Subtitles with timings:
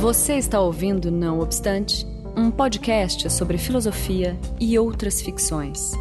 [0.00, 5.92] Você está ouvindo Não Obstante, um podcast sobre filosofia e outras ficções.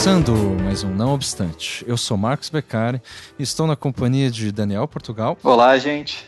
[0.00, 0.32] Começando
[0.62, 3.02] mais um Não Obstante, eu sou Marcos Beccari
[3.38, 5.36] e estou na companhia de Daniel Portugal.
[5.42, 6.26] Olá, gente.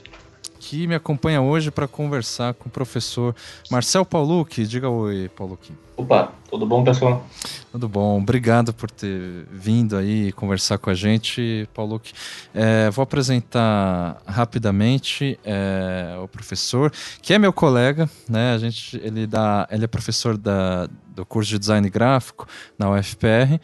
[0.65, 3.35] Que me acompanha hoje para conversar com o professor
[3.69, 4.65] Marcel Paulucci.
[4.65, 5.73] Diga oi, Paulucci.
[5.97, 7.27] Opa, tudo bom, pessoal?
[7.73, 12.15] Tudo bom, obrigado por ter vindo aí conversar com a gente, Paulucci.
[12.55, 18.55] É, vou apresentar rapidamente é, o professor, que é meu colega, né?
[18.55, 22.47] A gente, ele, dá, ele é professor da, do curso de design gráfico
[22.79, 23.61] na UFPR,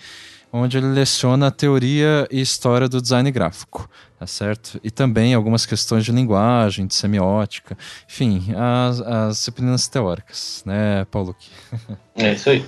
[0.53, 4.81] onde ele leciona a teoria e história do design gráfico, tá certo?
[4.83, 7.77] E também algumas questões de linguagem, de semiótica,
[8.09, 11.37] enfim, as, as disciplinas teóricas, né, Paulo?
[12.21, 12.65] É isso aí.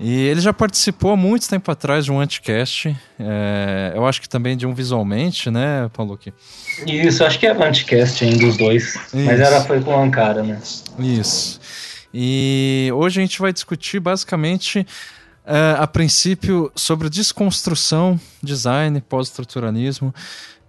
[0.00, 4.26] E ele já participou há muito tempo atrás de um Anticast, é, eu acho que
[4.26, 6.18] também de um visualmente, né, Paulo?
[6.86, 9.16] Isso, acho que é Anticast ainda dos dois, Isso.
[9.26, 10.58] mas ela foi com o Ankara, né?
[10.98, 11.60] Isso.
[12.12, 14.86] E hoje a gente vai discutir basicamente,
[15.48, 20.14] uh, a princípio, sobre desconstrução, design, pós-estruturalismo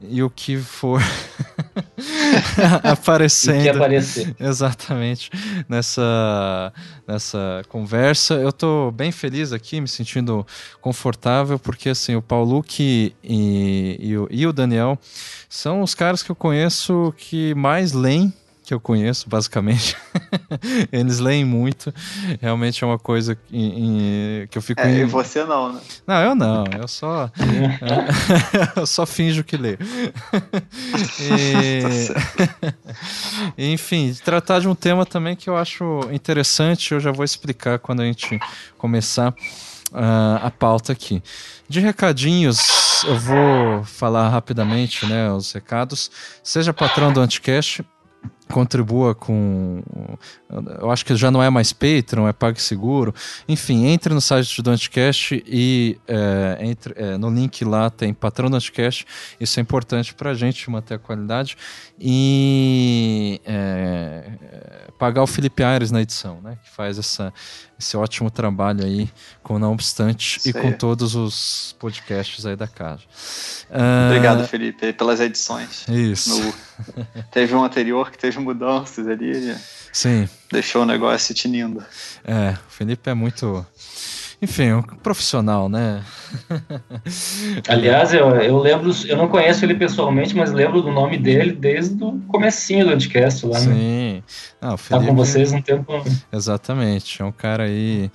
[0.01, 1.01] e o que for
[2.83, 3.59] aparecendo.
[3.59, 4.35] O que aparecer.
[4.39, 5.29] Exatamente.
[5.67, 6.73] Nessa,
[7.05, 8.35] nessa conversa.
[8.35, 10.47] Eu estou bem feliz aqui, me sentindo
[10.79, 14.97] confortável, porque assim, o Paulo e, e, o, e o Daniel
[15.49, 18.33] são os caras que eu conheço que mais leem
[18.69, 19.97] que eu conheço, basicamente.
[20.93, 21.91] Eles leem muito.
[22.39, 24.79] Realmente é uma coisa em, em, que eu fico.
[24.79, 24.97] É, em...
[24.99, 25.81] E você não, né?
[26.05, 26.65] Não, eu não.
[26.79, 27.31] Eu só.
[28.77, 29.79] eu só finjo que leio.
[33.57, 33.73] e...
[33.73, 38.01] Enfim, tratar de um tema também que eu acho interessante, eu já vou explicar quando
[38.01, 38.39] a gente
[38.77, 39.33] começar.
[39.91, 41.23] Uh, a pauta aqui.
[41.67, 42.59] De recadinhos,
[43.07, 46.11] eu vou falar rapidamente né, os recados.
[46.43, 47.83] Seja patrão do Anticast,
[48.51, 49.81] contribua com.
[50.79, 53.13] Eu acho que já não é mais Patreon, é PagSeguro.
[53.47, 58.49] Enfim, entre no site do Anticast e é, entre, é, no link lá tem patrão
[58.49, 59.05] do Anticast.
[59.39, 61.55] Isso é importante para a gente manter a qualidade.
[61.99, 64.31] E é,
[64.97, 66.57] pagar o Felipe Aires na edição, né?
[66.63, 67.31] Que faz essa,
[67.79, 69.09] esse ótimo trabalho aí
[69.43, 73.01] com Não Obstante Isso e com todos os podcasts aí da casa.
[74.07, 75.87] Obrigado, uh, Felipe, pelas edições.
[75.87, 76.41] Isso.
[76.41, 76.53] No,
[77.31, 79.55] teve um anterior que teve mudanças ali.
[79.91, 80.27] Sim.
[80.51, 81.83] Deixou o negócio tinindo.
[82.23, 83.65] É, o Felipe é muito
[84.41, 86.01] enfim, um profissional, né?
[87.67, 92.01] Aliás, eu, eu lembro, eu não conheço ele pessoalmente, mas lembro do nome dele desde
[92.01, 93.73] o comecinho do Anticast lá, né?
[93.75, 94.23] Sim.
[94.61, 95.05] Não, Felipe...
[95.05, 95.91] Tá com vocês um tempo.
[96.31, 98.09] Exatamente, é um cara aí,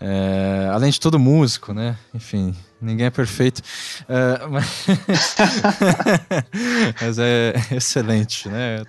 [0.00, 1.96] é, além de todo músico, né?
[2.14, 3.62] Enfim, ninguém é perfeito,
[4.08, 4.86] é, mas...
[7.00, 8.82] mas, é excelente, né?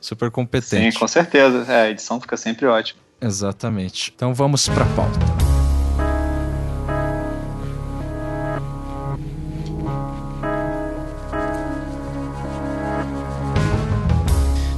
[0.00, 0.92] Super competente.
[0.92, 3.00] Sim, com certeza, é, a edição fica sempre ótima.
[3.20, 4.12] Exatamente.
[4.14, 5.45] Então vamos para a pauta.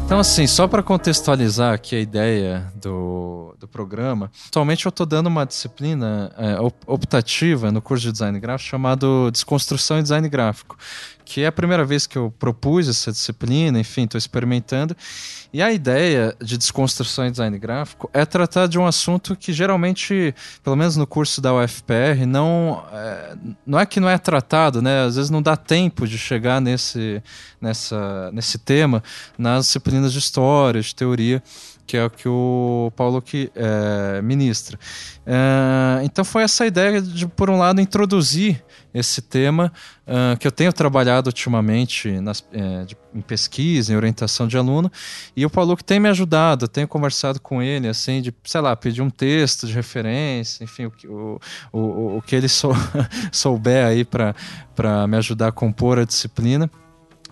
[0.08, 5.26] Então, assim, só para contextualizar aqui a ideia do, do programa, atualmente eu estou dando
[5.26, 10.78] uma disciplina é, optativa no curso de design gráfico chamado Desconstrução e Design Gráfico,
[11.28, 14.96] que é a primeira vez que eu propus essa disciplina, enfim, estou experimentando.
[15.52, 20.34] E a ideia de desconstrução e design gráfico é tratar de um assunto que geralmente,
[20.64, 23.36] pelo menos no curso da UFPR, não é,
[23.66, 25.02] não é que não é tratado, né?
[25.02, 27.22] Às vezes não dá tempo de chegar nesse,
[27.60, 29.02] nessa, nesse tema
[29.36, 31.42] nas disciplinas de história, de teoria
[31.88, 34.78] que é o que o Paulo que é, ministra.
[35.26, 38.62] É, então foi essa ideia de, por um lado, introduzir
[38.98, 39.72] esse tema
[40.06, 44.90] uh, que eu tenho trabalhado ultimamente nas, é, de, em pesquisa, em orientação de aluno,
[45.36, 48.60] e o Paulo que tem me ajudado, eu tenho conversado com ele, assim, de, sei
[48.60, 51.40] lá, pedir um texto de referência, enfim, o,
[51.72, 52.74] o, o, o que ele sou,
[53.32, 54.34] souber aí para
[55.06, 56.70] me ajudar a compor a disciplina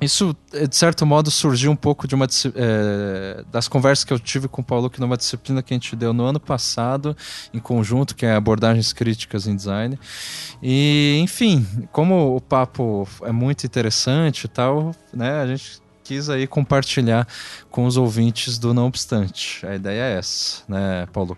[0.00, 4.46] isso, de certo modo, surgiu um pouco de uma é, das conversas que eu tive
[4.46, 7.16] com o Paulo que numa disciplina que a gente deu no ano passado,
[7.52, 9.98] em conjunto, que é abordagens críticas em design.
[10.62, 16.46] E, enfim, como o papo é muito interessante e tal, né, a gente quis aí
[16.46, 17.26] compartilhar
[17.70, 19.66] com os ouvintes do Não Obstante.
[19.66, 21.36] A ideia é essa, né, Paulo?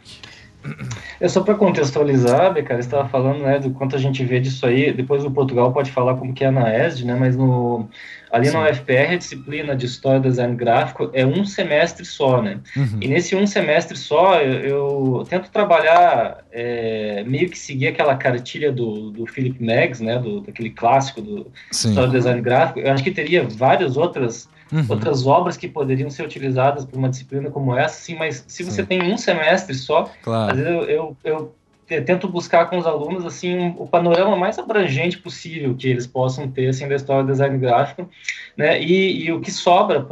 [1.20, 4.92] É só para contextualizar, cara, estava falando, né, do quanto a gente vê disso aí.
[4.92, 7.88] Depois o Portugal pode falar como que é na ESD, né, mas no
[8.30, 8.52] ali Sim.
[8.54, 12.60] na UFPR a disciplina de História do Design Gráfico é um semestre só, né?
[12.76, 12.98] Uhum.
[13.00, 18.72] E nesse um semestre só eu, eu tento trabalhar é, meio que seguir aquela cartilha
[18.72, 21.90] do, do Philip Meggs, né, do daquele clássico do Sim.
[21.90, 22.80] História do Design Gráfico.
[22.80, 24.84] Eu acho que teria várias outras Uhum.
[24.88, 28.82] outras obras que poderiam ser utilizadas para uma disciplina como essa, sim, mas se você
[28.82, 28.86] sim.
[28.86, 30.52] tem um semestre só, claro.
[30.52, 31.54] às vezes eu, eu, eu,
[31.88, 36.68] tento buscar com os alunos assim o panorama mais abrangente possível que eles possam ter
[36.68, 38.08] assim da história do design gráfico,
[38.56, 38.80] né?
[38.80, 40.06] E, e o que sobra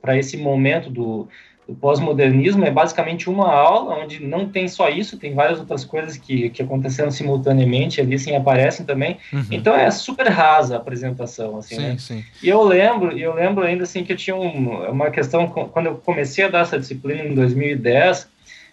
[0.00, 1.28] para esse momento do
[1.70, 6.16] o pós-modernismo é basicamente uma aula onde não tem só isso, tem várias outras coisas
[6.16, 9.18] que, que aconteceram simultaneamente ali, assim, aparecem também.
[9.32, 9.44] Uhum.
[9.52, 11.96] Então é super rasa a apresentação, assim, sim, né?
[11.96, 12.24] Sim.
[12.42, 15.94] E eu lembro, eu lembro ainda, assim, que eu tinha um, uma questão, quando eu
[15.94, 18.28] comecei a dar essa disciplina em 2010,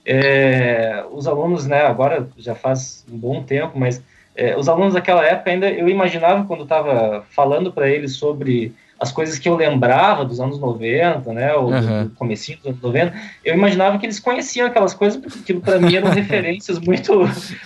[0.08, 4.02] é, os alunos, né, agora já faz um bom tempo, mas
[4.34, 9.12] é, os alunos daquela época ainda, eu imaginava quando estava falando para eles sobre as
[9.12, 12.06] coisas que eu lembrava dos anos 90, né, ou uhum.
[12.06, 13.14] do comecinho dos anos 90,
[13.46, 17.14] eu imaginava que eles conheciam aquelas coisas, porque aquilo para mim eram referências muito,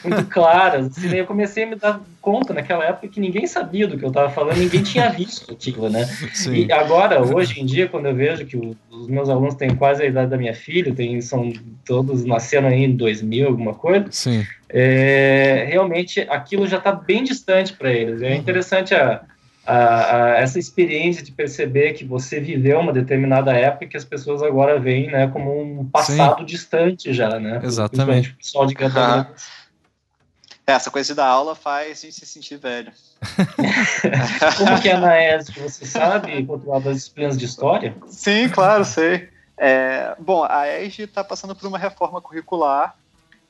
[0.03, 0.87] muito claras.
[0.87, 4.09] Assim, eu comecei a me dar conta naquela época que ninguém sabia do que eu
[4.09, 6.05] estava falando, ninguém tinha visto aquilo, né?
[6.33, 6.53] Sim.
[6.53, 10.05] E agora, hoje em dia, quando eu vejo que os meus alunos têm quase a
[10.05, 11.51] idade da minha filha, tem, são
[11.85, 14.45] todos nasceram aí em 2000, alguma coisa, Sim.
[14.73, 18.21] É, realmente aquilo já está bem distante para eles.
[18.21, 18.35] É uhum.
[18.35, 19.21] interessante a
[19.65, 24.41] a, a, essa experiência de perceber que você viveu uma determinada época que as pessoas
[24.41, 26.45] agora veem né, como um passado Sim.
[26.45, 27.61] distante já, né?
[27.63, 28.31] Exatamente.
[28.31, 29.27] O pessoal de ah.
[30.65, 32.91] Essa coisa da aula faz a gente se sentir velho.
[34.57, 35.59] como que é na ESG?
[35.59, 37.95] Você sabe controlar das disciplinas de história?
[38.07, 39.29] Sim, claro, sei.
[39.57, 42.95] É, bom, a ESG está passando por uma reforma curricular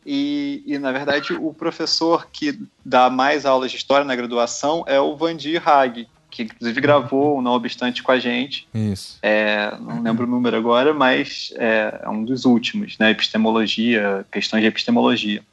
[0.05, 4.99] e, e, na verdade, o professor que dá mais aulas de história na graduação é
[4.99, 8.67] o Vandir Hag, que inclusive gravou o Não Obstante com a gente.
[8.73, 9.19] Isso.
[9.21, 13.11] É, não lembro o número agora, mas é, é, um dos últimos, né?
[13.11, 15.43] Epistemologia, questões de epistemologia.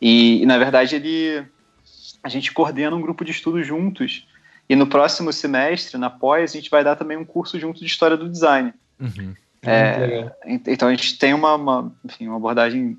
[0.00, 1.44] E, e, na verdade, ele.
[2.22, 4.26] A gente coordena um grupo de estudos juntos.
[4.68, 7.86] E no próximo semestre, na pós, a gente vai dar também um curso junto de
[7.86, 8.74] História do Design.
[9.00, 9.34] Uhum.
[9.62, 10.30] É,
[10.66, 12.96] então a gente tem uma, uma, enfim, uma abordagem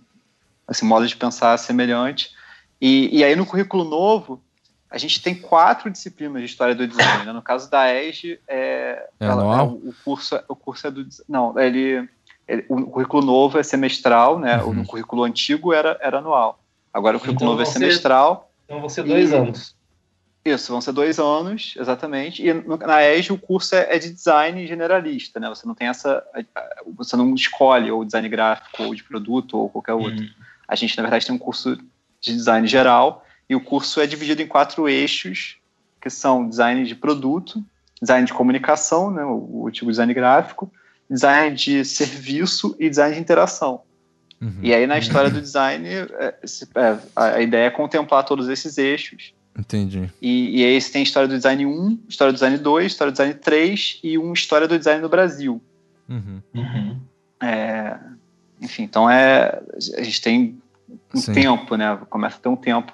[0.72, 2.32] assim, modo de pensar semelhante.
[2.80, 4.42] E, e aí no currículo novo,
[4.90, 7.26] a gente tem quatro disciplinas de história do design.
[7.26, 7.34] Né?
[7.34, 9.80] No caso da ESG, é, é ela, anual?
[9.84, 12.10] É, o, curso, o curso é do não, ele,
[12.48, 14.62] ele, o currículo novo é semestral, né?
[14.64, 14.82] Uhum.
[14.82, 16.60] O currículo antigo era, era anual.
[16.94, 18.52] Agora o currículo então, novo é semestral.
[18.66, 19.76] Então vão ser dois e, anos.
[20.44, 22.44] Isso, vão ser dois anos, exatamente.
[22.46, 25.48] E na ESG o curso é, é, de design generalista, né?
[25.50, 26.24] Você não tem essa,
[26.98, 30.20] você não escolhe ou design gráfico ou de produto ou qualquer outro.
[30.20, 30.30] Uhum.
[30.72, 31.76] A gente, na verdade, tem um curso
[32.22, 35.58] de design geral e o curso é dividido em quatro eixos,
[36.00, 37.62] que são design de produto,
[38.02, 40.72] design de comunicação, né, o último design gráfico,
[41.10, 43.82] design de serviço e design de interação.
[44.40, 44.60] Uhum.
[44.62, 46.36] E aí, na história do design, é,
[46.76, 49.34] é, a ideia é contemplar todos esses eixos.
[49.60, 50.10] Entendi.
[50.22, 53.16] E, e aí você tem história do design 1, história do design 2, história do
[53.16, 55.62] design 3 e um história do design no Brasil.
[56.08, 56.42] Uhum.
[56.56, 57.00] Uhum.
[57.42, 58.00] É,
[58.62, 59.62] enfim, então é,
[59.98, 60.61] a gente tem
[61.14, 61.34] um Sim.
[61.34, 61.98] tempo, né?
[62.10, 62.94] Começa a ter um tempo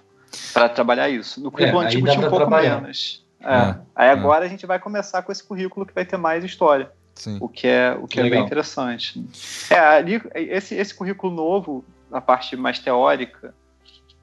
[0.53, 1.41] para trabalhar isso.
[1.41, 2.81] No currículo é, antigo tinha um pouco trabalhar.
[2.81, 3.25] menos.
[3.41, 3.53] É.
[3.53, 3.75] É.
[3.95, 4.11] Aí é.
[4.11, 6.91] agora a gente vai começar com esse currículo que vai ter mais história.
[7.15, 7.37] Sim.
[7.41, 9.23] O que é, o que é bem interessante.
[9.69, 13.55] É, ali, esse, esse currículo novo, a parte mais teórica,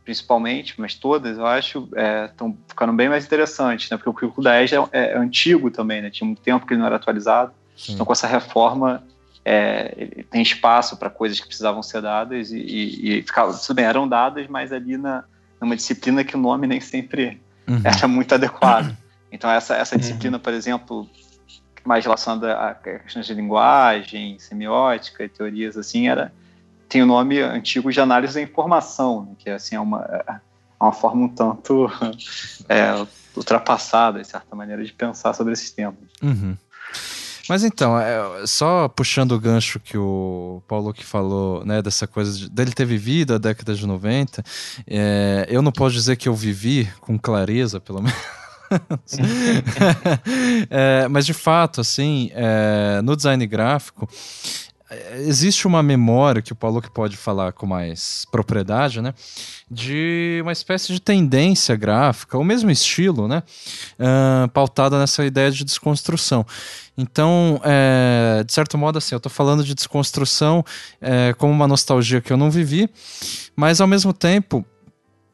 [0.04, 1.88] principalmente, mas todas, eu acho,
[2.28, 3.96] estão é, ficando bem mais interessantes, né?
[3.96, 6.10] Porque o currículo da ESA é, é, antigo também, né?
[6.10, 7.52] Tinha um tempo que ele não era atualizado.
[7.76, 7.94] Sim.
[7.94, 9.02] Então, com essa reforma,
[9.44, 13.84] é, tem espaço para coisas que precisavam ser dadas e, e, e ficavam, tudo bem,
[13.84, 15.24] eram dadas, mas ali na,
[15.60, 17.80] numa disciplina que o nome nem sempre uhum.
[17.84, 18.96] era muito adequado.
[19.30, 20.00] Então essa, essa uhum.
[20.00, 21.08] disciplina, por exemplo,
[21.84, 26.32] mais relacionada a questões de linguagem, semiótica e teorias assim, era
[26.88, 30.92] tem o nome antigo de análise da informação, né, que assim é uma é uma
[30.92, 31.90] forma um tanto
[32.68, 35.98] é, ultrapassada, de certa maneira, de pensar sobre esses temas.
[36.22, 36.56] Uhum.
[37.48, 42.36] Mas então, é, só puxando o gancho que o Paulo que falou, né, dessa coisa
[42.36, 44.42] de, dele ter vivido a década de 90,
[44.86, 48.18] é, eu não posso dizer que eu vivi com clareza, pelo menos.
[50.70, 54.08] é, mas de fato, assim, é, no design gráfico,
[55.20, 59.14] existe uma memória que o Paulo que pode falar com mais propriedade, né?
[59.70, 63.42] De uma espécie de tendência gráfica, o mesmo estilo, né?
[63.98, 66.46] Uh, pautada nessa ideia de desconstrução.
[66.96, 70.64] Então, é, de certo modo, assim, eu estou falando de desconstrução
[71.00, 72.88] é, como uma nostalgia que eu não vivi,
[73.56, 74.64] mas ao mesmo tempo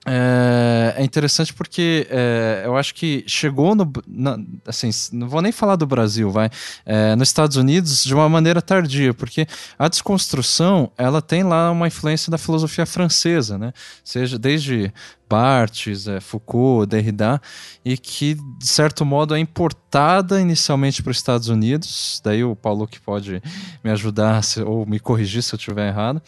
[0.07, 0.60] é,
[1.00, 3.90] é, interessante porque é, eu acho que chegou no.
[4.07, 6.50] Na, assim, não vou nem falar do Brasil, vai.
[6.85, 9.47] É, nos Estados Unidos de uma maneira tardia, porque
[9.78, 13.73] a desconstrução ela tem lá uma influência da filosofia francesa, né?
[14.04, 14.92] Seja desde
[15.31, 17.41] Barthes, é, Foucault, Derrida,
[17.85, 22.21] e que, de certo modo, é importada inicialmente para os Estados Unidos.
[22.25, 23.41] Daí o Paulo que pode
[23.83, 26.21] me ajudar se, ou me corrigir se eu estiver errado.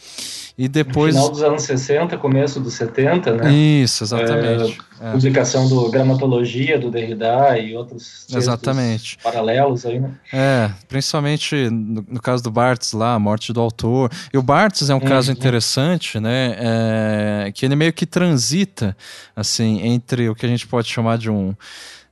[0.57, 1.15] E depois.
[1.15, 3.51] No final dos anos 60, começo dos 70, né?
[3.51, 4.79] Isso, exatamente.
[5.01, 5.11] É, é.
[5.11, 9.17] Publicação do Gramatologia, do Derrida e outros exatamente.
[9.21, 10.11] paralelos aí, né?
[10.31, 14.09] É, principalmente no, no, caso do Barthes lá, a morte do autor.
[14.31, 16.55] E o Barthes é um caso interessante, né?
[16.57, 18.92] É, que ele meio que transita
[19.35, 21.55] assim, entre o que a gente pode chamar de um,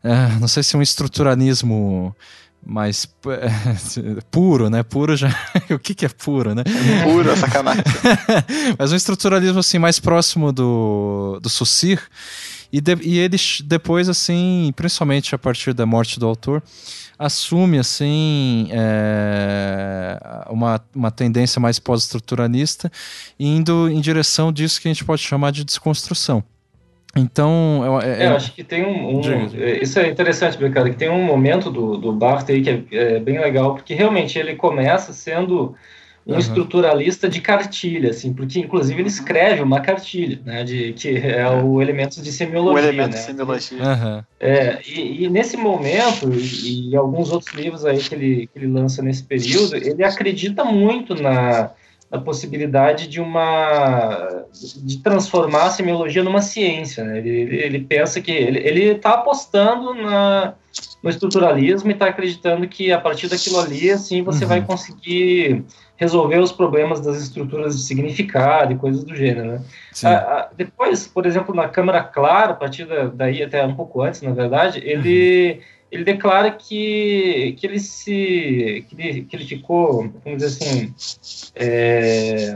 [0.04, 2.16] é, não sei se um estruturalismo
[2.66, 4.84] mais é, puro, né?
[4.84, 5.30] Puro já.
[5.70, 6.64] o que, que é puro, né?
[7.04, 7.84] Puro, é sacanagem.
[8.78, 12.02] Mas um estruturalismo assim mais próximo do, do Saussure.
[12.72, 16.64] E, de, e ele depois, assim, principalmente a partir da morte do autor,
[17.20, 20.18] assume assim é,
[20.50, 22.90] uma, uma tendência mais pós-estruturalista,
[23.38, 26.42] indo em direção disso que a gente pode chamar de desconstrução.
[27.16, 29.22] Então, eu, é, é, eu acho que tem um, um
[29.82, 33.20] isso é interessante, cara, que tem um momento do, do Barthes aí que é, é,
[33.20, 35.76] bem legal, porque realmente ele começa sendo
[36.26, 36.40] um uhum.
[36.40, 41.82] estruturalista de cartilha, assim, porque inclusive ele escreve uma cartilha, né, de que é o
[41.82, 43.18] elementos de semiologia, o elemento né?
[43.18, 43.78] de semiologia.
[43.78, 44.24] Uhum.
[44.40, 48.68] É, e, e, nesse momento e, e, alguns outros livros aí que ele, que ele
[48.68, 51.72] lança nesse período, ele acredita muito na
[52.12, 54.44] a possibilidade de uma
[54.84, 57.04] de transformar a semiologia numa ciência.
[57.06, 57.20] Né?
[57.20, 60.54] Ele, ele, ele, pensa que ele está apostando na,
[61.02, 64.50] no estruturalismo e está acreditando que a partir daquilo ali, assim, você uhum.
[64.50, 65.64] vai conseguir
[65.96, 69.54] resolver os problemas das estruturas de significado e coisas do gênero.
[69.54, 69.62] Né?
[70.04, 74.02] A, a, depois, por exemplo, na Câmara Clara, a partir da, daí até um pouco
[74.02, 80.42] antes, na verdade, ele uhum ele declara que, que ele se que ele, ficou, vamos
[80.42, 80.94] dizer assim,
[81.54, 82.56] é,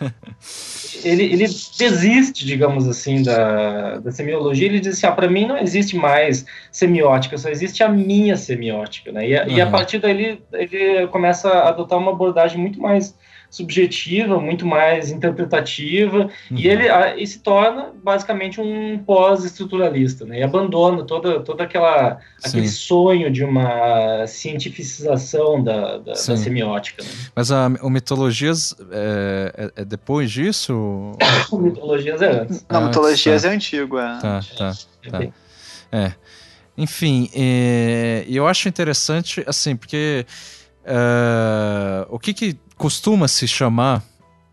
[1.04, 1.46] ele, ele
[1.78, 4.66] desiste, digamos assim, da, da semiologia.
[4.66, 9.12] Ele diz assim, ah, para mim não existe mais semiótica, só existe a minha semiótica,
[9.12, 9.28] né?
[9.28, 9.48] E, uhum.
[9.50, 13.14] e a partir daí ele, ele começa a adotar uma abordagem muito mais
[13.56, 16.56] subjetiva, muito mais interpretativa, uhum.
[16.58, 20.40] e ele a, e se torna basicamente um pós-estruturalista, né?
[20.40, 27.02] E abandona toda, toda aquela aquele sonho de uma cientificização da, da, da semiótica.
[27.02, 27.08] Né?
[27.34, 31.12] Mas a, o Mitologias é, é, é depois disso?
[31.50, 32.66] o Mitologias é antes.
[32.68, 33.48] Não, ah, Mitologias tá.
[33.48, 34.18] é antigo, é.
[34.18, 34.72] Tá, tá,
[35.10, 35.26] tá.
[35.90, 36.12] É.
[36.76, 40.26] Enfim, e, eu acho interessante, assim, porque
[40.84, 44.02] uh, o que que costuma se chamar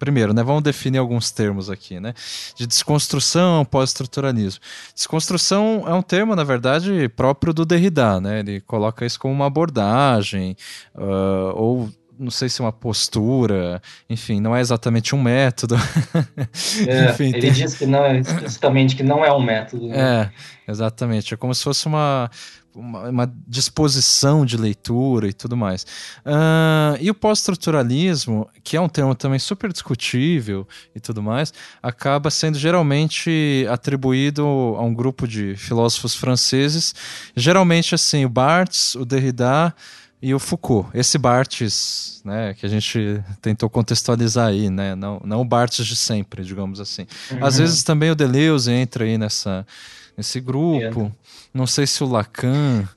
[0.04, 2.14] primeiro, né, vamos definir alguns termos aqui, né,
[2.58, 4.60] de desconstrução, pós-estruturalismo.
[4.94, 9.46] Desconstrução é um termo, na verdade, próprio do Derrida, né, ele coloca isso como uma
[9.46, 10.58] abordagem,
[10.94, 11.90] uh, ou
[12.20, 15.76] não sei se é uma postura, enfim, não é exatamente um método.
[16.88, 17.52] É, enfim, ele tem...
[17.52, 19.88] diz que não, explicitamente que não é um método.
[19.88, 20.32] Né?
[20.68, 22.30] É, exatamente, é como se fosse uma,
[22.76, 25.84] uma, uma, disposição de leitura e tudo mais.
[26.26, 32.30] Uh, e o pós-estruturalismo, que é um termo também super discutível e tudo mais, acaba
[32.30, 36.94] sendo geralmente atribuído a um grupo de filósofos franceses,
[37.36, 39.74] geralmente assim, o Barthes, o Derrida
[40.22, 40.90] e o Foucault.
[40.94, 45.98] Esse Barthes, né, que a gente tentou contextualizar aí, né, não, não o Barthes de
[45.98, 47.06] sempre, digamos assim.
[47.30, 47.46] Uhum.
[47.46, 49.66] Às vezes também o Deleuze entra aí nessa,
[50.18, 51.12] nesse grupo.
[51.54, 52.88] Não sei se o Lacan.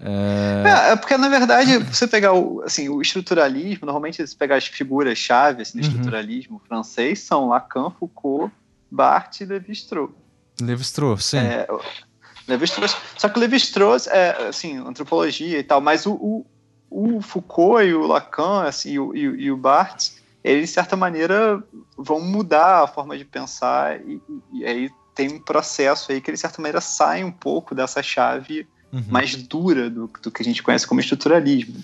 [0.00, 0.88] É...
[0.88, 0.92] é...
[0.92, 5.62] É, porque, na verdade, você pegar o, assim, o estruturalismo, normalmente você pegar as figuras-chave
[5.62, 5.88] assim, do uhum.
[5.88, 8.52] estruturalismo francês são Lacan, Foucault,
[8.90, 10.10] Barthes e Levi-Strauss.
[10.60, 11.38] Levi-Strauss, sim.
[11.38, 11.66] É,
[12.48, 12.96] Levi-Strauss.
[13.16, 16.46] Só que o Levi-Strauss é, assim, antropologia e tal, mas o, o,
[16.90, 21.62] o Foucault e o Lacan assim, e, o, e, o Barthes, eles, de certa maneira,
[21.96, 24.20] vão mudar a forma de pensar e,
[24.52, 28.02] e aí tem um processo aí que ele, de certa maneira, sai um pouco dessa
[28.02, 29.04] chave uhum.
[29.08, 31.74] mais dura do, do, que a gente conhece como estruturalismo.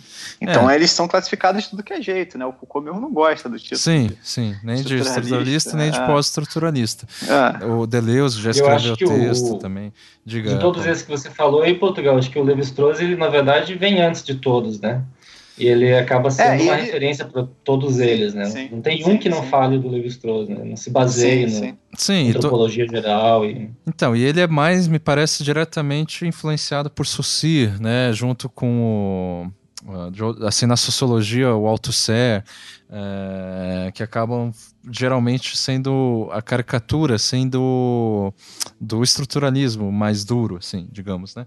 [0.40, 0.74] Então, é.
[0.74, 2.44] eles são classificados de tudo que é jeito, né?
[2.44, 3.80] O Foucault mesmo não gosta do título.
[3.80, 4.54] Sim, sim.
[4.62, 6.06] Nem de estruturalista, nem de é.
[6.06, 7.08] pós-estruturalista.
[7.26, 7.64] É.
[7.64, 9.92] O Deleuze já escreveu texto o, também.
[10.24, 13.28] Diga, de todos esses que você falou em Portugal, acho que o Levi-Strauss, ele, na
[13.28, 15.02] verdade, vem antes de todos, né?
[15.58, 16.82] E ele acaba sendo é, uma ele...
[16.82, 18.44] referência para todos eles, né?
[18.46, 19.48] Sim, não tem um sim, que não sim.
[19.48, 20.62] fale do Levi-Strauss, né?
[20.64, 21.48] Não se baseie
[21.94, 22.94] sim, na antropologia tô...
[22.94, 23.44] geral.
[23.44, 23.70] E...
[23.86, 28.12] Então, e ele é mais, me parece, diretamente influenciado por Saussure, né?
[28.12, 29.58] Junto com o
[30.46, 32.42] assim na sociologia o Althusser
[32.90, 34.52] é, que acabam
[34.90, 38.32] geralmente sendo a caricatura sendo
[38.80, 41.46] do estruturalismo mais duro assim digamos né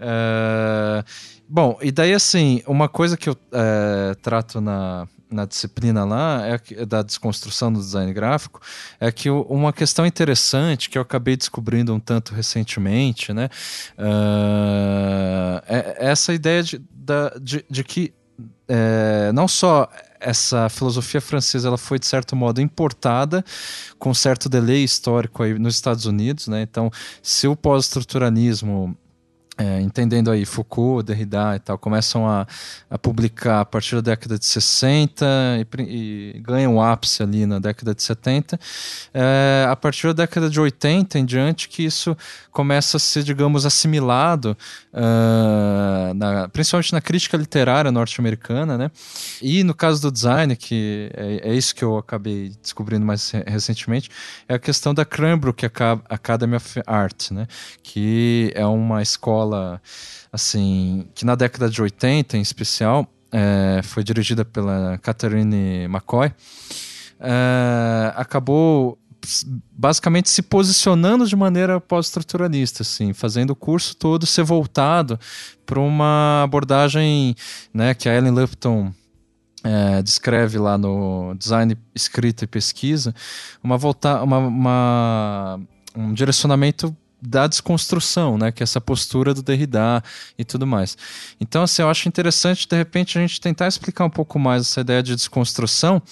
[0.00, 1.04] é,
[1.50, 6.84] bom e daí assim uma coisa que eu é, trato na na disciplina lá é
[6.84, 8.60] da desconstrução do design gráfico
[8.98, 13.48] é que uma questão interessante que eu acabei descobrindo um tanto recentemente né
[13.96, 16.82] uh, é essa ideia de,
[17.40, 18.12] de, de que
[18.68, 19.88] é, não só
[20.20, 23.44] essa filosofia francesa ela foi de certo modo importada
[23.98, 26.62] com certo delay histórico aí nos Estados Unidos, né?
[26.62, 26.90] Então,
[27.22, 28.96] se o pós-estruturalismo
[29.60, 32.46] é, entendendo aí Foucault, Derrida e tal, começam a,
[32.88, 35.26] a publicar a partir da década de 60
[35.78, 38.58] e, e ganham ápice ali na década de 70.
[39.12, 42.16] É, a partir da década de 80 em diante que isso
[42.50, 44.56] começa a ser, digamos, assimilado,
[44.92, 48.90] uh, na, principalmente na crítica literária norte-americana, né?
[49.40, 54.10] E no caso do design, que é, é, isso que eu acabei descobrindo mais recentemente,
[54.48, 55.64] é a questão da Cranbrook
[56.08, 57.46] Academy of Art, né?
[57.82, 59.49] Que é uma escola,
[60.32, 66.32] assim, que na década de 80, em especial, é, foi dirigida pela Catherine McCoy,
[67.20, 68.98] é, acabou
[69.72, 75.18] basicamente se posicionando de maneira pós-estruturalista, assim, fazendo o curso todo ser voltado
[75.66, 77.34] para uma abordagem
[77.72, 78.92] né, que a Ellen Lupton
[79.62, 83.14] é, descreve lá no Design Escrita e Pesquisa,
[83.62, 85.60] uma, volta, uma, uma
[85.94, 88.50] um direcionamento da desconstrução, né?
[88.52, 90.02] Que é essa postura do Derrida
[90.38, 90.96] e tudo mais.
[91.40, 94.80] Então, assim, eu acho interessante, de repente, a gente tentar explicar um pouco mais essa
[94.80, 96.02] ideia de desconstrução,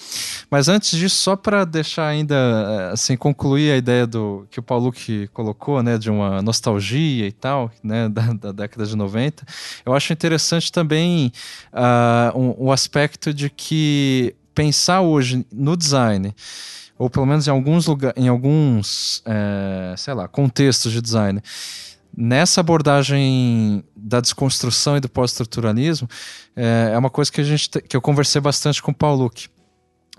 [0.49, 4.63] mas antes disso, só para deixar ainda, eh, assim, concluir a ideia do que o
[4.63, 5.97] Paulo que colocou, né?
[5.97, 8.07] De uma nostalgia e tal, né?
[8.19, 9.45] Da, da década de 90,
[9.85, 11.31] eu acho interessante também
[11.71, 16.35] uh, um, um aspecto de que pensar hoje no design
[16.97, 21.41] ou pelo menos em alguns lugares, em alguns, é, sei lá, contextos de design,
[22.15, 26.09] nessa abordagem da desconstrução e do pós-estruturalismo,
[26.57, 29.47] é, é, uma coisa que a gente que eu conversei bastante com o Paulo Luque.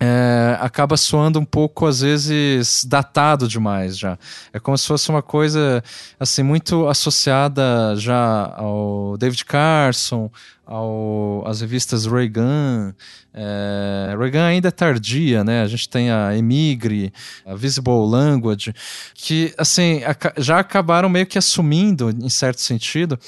[0.03, 4.19] É, acaba soando um pouco às vezes datado demais já.
[4.51, 5.85] É como se fosse uma coisa
[6.19, 10.31] assim muito associada já ao David Carson,
[10.71, 12.95] ao, às revistas Reagan.
[13.35, 15.63] É, Reagan ainda é tardia, né?
[15.63, 17.13] A gente tem a Emigre,
[17.45, 18.73] a Visible Language,
[19.15, 20.01] que assim
[20.39, 23.19] já acabaram meio que assumindo, em certo sentido,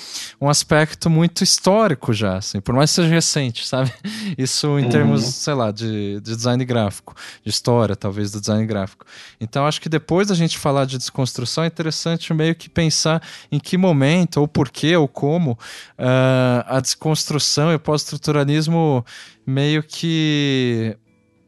[0.41, 3.93] um aspecto muito histórico já, assim, por mais que seja recente, sabe?
[4.39, 4.91] Isso em uhum.
[4.91, 9.05] termos, sei lá, de, de design gráfico, de história, talvez, do design gráfico.
[9.41, 13.59] Então, acho que depois da gente falar de desconstrução, é interessante meio que pensar em
[13.59, 19.05] que momento, ou porquê, ou como uh, a desconstrução construção e pós-estruturalismo
[19.47, 20.97] meio que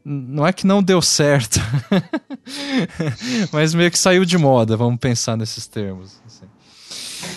[0.03, 1.59] não é que não deu certo,
[3.51, 6.21] mas meio que saiu de moda, vamos pensar nesses termos.
[6.25, 6.45] Assim.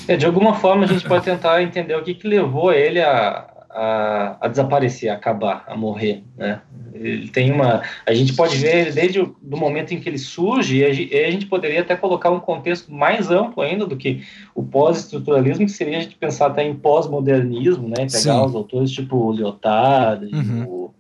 [0.07, 3.49] É, de alguma forma a gente pode tentar entender o que, que levou ele a,
[3.71, 6.61] a, a, desaparecer, a acabar, a morrer, né?
[6.95, 10.79] Ele tem uma, a gente pode ver desde o do momento em que ele surge,
[10.79, 15.67] e a, gente poderia até colocar um contexto mais amplo ainda do que o pós-estruturalismo,
[15.67, 17.97] que seria a gente pensar até em pós-modernismo, né?
[17.97, 18.41] Pegar Sim.
[18.41, 20.65] os autores tipo Lyotard uhum.
[20.67, 20.95] o,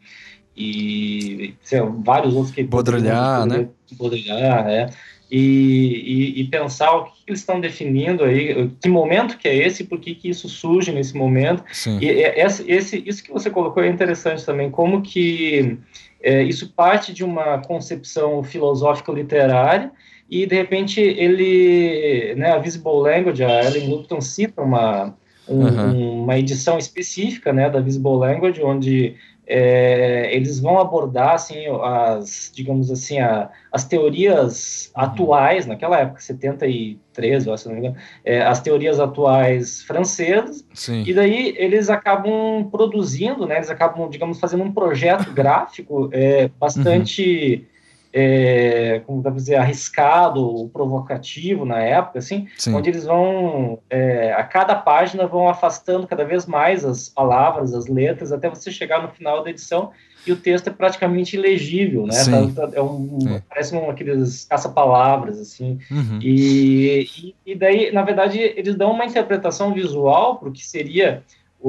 [0.56, 3.68] e sei, vários outros que Baudrillard, né?
[3.92, 4.90] Baudrillard, é
[5.30, 9.84] e, e, e, pensar o que eles estão definindo aí, que momento que é esse,
[9.84, 11.62] por que, que isso surge nesse momento.
[11.70, 11.98] Sim.
[12.00, 15.78] E esse, esse, isso que você colocou é interessante também, como que
[16.22, 19.92] é, isso parte de uma concepção filosófica literária
[20.30, 25.14] e, de repente, ele, né, a Visible Language, a Ellen Lupton cita uma,
[25.48, 26.22] um, uhum.
[26.22, 29.16] uma edição específica né, da Visible Language, onde
[29.48, 35.02] é, eles vão abordar assim as digamos assim a, as teorias uhum.
[35.02, 41.02] atuais naquela época 73 eu acho, não me engano, é, as teorias atuais francesas Sim.
[41.06, 47.66] e daí eles acabam produzindo né eles acabam digamos fazendo um projeto gráfico é, bastante
[47.72, 47.77] uhum
[48.12, 52.74] é, como dá dizer, arriscado, provocativo na época, assim, Sim.
[52.74, 57.86] onde eles vão, é, a cada página, vão afastando cada vez mais as palavras, as
[57.86, 59.90] letras, até você chegar no final da edição
[60.26, 62.14] e o texto é praticamente ilegível, né?
[62.54, 65.78] Tá, é um, parece um, aqueles caça-palavras, assim.
[65.90, 66.18] Uhum.
[66.22, 71.22] E, e, e, daí, na verdade, eles dão uma interpretação visual para o que seria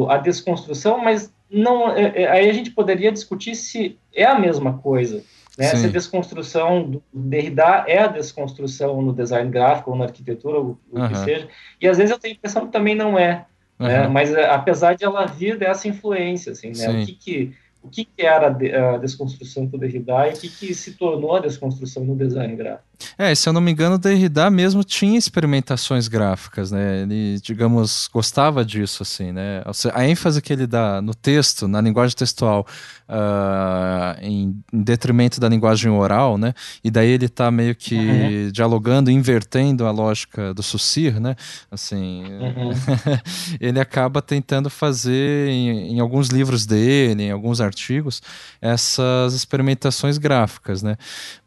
[0.10, 4.78] a desconstrução, mas não, é, é, aí a gente poderia discutir se é a mesma
[4.78, 5.24] coisa.
[5.60, 5.76] Né?
[5.76, 10.80] Se a desconstrução do Derrida é a desconstrução no design gráfico ou na arquitetura, ou
[10.92, 11.10] o uhum.
[11.10, 11.48] que seja.
[11.82, 13.46] E às vezes eu tenho a impressão que também não é.
[13.78, 13.88] Uhum.
[13.88, 14.08] Né?
[14.08, 16.90] Mas é, apesar de ela vir dessa influência, assim, né?
[16.90, 20.74] O que, que o que, que era a desconstrução do Derrida e o que, que
[20.74, 22.89] se tornou a desconstrução no design gráfico.
[23.18, 27.02] É, se eu não me engano, Derrida mesmo tinha experimentações gráficas, né?
[27.02, 29.64] Ele, digamos, gostava disso, assim, né?
[29.94, 32.66] A ênfase que ele dá no texto, na linguagem textual,
[33.08, 36.54] uh, em, em, detrimento da linguagem oral, né?
[36.84, 38.52] E daí ele está meio que uhum.
[38.52, 41.36] dialogando, invertendo a lógica do Sucir, né?
[41.72, 42.72] Assim, uhum.
[43.60, 48.22] ele acaba tentando fazer em, em alguns livros dele, em alguns artigos,
[48.62, 50.98] essas experimentações gráficas, né?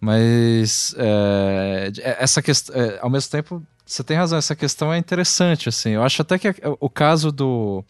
[0.01, 1.42] Mas é,
[2.19, 5.91] essa questão, é, ao mesmo tempo, você tem razão, essa questão é interessante, assim.
[5.91, 7.85] Eu acho até que o caso do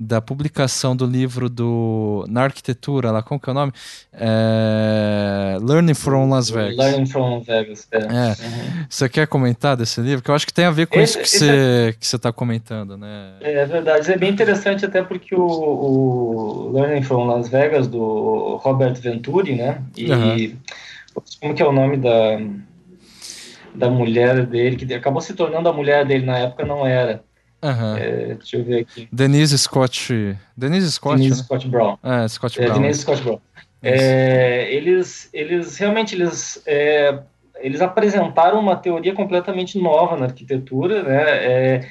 [0.00, 3.72] da publicação do livro do na arquitetura, lá como que é o nome?
[4.12, 6.76] É, Learning from Las Vegas.
[6.76, 7.86] Learning from Vegas.
[7.90, 7.98] É.
[7.98, 8.00] é.
[8.02, 8.86] Uhum.
[8.88, 10.24] Você quer comentar desse livro?
[10.24, 11.92] Que eu acho que tem a ver com esse, isso que você é...
[11.92, 13.34] que você está comentando, né?
[13.40, 18.94] É verdade, é bem interessante até porque o, o Learning from Las Vegas do Robert
[18.94, 19.82] Venturi, né?
[19.96, 20.56] E uhum.
[21.40, 22.38] como que é o nome da
[23.78, 27.22] da mulher dele, que acabou se tornando a mulher dele na época, não era.
[27.62, 27.96] Uhum.
[27.96, 29.08] É, deixa eu ver aqui.
[29.10, 30.36] Denise Scott.
[30.56, 31.16] Denise Scott.
[31.16, 31.44] Denise né?
[31.44, 31.98] Scott Brown.
[32.02, 32.76] É, Scott é, Brown.
[32.76, 33.40] É, Denise Scott Brown.
[33.82, 37.18] É, eles, eles realmente eles, é,
[37.60, 41.88] eles apresentaram uma teoria completamente nova na arquitetura, né?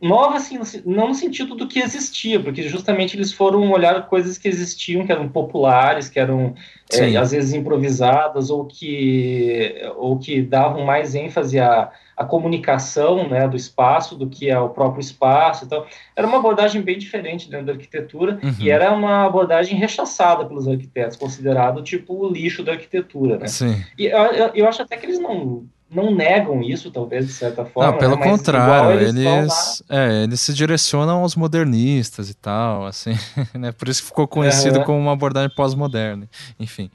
[0.00, 4.46] Nova, assim, não no sentido do que existia, porque justamente eles foram olhar coisas que
[4.46, 6.54] existiam, que eram populares, que eram
[6.92, 13.48] é, às vezes improvisadas, ou que, ou que davam mais ênfase à, à comunicação né,
[13.48, 15.64] do espaço do que ao próprio espaço.
[15.64, 15.84] Então,
[16.14, 18.54] era uma abordagem bem diferente dentro da arquitetura, uhum.
[18.60, 23.36] e era uma abordagem rechaçada pelos arquitetos, considerado tipo o lixo da arquitetura.
[23.36, 23.48] Né?
[23.48, 23.82] Sim.
[23.98, 27.92] E eu, eu acho até que eles não não negam isso, talvez, de certa forma.
[27.92, 28.22] Não, pelo né?
[28.22, 33.14] contrário, eles, eles, é, eles se direcionam aos modernistas e tal, assim,
[33.54, 33.72] né?
[33.72, 34.84] Por isso que ficou conhecido uhum.
[34.84, 36.28] como uma abordagem pós-moderna,
[36.60, 36.90] enfim.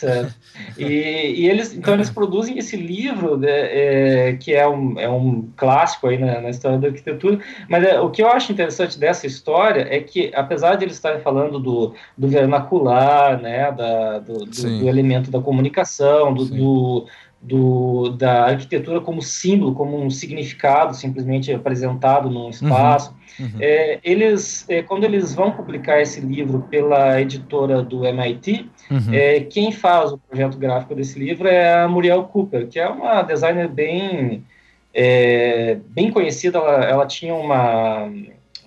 [0.00, 0.34] Certo.
[0.78, 5.50] E, e, eles, então eles produzem esse livro, né, é, que é um, é um
[5.54, 9.26] clássico aí na, na história da arquitetura, mas é, o que eu acho interessante dessa
[9.26, 14.78] história é que, apesar de eles estarem falando do, do vernacular, né, da, do, do,
[14.78, 17.06] do elemento da comunicação, do,
[17.42, 22.50] do da arquitetura como símbolo, como um significado simplesmente apresentado num uhum.
[22.50, 23.14] espaço.
[23.38, 23.58] Uhum, uhum.
[23.60, 29.14] É, eles, é, quando eles vão publicar esse livro pela editora do MIT, uhum.
[29.14, 33.22] é, quem faz o projeto gráfico desse livro é a Muriel Cooper, que é uma
[33.22, 34.44] designer bem,
[34.92, 36.58] é, bem conhecida.
[36.58, 38.10] Ela, ela tinha uma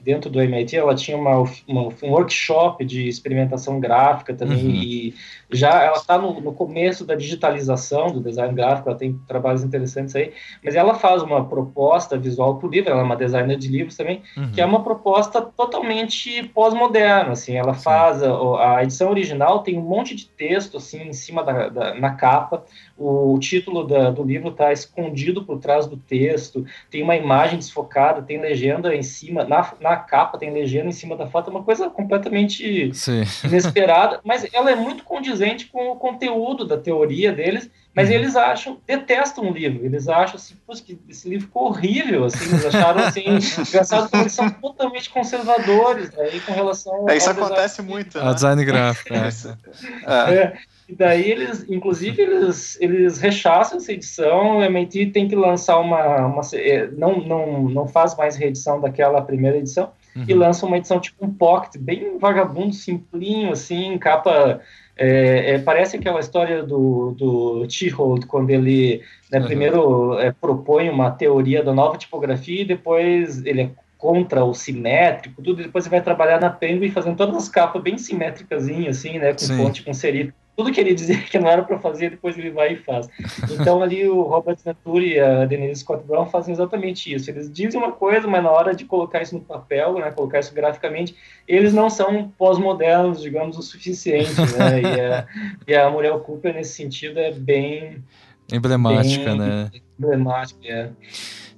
[0.04, 1.38] dentro do MIT, ela tinha uma,
[1.68, 4.72] uma, um workshop de experimentação gráfica também, uhum.
[4.72, 5.16] e
[5.52, 10.16] já ela está no, no, começo da digitalização do design gráfico, ela tem trabalhos interessantes
[10.16, 13.68] aí, mas ela faz uma proposta visual para o livro, ela é uma designer de
[13.68, 14.52] livros também, uhum.
[14.52, 19.84] que é uma proposta totalmente pós-moderna, assim, ela faz, a, a, edição original tem um
[19.84, 22.66] monte de texto, assim, em cima da, da na capa,
[22.98, 28.22] o título da, do livro está escondido por trás do texto, tem uma imagem desfocada,
[28.22, 31.64] tem legenda em cima, na, na capa tem legenda em cima da foto, é uma
[31.64, 33.24] coisa completamente Sim.
[33.44, 38.16] inesperada, mas ela é muito condizente com o conteúdo da teoria deles, mas uhum.
[38.16, 42.66] eles acham, detestam o livro, eles acham assim, que esse livro ficou horrível, assim, eles
[42.66, 43.24] acharam assim,
[43.68, 48.34] engraçado porque eles são totalmente conservadores aí né, com relação é, Isso acontece muito, né?
[48.34, 49.30] design gráfico, é.
[50.34, 50.58] é.
[50.88, 56.26] E daí eles, inclusive, eles, eles rechaçam essa edição, o MIT tem que lançar uma,
[56.26, 60.26] uma é, não, não, não faz mais reedição daquela primeira edição, uhum.
[60.28, 64.62] e lança uma edição tipo um pocket, bem vagabundo, simplinho, assim, capa
[64.96, 69.46] é, é, parece aquela história do, do T-Hold, quando ele né, uhum.
[69.46, 75.42] primeiro é, propõe uma teoria da nova tipografia e depois ele é contra o simétrico,
[75.42, 79.18] tudo, e depois ele vai trabalhar na Penguin fazendo todas as capas bem simétricas, assim,
[79.18, 79.58] né, com Sim.
[79.58, 82.74] fonte, com serif tudo que ele dizia que não era para fazer, depois ele vai
[82.74, 83.08] e faz.
[83.52, 87.30] Então ali o Robert Venturi e a Denise Scott Brown fazem exatamente isso.
[87.30, 90.54] Eles dizem uma coisa, mas na hora de colocar isso no papel, né, colocar isso
[90.54, 91.16] graficamente,
[91.48, 94.34] eles não são pós-modernos, digamos, o suficiente.
[94.58, 94.84] Né?
[94.94, 95.28] E, a,
[95.68, 98.04] e a Muriel Cooper, nesse sentido, é bem...
[98.52, 99.72] Emblemática, bem né?
[99.98, 100.90] Emblemática, é.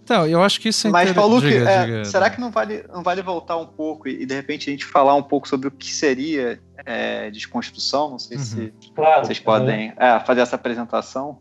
[0.05, 2.85] Então, eu acho que isso é Mas, Paulo, diga, é, diga, será que não vale,
[2.93, 5.67] não vale voltar um pouco e, e, de repente a gente falar um pouco sobre
[5.67, 8.11] o que seria é, desconstrução?
[8.11, 8.43] Não sei uhum.
[8.43, 11.39] se claro, vocês podem é, fazer essa apresentação,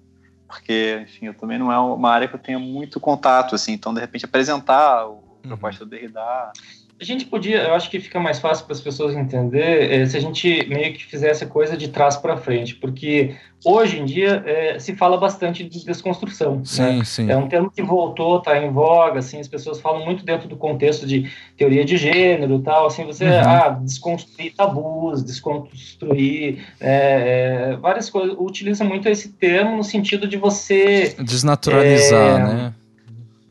[0.49, 3.93] porque, enfim, eu também não é uma área que eu tenha muito contato, assim, então
[3.93, 5.49] de repente apresentar o uhum.
[5.49, 6.23] proposta do Derrida
[7.01, 10.17] A gente podia, eu acho que fica mais fácil para as pessoas entender é, se
[10.17, 14.45] a gente meio que fizesse a coisa de trás para frente, porque hoje em dia
[14.47, 16.65] é, se fala bastante de desconstrução.
[16.65, 17.05] Sim, né?
[17.05, 17.31] sim.
[17.31, 20.57] É um termo que voltou, está em voga, assim, as pessoas falam muito dentro do
[20.57, 23.41] contexto de teoria de gênero tal, assim, você, uhum.
[23.41, 31.17] ah, desconstruir tabus, desconstruir é, várias coisas, utiliza muito esse termo no sentido de você...
[31.19, 32.75] Desnaturalizar, né?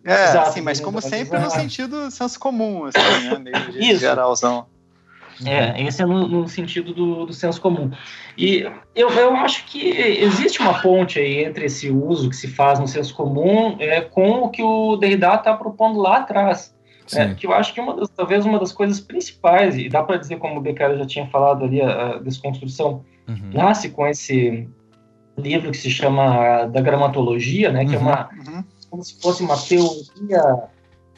[0.06, 3.38] É, Exato, sim, mas como sempre no sentido senso comum, assim, né?
[3.40, 4.02] Meio de Isso.
[4.02, 4.66] geralzão.
[5.46, 7.90] É, esse é no, no sentido do, do, senso comum.
[8.38, 12.80] E eu, eu acho que existe uma ponte aí entre esse uso que se faz
[12.80, 16.74] no senso comum é, com o que o Derrida está propondo lá atrás.
[17.14, 20.18] É, que eu acho que uma das, talvez uma das coisas principais, e dá para
[20.18, 23.50] dizer, como o Beccari já tinha falado ali, a, a desconstrução uhum.
[23.54, 24.70] nasce com esse
[25.38, 28.10] livro que se chama Da Gramatologia, né, que é uhum.
[28.10, 28.64] é uma, uhum
[28.94, 30.70] como se fosse uma teoria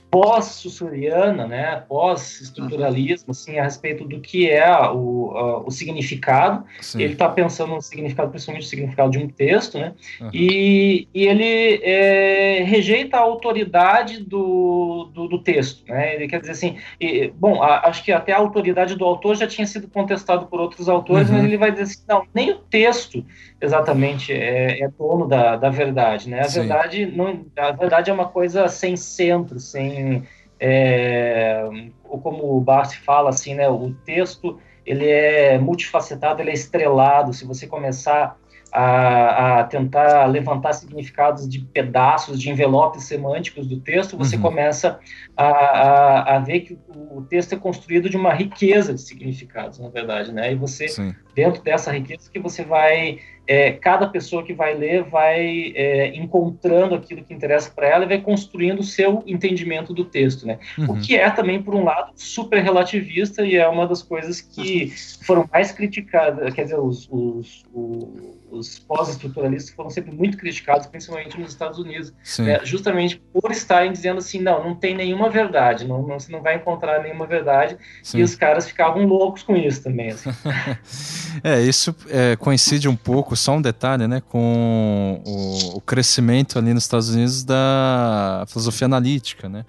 [0.09, 6.63] pós-sussuriana, né, pós-estruturalismo, assim, a respeito do que é o, o significado.
[6.79, 7.01] Sim.
[7.01, 10.29] Ele está pensando no significado, principalmente o significado de um texto, né, uhum.
[10.31, 16.53] e, e, ele é, rejeita a autoridade do, do, do, texto, né, ele quer dizer
[16.53, 20.45] assim, e, bom, a, acho que até a autoridade do autor já tinha sido contestado
[20.45, 21.35] por outros autores, uhum.
[21.35, 23.25] mas ele vai dizer assim, não, nem o texto
[23.59, 28.27] exatamente é, é dono da, da verdade, né, a verdade, não, a verdade é uma
[28.27, 30.23] coisa sem centro, sem
[30.59, 31.67] é,
[32.03, 37.33] como o Barsi fala, assim, né, o texto ele é multifacetado, ele é estrelado.
[37.33, 38.37] Se você começar
[38.71, 44.41] a, a, tentar levantar significados de pedaços, de envelopes semânticos do texto, você uhum.
[44.41, 44.99] começa
[45.35, 49.89] a, a, a, ver que o texto é construído de uma riqueza de significados, na
[49.89, 50.51] verdade, né?
[50.51, 51.15] E você, Sim.
[51.35, 56.95] Dentro dessa riqueza, que você vai é, cada pessoa que vai ler vai é, encontrando
[56.95, 60.57] aquilo que interessa para ela e vai construindo o seu entendimento do texto, né?
[60.77, 60.93] Uhum.
[60.93, 64.91] O que é também, por um lado, super relativista e é uma das coisas que
[65.23, 71.39] foram mais criticadas, quer dizer, os, os, os, os pós-estruturalistas foram sempre muito criticados, principalmente
[71.39, 72.59] nos Estados Unidos, né?
[72.63, 76.55] justamente por estarem dizendo assim, não, não tem nenhuma verdade, não, não você não vai
[76.55, 78.19] encontrar nenhuma verdade, Sim.
[78.19, 80.09] e os caras ficavam loucos com isso também.
[80.09, 80.29] Assim.
[81.43, 86.73] é, isso é, coincide um pouco só um detalhe, né, com o, o crescimento ali
[86.73, 89.65] nos Estados Unidos da filosofia analítica, né?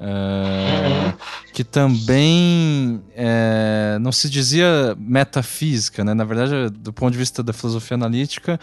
[0.00, 1.12] É,
[1.52, 6.14] que também é, não se dizia metafísica, né?
[6.14, 8.60] Na verdade, do ponto de vista da filosofia analítica,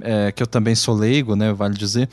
[0.00, 1.52] é, que eu também sou leigo, né?
[1.52, 2.08] Vale dizer,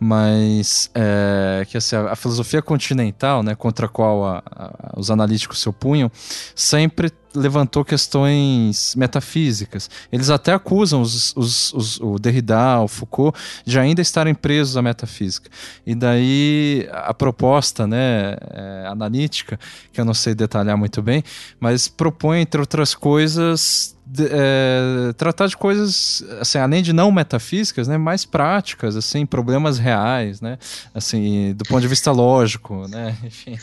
[0.00, 3.54] mas é, que assim, a, a, filosofia continental, né?
[3.54, 6.10] Contra a qual a, a, os analíticos se opunham,
[6.52, 9.88] sempre levantou questões metafísicas.
[10.10, 14.82] Eles até acusam os, os, os, o Derrida, o Foucault, de ainda estarem presos à
[14.82, 15.50] metafísica.
[15.86, 19.58] E daí a proposta né, é, analítica,
[19.92, 21.22] que eu não sei detalhar muito bem,
[21.60, 27.88] mas propõe, entre outras coisas, de, é, tratar de coisas, assim, além de não metafísicas,
[27.88, 30.58] né, mais práticas, assim, problemas reais, né,
[30.94, 33.58] assim, do ponto de vista lógico, né, enfim.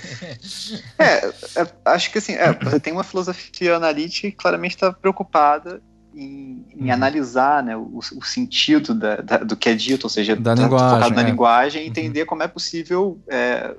[0.99, 5.81] É, é acho que assim, é, você tem uma filosofia analítica que claramente está preocupada
[6.13, 6.93] em, em uhum.
[6.93, 10.61] analisar né, o, o sentido da, da, do que é dito, ou seja, da tá
[10.61, 11.25] linguagem, focado na é.
[11.25, 11.87] linguagem, uhum.
[11.87, 12.27] entender uhum.
[12.27, 13.75] como é possível é,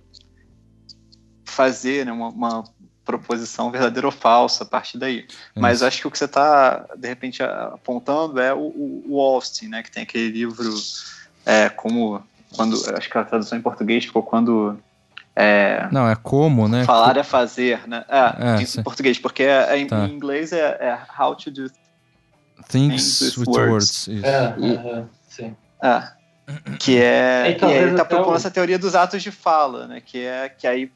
[1.45, 2.65] fazer né, uma, uma
[3.05, 5.27] proposição verdadeira ou falsa a partir daí.
[5.55, 9.83] Mas acho que o que você está, de repente, apontando é o, o, Austin, né,
[9.83, 10.73] que tem aquele livro
[11.45, 12.23] é, como
[12.57, 14.79] quando acho que a tradução em português ficou quando
[15.37, 16.85] é, não é como né?
[16.85, 18.05] falar é fazer né?
[18.09, 20.07] É, é em português porque é, é tá.
[20.07, 21.69] em inglês é, é, how to do
[22.69, 24.25] things, things with, words, words.
[24.25, 25.57] É, e, sim.
[25.83, 26.13] É,
[26.79, 30.01] que é e, e ele está propondo essa teoria dos atos de fala né?
[30.01, 30.91] Que é que aí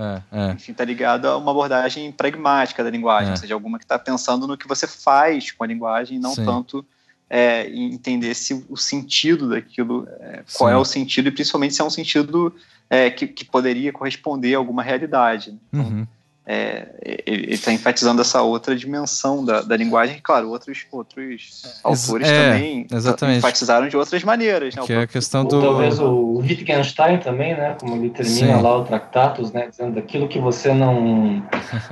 [0.00, 0.52] é, é.
[0.52, 3.32] Enfim, tá ligado a uma abordagem pragmática da linguagem, é.
[3.32, 6.44] ou seja, alguma que está pensando no que você faz com a linguagem, não Sim.
[6.44, 6.84] tanto
[7.28, 11.80] é, em entender se o sentido daquilo, é, qual é o sentido, e principalmente se
[11.80, 12.54] é um sentido
[12.88, 15.56] é, que, que poderia corresponder a alguma realidade.
[15.72, 16.06] Então, uhum
[16.46, 16.88] é,
[17.26, 22.52] ele está enfatizando essa outra dimensão da, da linguagem, claro, outros, outros é, autores é,
[22.52, 23.38] também exatamente.
[23.38, 24.74] enfatizaram de outras maneiras.
[24.74, 24.82] Né?
[24.84, 25.60] Que é a questão do...
[25.60, 28.62] Talvez o Wittgenstein também, né, como ele termina Sim.
[28.62, 31.42] lá o Tractatus, né, dizendo daquilo que você não,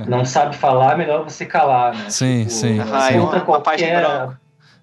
[0.06, 2.10] não sabe falar, melhor você calar, né?
[2.10, 2.78] Sim, tipo, sim.
[2.92, 4.38] Ah, é uma, qualquer...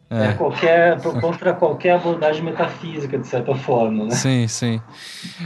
[0.10, 0.28] é.
[0.28, 0.34] é.
[0.34, 4.12] qualquer, contra qualquer abordagem metafísica, de certa forma, né?
[4.12, 4.82] Sim, sim.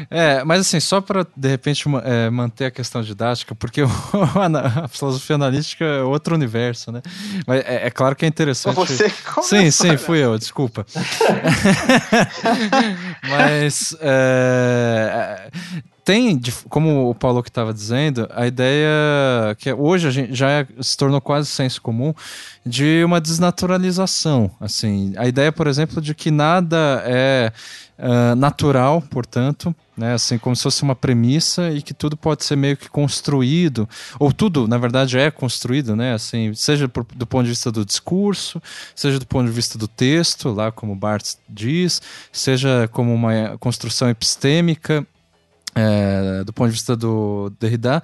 [0.09, 3.81] É, mas assim, só para, de repente, é, manter a questão didática, porque
[4.83, 7.01] a filosofia analítica é outro universo, né?
[7.47, 8.75] Mas é, é claro que é interessante...
[8.75, 9.09] Você
[9.41, 10.85] sim, sim, fui eu, desculpa.
[13.29, 13.95] mas...
[14.01, 15.49] É,
[16.09, 18.89] tem, como o Paulo que estava dizendo, a ideia
[19.59, 22.15] que hoje a gente já é, se tornou quase senso comum
[22.65, 24.49] de uma desnaturalização.
[24.59, 27.53] Assim, a ideia, por exemplo, de que nada é
[27.99, 32.55] uh, natural, portanto, né, assim como se fosse uma premissa e que tudo pode ser
[32.55, 37.43] meio que construído, ou tudo, na verdade, é construído, né, assim, seja por, do ponto
[37.43, 38.59] de vista do discurso,
[38.95, 44.09] seja do ponto de vista do texto, lá como Barthes diz, seja como uma construção
[44.09, 45.05] epistêmica,
[45.75, 48.01] é, do ponto de vista do Derrida,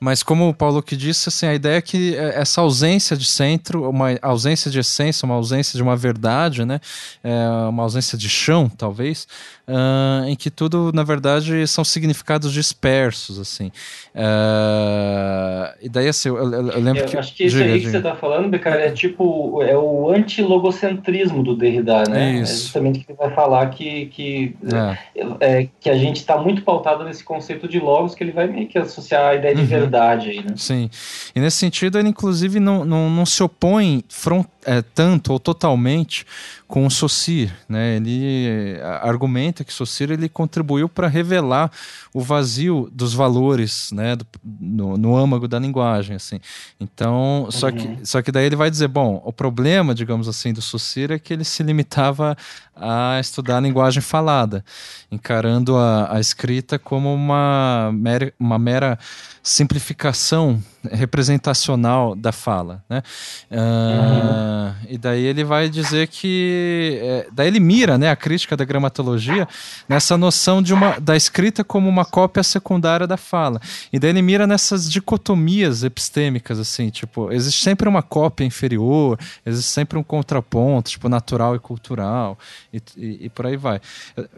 [0.00, 3.88] mas como o Paulo que disse, assim, a ideia é que essa ausência de centro,
[3.88, 6.80] uma ausência de essência, uma ausência de uma verdade, né,
[7.22, 9.26] é, uma ausência de chão, talvez,
[9.68, 13.70] uh, em que tudo, na verdade, são significados dispersos, assim.
[14.14, 17.16] Uh, e daí, assim, eu, eu lembro eu que...
[17.16, 21.56] acho que isso aí que você está falando, Becari, é tipo, é o antilogocentrismo do
[21.56, 22.40] Derrida, né?
[22.40, 22.52] Isso.
[22.52, 25.62] É justamente que ele vai falar que, que, é.
[25.62, 28.66] é que a gente está muito pautado nesse conceito de logos, que ele vai meio
[28.66, 29.66] que associar a ideia de uhum.
[29.66, 30.54] verdade aí, né?
[30.56, 30.90] Sim.
[31.34, 36.26] E nesse sentido, ele, inclusive, não, não, não se opõe front, é, tanto ou totalmente
[36.66, 37.96] com o Saussure, né?
[37.96, 41.70] Ele argumenta que Saussure ele contribuiu para revelar
[42.12, 46.40] o vazio dos valores, né, do, no, no, âmago da linguagem, assim.
[46.80, 47.98] Então, só que uhum.
[48.02, 51.32] só que daí ele vai dizer, bom, o problema, digamos assim, do Saussure é que
[51.32, 52.36] ele se limitava
[52.74, 54.64] a estudar a linguagem falada,
[55.12, 58.98] encarando a, a escrita como uma mera, uma mera
[59.44, 60.58] simplificação
[60.90, 63.02] representacional da fala, né?
[63.50, 64.74] Uh, uhum.
[64.88, 69.48] E daí ele vai dizer que, é, daí ele mira, né, a crítica da gramatologia
[69.88, 73.60] nessa noção de uma da escrita como uma cópia secundária da fala.
[73.92, 79.70] E daí ele mira nessas dicotomias epistêmicas, assim, tipo, existe sempre uma cópia inferior, existe
[79.70, 82.38] sempre um contraponto, tipo, natural e cultural,
[82.72, 83.80] e, e, e por aí vai.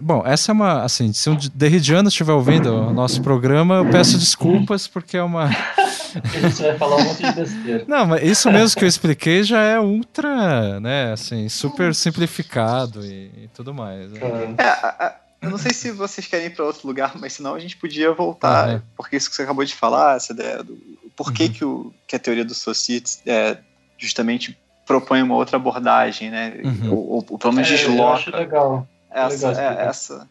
[0.01, 4.19] Bom, essa é uma, assim, se um derridiano estiver ouvindo o nosso programa, eu peço
[4.19, 5.45] desculpas porque é uma.
[5.45, 7.85] a gente vai falar um monte de besteira.
[7.87, 13.31] Não, mas isso mesmo que eu expliquei já é ultra, né, assim, super simplificado e,
[13.45, 14.11] e tudo mais.
[14.11, 14.21] Né?
[14.57, 17.55] É, a, a, eu não sei se vocês querem ir para outro lugar, mas senão
[17.55, 18.83] a gente podia voltar, uhum.
[18.97, 20.79] porque isso que você acabou de falar, essa ideia do
[21.15, 21.53] por que, uhum.
[21.53, 23.59] que, o, que a teoria do Society é,
[23.99, 26.59] justamente propõe uma outra abordagem, né?
[26.65, 26.91] Uhum.
[26.91, 28.89] Ou, ou, ou pelo menos é, desloca legal.
[29.11, 30.29] essa, legal é, essa,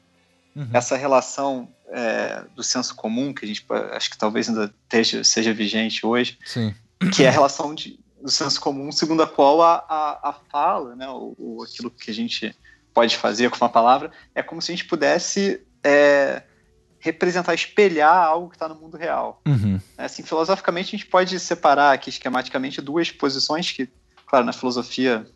[0.55, 0.69] uhum.
[0.73, 5.53] essa relação é, do senso comum, que a gente acho que talvez ainda esteja, seja
[5.53, 6.73] vigente hoje, Sim.
[7.13, 10.95] que é a relação de, do senso comum, segundo a qual a, a, a fala,
[10.95, 12.55] né, ou, ou, aquilo que a gente
[12.93, 16.41] pode fazer com uma palavra, é como se a gente pudesse é,
[16.99, 19.41] representar, espelhar algo que está no mundo real.
[19.45, 19.79] Uhum.
[19.97, 23.87] Assim, filosoficamente, a gente pode separar aqui esquematicamente duas posições que,
[24.25, 25.27] claro, na filosofia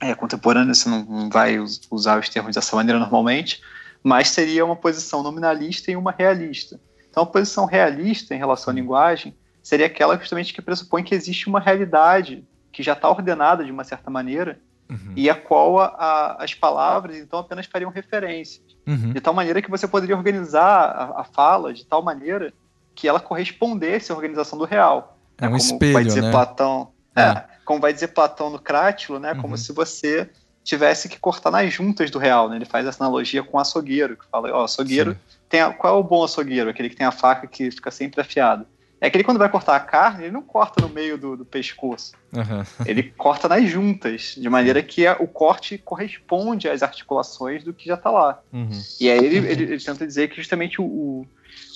[0.00, 1.58] é, contemporânea você não, não vai
[1.90, 3.60] usar os termos dessa maneira normalmente,
[4.04, 6.78] mas seria uma posição nominalista e uma realista.
[7.08, 11.48] Então, a posição realista em relação à linguagem seria aquela justamente que pressupõe que existe
[11.48, 15.14] uma realidade que já está ordenada de uma certa maneira uhum.
[15.16, 18.62] e a qual a, a, as palavras então apenas fariam referências.
[18.86, 19.14] Uhum.
[19.14, 22.52] De tal maneira que você poderia organizar a, a, fala de tal maneira
[22.94, 25.16] que ela correspondesse à organização do real.
[25.38, 26.30] É um como espelho, vai dizer né?
[26.30, 27.22] Platão, é.
[27.22, 29.32] É, como vai dizer Platão no Crátilo, né?
[29.32, 29.40] Uhum.
[29.40, 30.28] Como se você
[30.64, 32.56] tivesse que cortar nas juntas do real, né?
[32.56, 35.16] Ele faz essa analogia com o açougueiro, que fala, ó, açougueiro,
[35.48, 36.70] tem a, qual é o bom açougueiro?
[36.70, 38.66] Aquele que tem a faca que fica sempre afiada.
[39.00, 42.12] É aquele quando vai cortar a carne, ele não corta no meio do, do pescoço.
[42.32, 42.64] Uhum.
[42.86, 47.86] Ele corta nas juntas, de maneira que a, o corte corresponde às articulações do que
[47.86, 48.40] já está lá.
[48.50, 48.82] Uhum.
[48.98, 51.26] E aí ele, ele, ele, tenta dizer que justamente o, o,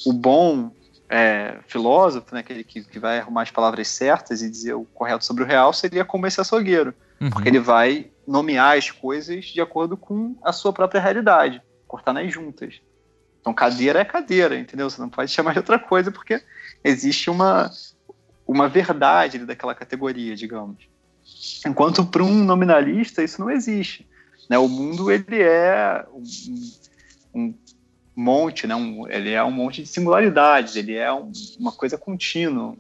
[0.07, 0.71] o bom
[1.07, 5.25] é, filósofo, né, aquele que, que vai arrumar as palavras certas e dizer o correto
[5.25, 6.95] sobre o real, seria como esse açougueiro.
[7.21, 7.29] Uhum.
[7.29, 12.31] Porque ele vai nomear as coisas de acordo com a sua própria realidade, cortar nas
[12.31, 12.81] juntas.
[13.41, 14.91] Então, cadeira é cadeira, entendeu?
[14.91, 16.43] Você não pode chamar de outra coisa porque
[16.85, 17.71] existe uma,
[18.47, 20.87] uma verdade daquela categoria, digamos.
[21.67, 24.07] Enquanto para um nominalista isso não existe.
[24.49, 24.59] Né?
[24.59, 26.23] O mundo ele é um,
[27.35, 27.55] um
[28.15, 28.75] monte, né?
[28.75, 32.77] Um, ele é um monte de singularidades, ele é um, uma coisa contínua,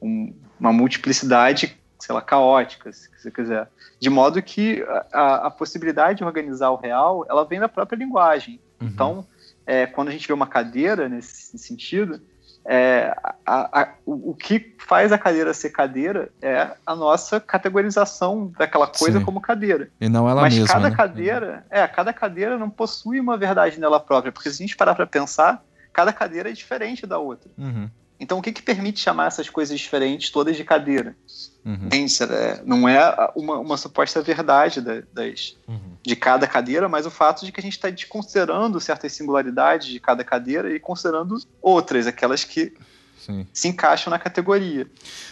[0.00, 3.68] um, uma multiplicidade, sei lá, caótica, se você quiser.
[3.98, 8.60] De modo que a, a, possibilidade de organizar o real, ela vem da própria linguagem.
[8.80, 8.88] Uhum.
[8.88, 9.26] Então,
[9.66, 12.20] é, quando a gente vê uma cadeira nesse sentido,
[12.64, 13.14] é,
[13.46, 19.18] a, a, o, que faz a cadeira ser cadeira é a nossa categorização daquela coisa
[19.18, 19.24] Sim.
[19.24, 19.90] como cadeira.
[20.00, 20.66] E não ela Mas mesma.
[20.66, 20.96] Mas cada né?
[20.96, 24.94] cadeira, é, cada cadeira não possui uma verdade nela própria, porque se a gente parar
[24.94, 27.50] para pensar, cada cadeira é diferente da outra.
[27.56, 27.90] Uhum.
[28.20, 31.16] Então, o que, que permite chamar essas coisas diferentes todas de cadeira?
[31.64, 31.88] Uhum.
[31.90, 35.96] É, não é uma, uma suposta verdade da, das, uhum.
[36.02, 39.98] de cada cadeira, mas o fato de que a gente está desconsiderando certas singularidades de
[39.98, 42.74] cada cadeira e considerando outras, aquelas que
[43.18, 43.46] Sim.
[43.54, 44.86] se encaixam na categoria.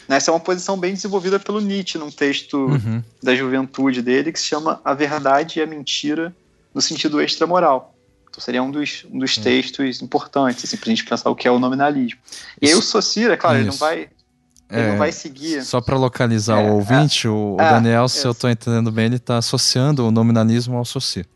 [0.08, 3.02] Essa é uma posição bem desenvolvida pelo Nietzsche num texto uhum.
[3.22, 6.34] da juventude dele que se chama A Verdade e a Mentira
[6.74, 7.94] no sentido extramoral.
[8.38, 11.48] Então seria um dos, um dos textos importantes assim, para a gente pensar o que
[11.48, 12.20] é o nominalismo.
[12.62, 13.64] E aí o Saussure, é claro, Isso.
[13.64, 14.08] ele não vai
[14.70, 15.64] ele é, não vai seguir.
[15.64, 19.06] Só para localizar é, o ouvinte, é, o, é, Daniel, se eu estou entendendo bem,
[19.06, 21.26] ele está associando o nominalismo ao Saussure.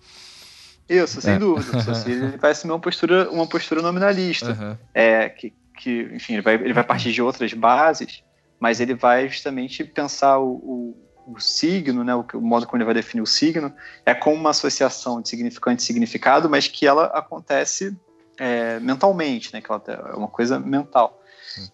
[0.88, 1.38] Isso, sem é.
[1.38, 1.78] dúvida.
[1.78, 4.52] O Saussure ele vai assumir uma postura, uma postura nominalista.
[4.52, 4.76] Uhum.
[4.92, 8.22] É, que, que, enfim, ele vai, ele vai partir de outras bases,
[8.60, 10.96] mas ele vai justamente pensar o, o,
[11.26, 13.72] o signo, né, o, modo como ele vai definir o signo,
[14.04, 17.96] é como uma associação de significante e significado, mas que ela acontece
[18.38, 21.22] é, mentalmente, né, que ela é uma coisa mental.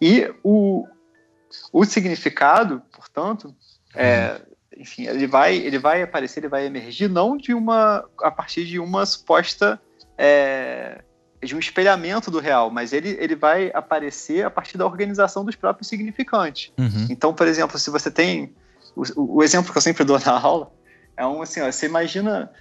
[0.01, 0.87] E o,
[1.71, 3.55] o significado, portanto,
[3.95, 4.41] é,
[4.77, 8.79] enfim, ele vai, ele vai aparecer, ele vai emergir não de uma a partir de
[8.79, 9.79] uma suposta
[10.17, 11.01] é,
[11.41, 15.55] de um espelhamento do real, mas ele, ele vai aparecer a partir da organização dos
[15.55, 16.71] próprios significantes.
[16.77, 17.07] Uhum.
[17.09, 18.53] Então, por exemplo, se você tem
[19.15, 20.71] o, o, exemplo que eu sempre dou na aula
[21.15, 22.51] é um assim, ó, você imagina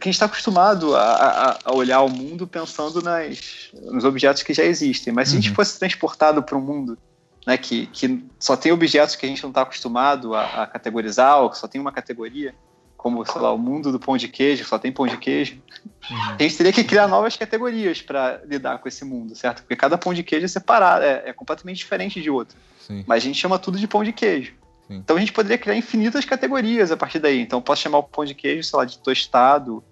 [0.00, 4.42] que a gente está acostumado a, a, a, olhar o mundo pensando nas, nos objetos
[4.42, 5.56] que já existem, mas se a gente uhum.
[5.56, 6.98] fosse transportado para um mundo
[7.46, 11.40] né, que, que só tem objetos que a gente não está acostumado a, a, categorizar,
[11.40, 12.54] ou que só tem uma categoria,
[12.96, 15.60] como, sei lá, o mundo do pão de queijo, só tem pão de queijo,
[16.08, 16.36] uhum.
[16.38, 19.62] a gente teria que criar novas categorias para lidar com esse mundo, certo?
[19.62, 22.56] Porque cada pão de queijo é separado, é, é completamente diferente de outro.
[22.78, 23.04] Sim.
[23.06, 24.54] Mas a gente chama tudo de pão de queijo.
[24.92, 24.98] Sim.
[24.98, 27.40] Então a gente poderia criar infinitas categorias a partir daí.
[27.40, 29.82] Então eu posso chamar o pão de queijo, sei lá, de tostado,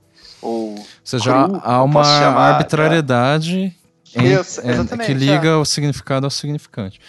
[0.43, 0.75] ou.
[0.75, 3.75] Ou seja, cru, há uma chamar, arbitrariedade.
[4.15, 5.57] É, em, Isso, é, que liga é.
[5.57, 7.01] o significado ao significante.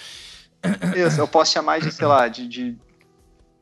[0.95, 2.77] Isso, eu posso chamar de, sei lá, de, de,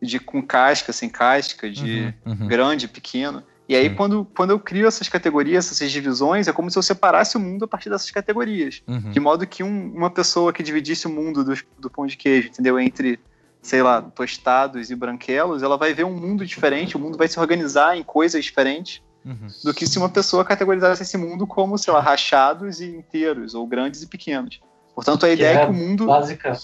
[0.02, 2.48] de com casca, sem casca, de uhum, uhum.
[2.48, 3.42] grande, pequeno.
[3.70, 7.38] E aí, quando, quando eu crio essas categorias, essas divisões, é como se eu separasse
[7.38, 8.82] o mundo a partir dessas categorias.
[8.88, 9.12] Uhum.
[9.12, 12.48] De modo que um, uma pessoa que dividisse o mundo do, do pão de queijo,
[12.48, 12.80] entendeu?
[12.80, 13.20] Entre,
[13.62, 17.40] sei lá, tostados e branquelos, ela vai ver um mundo diferente, o mundo vai se
[17.40, 19.48] organizar em coisas diferentes uhum.
[19.64, 23.68] do que se uma pessoa categorizasse esse mundo como, sei lá, rachados e inteiros, ou
[23.68, 24.62] grandes e pequenos.
[24.96, 26.06] Portanto, a ideia é, é que o mundo.
[26.06, 26.58] Básica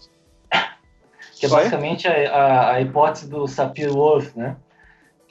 [1.38, 4.56] que é basicamente a, a, a hipótese do Sapir-Whorf, né?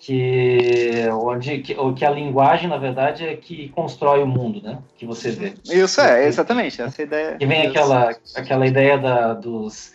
[0.05, 4.79] que onde que, que a linguagem na verdade é que constrói o mundo, né?
[4.99, 5.55] Que você vê.
[5.65, 7.37] Isso é exatamente essa ideia.
[7.39, 9.95] Que vem aquela aquela ideia da, dos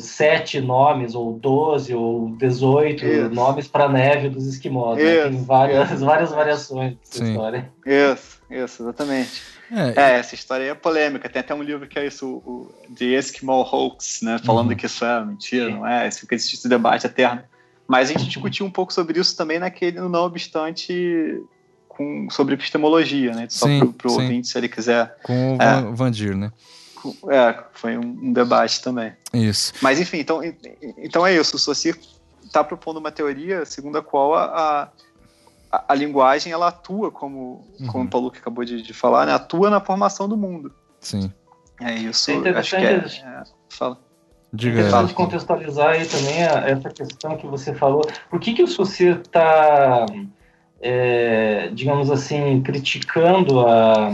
[0.00, 4.98] sete nomes ou doze ou dezoito nomes para a neve dos esquimós.
[4.98, 5.22] Né?
[5.24, 7.30] Tem várias várias variações dessa Sim.
[7.30, 7.72] história.
[7.86, 9.42] Isso, isso, exatamente.
[9.70, 11.28] É, é, essa história é polêmica.
[11.28, 14.38] Tem até um livro que é isso, o, The Eskimo Hoax, né?
[14.44, 14.76] Falando uhum.
[14.76, 16.08] que isso é mentira, não é?
[16.08, 17.42] Isso fica esse debate eterno.
[17.86, 21.42] Mas a gente discutiu um pouco sobre isso também naquele, não obstante,
[21.88, 23.46] com, sobre epistemologia, né?
[23.48, 23.66] Só
[23.96, 25.16] para o ouvinte, se ele quiser.
[25.22, 26.52] Com o é, Vandir, né?
[27.28, 29.12] É, foi um, um, debate também.
[29.32, 29.72] Isso.
[29.80, 30.40] Mas enfim, então,
[30.96, 31.56] então é isso.
[31.56, 31.98] O Saussure
[32.44, 34.88] está propondo uma teoria segundo a qual a, a
[35.70, 37.86] a, a, linguagem ela atua como, uhum.
[37.86, 39.34] como o Paulo que acabou de, de, falar, né?
[39.34, 40.72] Atua na formação do mundo.
[41.00, 41.30] Sim.
[41.80, 42.30] É isso.
[42.30, 43.98] É acho que é, é, fala.
[44.52, 44.78] Diga.
[44.78, 48.02] É interessante contextualizar aí também a, essa questão que você falou.
[48.30, 50.06] Por que que o Saussure está,
[50.80, 54.10] é, digamos assim, criticando a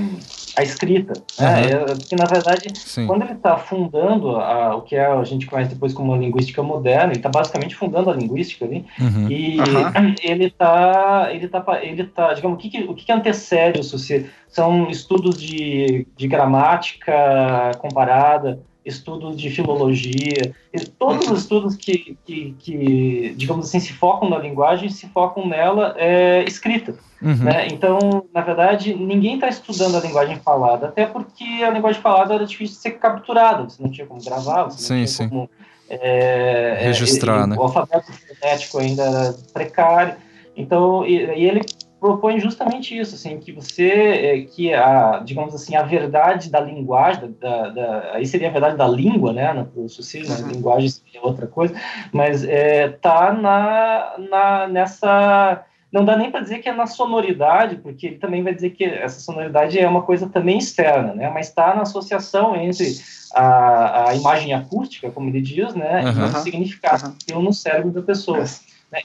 [0.56, 1.14] a escrita.
[1.38, 1.44] Uhum.
[1.44, 1.70] Né?
[1.70, 3.06] É, porque, na verdade, Sim.
[3.06, 6.62] quando ele está fundando a, o que é, a gente conhece depois como a linguística
[6.62, 9.30] moderna, ele está basicamente fundando a linguística ali, uhum.
[9.30, 10.14] e uhum.
[10.22, 13.84] ele está, ele tá, ele tá, digamos, o que, que o que, que antecede o
[13.84, 14.30] Saussure?
[14.48, 20.54] São estudos de, de gramática comparada, estudos de filologia,
[20.98, 25.94] todos os estudos que, que, que, digamos assim, se focam na linguagem, se focam nela
[25.96, 26.94] é, escrita.
[27.22, 27.44] Uhum.
[27.44, 27.68] Né?
[27.68, 32.46] Então, na verdade, ninguém está estudando a linguagem falada, até porque a linguagem falada era
[32.46, 35.28] difícil de ser capturada, você não tinha como gravar, você sim, não tinha sim.
[35.28, 35.50] como...
[35.88, 37.56] É, Registrar, é, né?
[37.56, 40.14] O alfabeto fonético ainda era precário,
[40.56, 41.60] então, e, e ele
[42.04, 47.34] propõe justamente isso, assim, que você, é, que a, digamos assim, a verdade da linguagem,
[47.40, 50.48] da, da aí seria a verdade da língua, né, no Sucílio, né, uhum.
[50.48, 51.74] linguagem seria outra coisa,
[52.12, 57.76] mas é, tá na, na, nessa, não dá nem para dizer que é na sonoridade,
[57.76, 61.48] porque ele também vai dizer que essa sonoridade é uma coisa também externa, né, mas
[61.48, 62.98] está na associação entre
[63.34, 66.26] a, a imagem acústica, como ele diz, né, uhum.
[66.26, 67.40] e o significado uhum.
[67.40, 68.44] no cérebro da pessoa.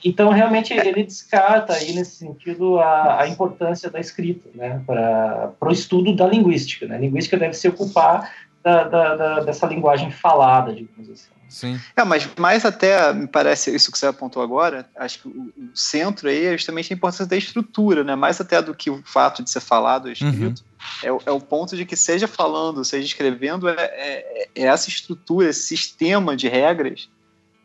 [0.03, 5.71] Então, realmente, ele descarta aí, nesse sentido, a, a importância da escrita né, para o
[5.71, 6.85] estudo da linguística.
[6.85, 6.95] Né?
[6.95, 8.31] A linguística deve se ocupar
[8.63, 11.29] da, da, da, dessa linguagem falada, digamos assim.
[11.49, 11.79] Sim.
[11.95, 15.75] É, mas mais até, me parece, isso que você apontou agora, acho que o, o
[15.75, 18.15] centro aí é justamente a importância da estrutura, né?
[18.15, 20.63] Mais até do que o fato de ser falado ou escrito,
[21.03, 21.19] uhum.
[21.25, 25.49] é, é, o ponto de que seja falando, seja escrevendo, é, é, é essa estrutura,
[25.49, 27.09] esse sistema de regras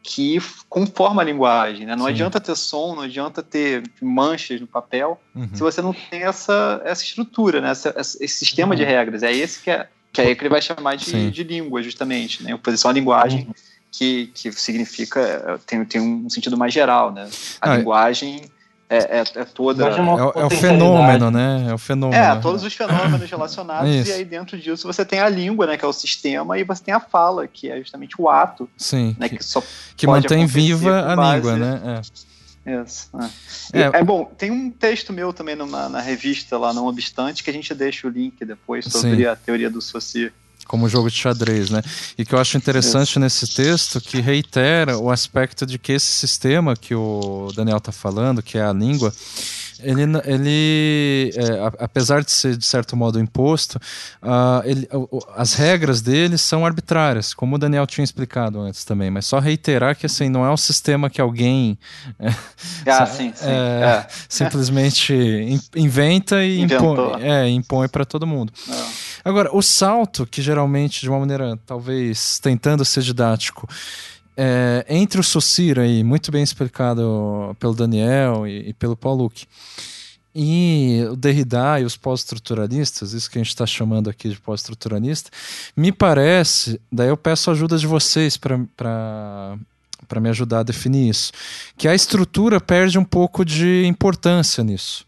[0.04, 0.38] que
[0.68, 1.96] conforma a linguagem, né?
[1.96, 2.10] Não Sim.
[2.10, 5.48] adianta ter som, não adianta ter manchas no papel, uhum.
[5.54, 7.70] se você não tem essa, essa estrutura, né?
[7.70, 8.76] Essa, esse sistema uhum.
[8.76, 9.22] de regras.
[9.22, 12.54] É esse que é que é que ele vai chamar de, de língua, justamente, né?
[12.54, 13.54] Oposição à linguagem, uhum.
[13.90, 17.28] que, que significa, é, tem, tem um sentido mais geral, né?
[17.60, 18.42] A ah, linguagem
[18.88, 19.86] é, é, é toda...
[19.86, 21.66] É, é, é, o fenômeno, né?
[21.68, 22.22] É o fenômeno.
[22.22, 25.76] É, todos os fenômenos relacionados, e aí dentro disso você tem a língua, né?
[25.76, 28.68] Que é o sistema, e você tem a fala, que é justamente o ato.
[28.76, 29.62] Sim, né, que, que,
[29.96, 32.00] que mantém viva a base, língua, né?
[32.00, 32.34] É.
[32.82, 33.10] Isso.
[33.72, 33.80] É.
[33.80, 33.90] é.
[33.94, 34.02] é.
[34.02, 37.74] bom, tem um texto meu também numa, na revista lá, Não Obstante, que a gente
[37.74, 39.26] deixa o link depois sobre Sim.
[39.26, 40.32] a teoria do Saussure.
[40.66, 41.82] Como jogo de xadrez, né?
[42.16, 46.74] E que eu acho interessante nesse texto que reitera o aspecto de que esse sistema
[46.74, 49.12] que o Daniel está falando, que é a língua,
[49.84, 53.78] ele, ele é, apesar de ser de certo modo imposto,
[54.22, 59.10] uh, ele, uh, as regras dele são arbitrárias, como o Daniel tinha explicado antes também.
[59.10, 61.78] Mas só reiterar que assim não é um sistema que alguém
[62.18, 62.28] é,
[62.90, 63.46] ah, sim, sim.
[63.46, 65.14] É, simplesmente
[65.76, 68.52] inventa e impõe, é, impõe para todo mundo.
[68.66, 69.03] Não.
[69.24, 73.68] Agora, o salto, que geralmente, de uma maneira talvez tentando ser didático,
[74.36, 79.46] é, entre o Socir aí, muito bem explicado pelo Daniel e, e pelo Paul Luke,
[80.34, 85.30] e o Derrida e os pós-estruturalistas, isso que a gente está chamando aqui de pós-estruturalista,
[85.76, 88.58] me parece, daí eu peço ajuda de vocês para
[90.06, 91.32] para me ajudar a definir isso,
[91.78, 95.06] que a estrutura perde um pouco de importância nisso.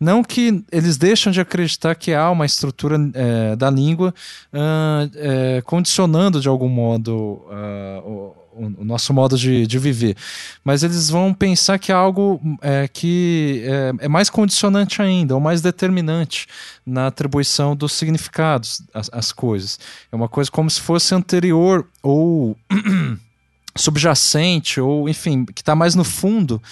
[0.00, 4.14] Não que eles deixam de acreditar que há uma estrutura é, da língua
[4.52, 10.16] uh, é, condicionando de algum modo uh, o, nosso modo de, de viver.
[10.64, 15.40] Mas eles vão pensar que é algo é, que é, é, mais condicionante ainda, ou
[15.40, 16.46] mais determinante
[16.84, 19.78] na atribuição dos significados às, às coisas.
[20.10, 22.56] É uma coisa como se fosse anterior ou
[23.76, 26.62] subjacente, ou enfim, que está mais no fundo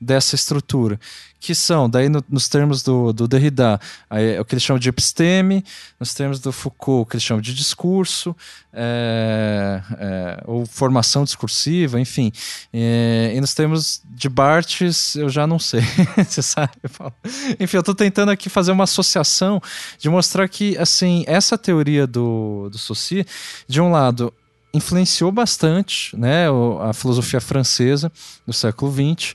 [0.00, 0.98] dessa estrutura
[1.42, 4.78] que são, daí no, nos termos do, do Derrida, aí, é o que eles chamam
[4.78, 5.64] de episteme,
[5.98, 8.34] nos termos do Foucault, o que eles chamam de discurso,
[8.72, 12.30] é, é, ou formação discursiva, enfim.
[12.72, 15.82] É, e nos termos de Barthes, eu já não sei,
[16.24, 16.74] você sabe.
[16.80, 17.12] Eu
[17.58, 19.60] enfim, eu estou tentando aqui fazer uma associação
[19.98, 23.26] de mostrar que, assim, essa teoria do, do Saussure,
[23.66, 24.32] de um lado,
[24.72, 26.46] influenciou bastante né,
[26.80, 28.10] a filosofia francesa
[28.46, 29.34] do século XX,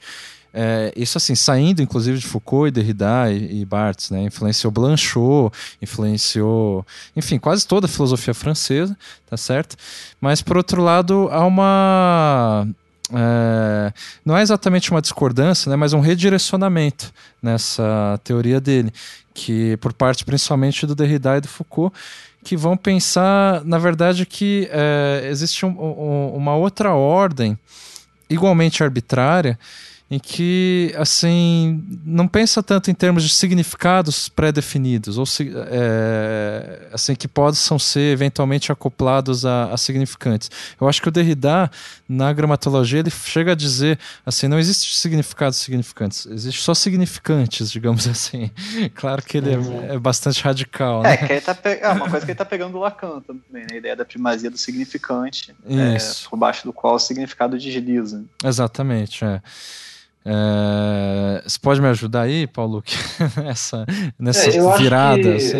[0.53, 4.23] é, isso assim, saindo inclusive de Foucault e Derrida e, e Barthes, né?
[4.23, 6.85] Influenciou Blanchot, influenciou,
[7.15, 8.97] enfim, quase toda a filosofia francesa,
[9.29, 9.75] tá certo?
[10.19, 12.67] Mas por outro lado, há uma
[13.13, 13.93] é,
[14.25, 18.91] não é exatamente uma discordância, né, mas um redirecionamento nessa teoria dele,
[19.33, 21.95] que por parte principalmente do Derrida e do Foucault,
[22.43, 27.57] que vão pensar, na verdade, que é, existe um, um, uma outra ordem
[28.29, 29.57] igualmente arbitrária
[30.09, 35.25] em que assim não pensa tanto em termos de significados pré-definidos ou
[35.69, 40.49] é, assim que possam ser eventualmente acoplados a, a, significantes.
[40.79, 41.69] Eu acho que o Derrida
[42.07, 48.07] na gramatologia ele chega a dizer assim não existe significados significantes, existe só significantes, digamos
[48.07, 48.49] assim.
[48.95, 51.05] Claro que ele é, é bastante radical.
[51.05, 51.17] É, né?
[51.17, 51.79] que ele tá pe...
[51.81, 53.67] é uma coisa que ele está pegando do Lacan também, né?
[53.73, 55.97] a ideia da primazia do significante, é,
[56.29, 58.23] por baixo do qual o significado desliza.
[58.43, 59.41] Exatamente, é.
[60.29, 62.83] É, você pode me ajudar aí, Paulo,
[63.41, 63.85] nessa,
[64.19, 65.35] nessa é, virada?
[65.35, 65.57] Assim?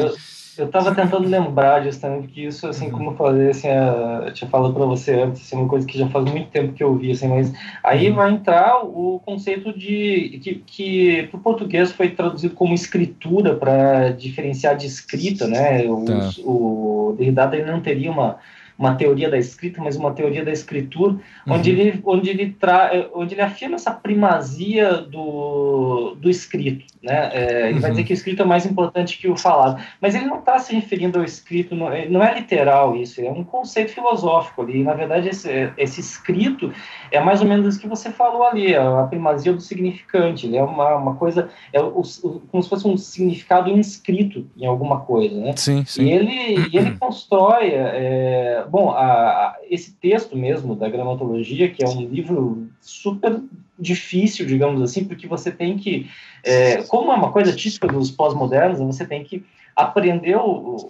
[0.57, 4.73] Eu estava tentando lembrar justamente porque isso, assim, como eu falei, assim, eu tinha falado
[4.73, 7.27] para você antes, assim, uma coisa que já faz muito tempo que eu vi, assim,
[7.27, 7.53] mas
[7.83, 8.15] aí uhum.
[8.15, 14.09] vai entrar o conceito de que, que para o português foi traduzido como escritura para
[14.09, 15.83] diferenciar de escrita, né?
[15.83, 16.31] Tá.
[16.43, 18.37] O, o Derrida ele não teria uma
[18.77, 21.21] uma teoria da escrita, mas uma teoria da escritura, uhum.
[21.47, 26.85] onde, ele, onde, ele tra, onde ele afirma essa primazia do, do escrito.
[27.01, 27.29] Né?
[27.33, 27.81] É, ele uhum.
[27.81, 30.59] vai dizer que o escrito é mais importante que o falado, mas ele não está
[30.59, 34.83] se referindo ao escrito, não é, não é, literal isso, é um conceito filosófico ali.
[34.83, 36.71] Na verdade, esse, esse escrito
[37.11, 40.45] é mais ou menos isso que você falou ali, a primazia do significante.
[40.45, 44.65] Ele é uma, uma coisa, é o, o, como se fosse um significado inscrito em
[44.65, 45.39] alguma coisa.
[45.39, 45.53] Né?
[45.55, 46.03] Sim, sim.
[46.03, 47.71] E ele, ele constrói.
[47.73, 53.41] É, bom, a, a, esse texto mesmo da gramatologia, que é um livro super
[53.79, 56.09] difícil, digamos assim, porque você tem que,
[56.43, 59.43] é, como é uma coisa típica dos pós-modernos, você tem que
[59.75, 60.41] aprender o,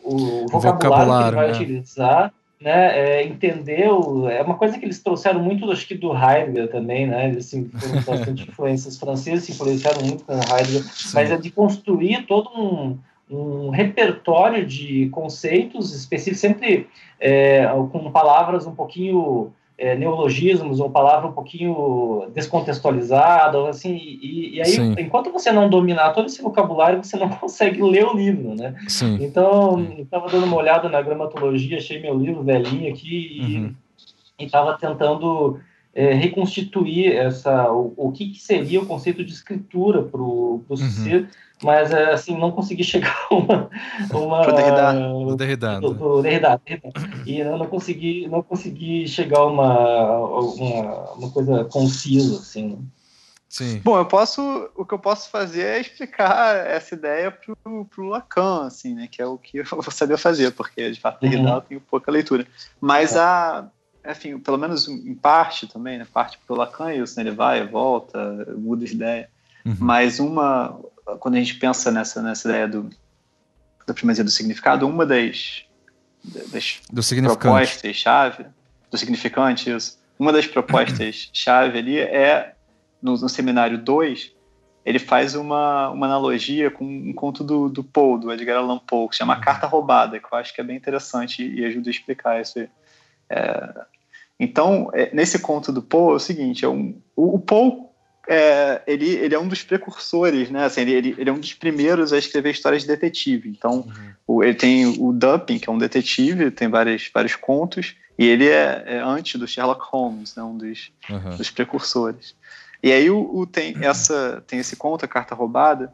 [0.04, 1.54] o, o vocabulário, vocabulário, que vai né?
[1.54, 6.70] utilizar né, é, entendeu, é uma coisa que eles trouxeram muito, acho que do Heidegger
[6.70, 11.12] também, né, eles assim, foram bastante influências francesas, se influenciaram muito com o Heidegger, Sim.
[11.14, 12.98] mas é de construir todo um,
[13.30, 16.88] um repertório de conceitos específicos, sempre
[17.20, 24.62] é, com palavras um pouquinho é, neologismos ou palavra um pouquinho descontextualizada, assim, e, e
[24.62, 24.96] aí, Sim.
[24.98, 28.76] enquanto você não dominar todo esse vocabulário, você não consegue ler o livro, né?
[28.88, 29.18] Sim.
[29.22, 33.76] Então, estava dando uma olhada na gramatologia, achei meu livro velhinho aqui uhum.
[34.40, 35.60] e estava tentando
[35.94, 40.76] é, reconstituir essa, o, o que, que, seria o conceito de escritura para o uhum.
[40.76, 41.28] Cicero,
[41.64, 43.70] mas é, assim não consegui chegar a uma,
[44.14, 46.62] uma pro Derrida, do Derrida, do, do Derrida,
[47.26, 52.88] e eu não consegui não consegui chegar a uma, uma, uma coisa concisa assim
[53.50, 53.80] Sim.
[53.84, 58.68] Bom, eu posso, o que eu posso fazer é explicar essa ideia pro, pro Lacan,
[58.68, 61.56] assim, né, que é o que eu vou saber fazer, porque de fato Derrida uhum.
[61.56, 62.46] eu tenho pouca leitura.
[62.80, 63.20] Mas é.
[63.20, 63.68] a,
[64.08, 68.20] enfim, pelo menos em parte também, né, parte pro Lacan isso, né, ele vai, volta,
[68.58, 69.30] muda de ideia.
[69.66, 69.76] Uhum.
[69.80, 70.80] Mas uma,
[71.20, 72.90] quando a gente pensa nessa, nessa ideia do,
[73.86, 75.64] da primazia do significado, uma das,
[76.24, 76.82] das
[77.24, 78.46] propostas-chave,
[78.92, 82.54] do significante, isso, uma das propostas-chave ali é,
[83.02, 84.36] no, no seminário 2,
[84.86, 89.10] ele faz uma, uma analogia com um conto do, do Poe, do Edgar Allan Poe,
[89.10, 89.42] que se chama uhum.
[89.42, 92.60] Carta Roubada, que eu acho que é bem interessante e, e ajuda a explicar isso.
[93.30, 93.86] É,
[94.40, 97.87] então, é, nesse conto do Poe é o seguinte, é um, o, o Poe
[98.28, 100.66] é, ele, ele é um dos precursores, né?
[100.66, 103.50] Assim, ele, ele, é um dos primeiros a escrever histórias de detetive.
[103.50, 104.14] Então, uhum.
[104.28, 108.48] o, ele tem o Dupin, que é um detetive, tem vários, vários contos, e ele
[108.48, 110.44] é, é antes do Sherlock Holmes, né?
[110.44, 111.38] um dos, uhum.
[111.38, 112.36] dos precursores.
[112.84, 115.94] E aí o, o, tem, essa, tem esse conto, A Carta Roubada,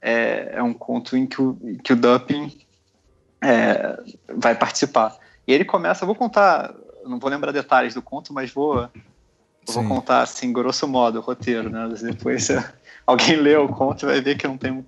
[0.00, 2.56] é, é um conto em que o, que o Dupin
[3.42, 5.16] é, vai participar.
[5.46, 8.88] E ele começa, vou contar, não vou lembrar detalhes do conto, mas vou
[9.68, 11.88] eu vou contar assim, grosso modo, o roteiro, né?
[12.00, 12.48] Depois
[13.06, 14.84] alguém lê o conto vai ver que não tem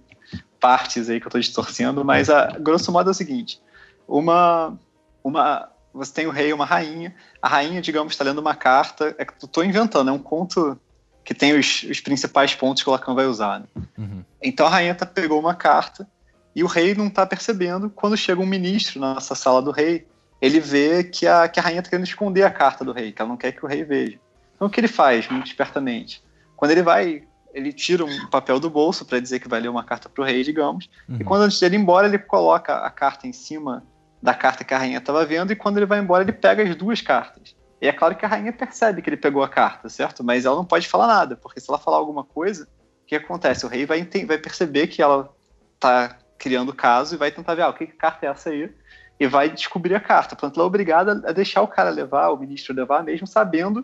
[0.59, 3.61] partes aí que eu estou distorcendo, mas a grosso modo é o seguinte:
[4.07, 4.79] uma,
[5.25, 7.15] uma, você tem o rei e uma rainha.
[7.41, 9.15] A rainha, digamos, está lendo uma carta.
[9.19, 10.79] É que eu estou inventando, é um conto
[11.25, 13.61] que tem os, os principais pontos que o Lacan vai usar.
[13.61, 13.67] Né?
[13.99, 14.25] Uhum.
[14.43, 16.09] Então a rainha tá, pegou uma carta
[16.55, 17.91] e o rei não está percebendo.
[17.91, 20.07] Quando chega um ministro na nossa sala do rei,
[20.41, 23.21] ele vê que a, que a rainha está querendo esconder a carta do rei, que
[23.21, 24.19] ela não quer que o rei veja.
[24.61, 26.23] Então o que ele faz, muito espertamente?
[26.55, 27.23] Quando ele vai,
[27.55, 30.25] ele tira um papel do bolso para dizer que vai ler uma carta para o
[30.25, 31.17] rei, digamos, uhum.
[31.19, 33.83] e quando antes dele ir embora, ele coloca a carta em cima
[34.23, 36.77] da carta que a rainha estava vendo, e quando ele vai embora, ele pega as
[36.77, 37.57] duas cartas.
[37.81, 40.23] E é claro que a rainha percebe que ele pegou a carta, certo?
[40.23, 42.65] Mas ela não pode falar nada, porque se ela falar alguma coisa,
[43.03, 43.65] o que acontece?
[43.65, 45.35] O rei vai, vai perceber que ela
[45.75, 48.71] está criando caso e vai tentar ver ah, o que, que carta é essa aí
[49.19, 50.37] e vai descobrir a carta.
[50.37, 53.83] Portanto, ela é obrigada a deixar o cara levar, o ministro levar, mesmo sabendo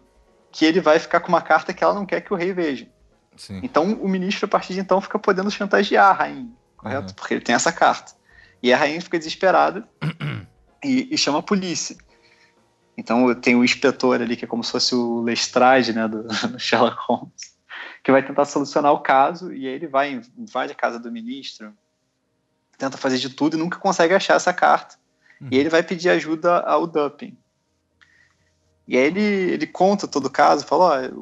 [0.56, 2.88] que ele vai ficar com uma carta que ela não quer que o rei veja.
[3.36, 3.60] Sim.
[3.62, 7.08] Então o ministro, a partir de então, fica podendo chantagear a rainha, correto?
[7.08, 7.14] Uhum.
[7.14, 8.12] Porque ele tem essa carta.
[8.62, 9.86] E a rainha fica desesperada
[10.82, 11.94] e, e, chama a polícia.
[12.96, 16.58] Então tem o inspetor ali, que é como se fosse o Lestrade, né, do, do
[16.58, 17.54] Sherlock Holmes,
[18.02, 21.70] que vai tentar solucionar o caso, e aí ele vai, invade a casa do ministro,
[22.78, 24.96] tenta fazer de tudo e nunca consegue achar essa carta.
[25.38, 25.48] Uhum.
[25.50, 27.36] E ele vai pedir ajuda ao Dupin.
[28.86, 31.12] E aí ele, ele conta todo o caso, fala,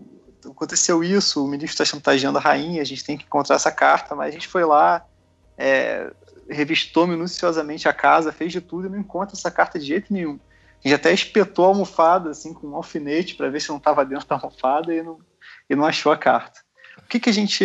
[0.45, 3.73] ó, aconteceu isso, o ministro está chantageando a rainha, a gente tem que encontrar essa
[3.73, 5.05] carta, mas a gente foi lá,
[5.57, 6.13] é,
[6.49, 10.39] revistou minuciosamente a casa, fez de tudo e não encontra essa carta de jeito nenhum.
[10.85, 14.05] A gente até espetou a almofada, assim, com um alfinete para ver se não estava
[14.05, 15.19] dentro da almofada e não,
[15.71, 16.61] e não achou a carta.
[16.99, 17.65] O que que a gente...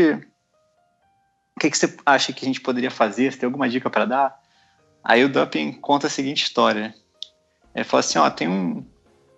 [1.56, 3.30] O que que você acha que a gente poderia fazer?
[3.30, 4.40] Você tem alguma dica para dar?
[5.04, 6.96] Aí o Dupin conta a seguinte história.
[7.76, 8.86] Ele fala assim, ó, tem um,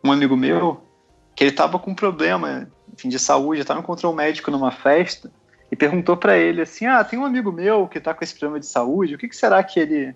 [0.03, 0.81] um amigo meu
[1.35, 5.31] que ele estava com um problema enfim, de saúde, estava encontrou um médico numa festa
[5.71, 8.59] e perguntou para ele assim: "Ah, tem um amigo meu que está com esse problema
[8.59, 10.15] de saúde, o que, que será que ele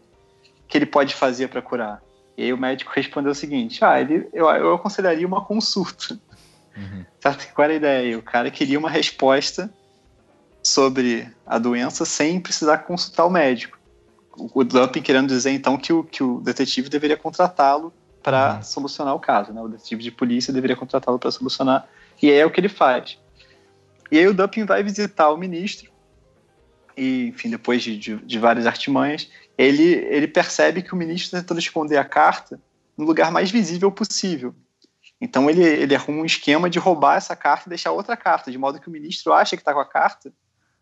[0.68, 2.02] que ele pode fazer para curar?"
[2.38, 6.20] E aí o médico respondeu o seguinte: "Ah, ele eu, eu aconselharia uma consulta."
[6.76, 7.06] Uhum.
[7.20, 8.18] Sabe qual era a ideia?
[8.18, 9.72] O cara queria uma resposta
[10.62, 13.78] sobre a doença sem precisar consultar o médico.
[14.54, 17.94] O Dumping querendo dizer então que o, que o detetive deveria contratá-lo
[18.26, 18.64] para uhum.
[18.64, 19.54] solucionar o caso.
[19.54, 19.62] Né?
[19.62, 21.88] O detetive de polícia deveria contratá-lo para solucionar,
[22.20, 23.20] e é o que ele faz.
[24.12, 25.92] E aí o Dupin vai visitar o ministro,
[26.98, 31.40] e, enfim, depois de, de, de várias artimanhas, ele, ele percebe que o ministro está
[31.40, 32.60] tentando esconder a carta
[32.98, 34.56] no lugar mais visível possível.
[35.22, 38.58] Então ele, ele arruma um esquema de roubar essa carta e deixar outra carta, de
[38.58, 40.34] modo que o ministro acha que está com a carta,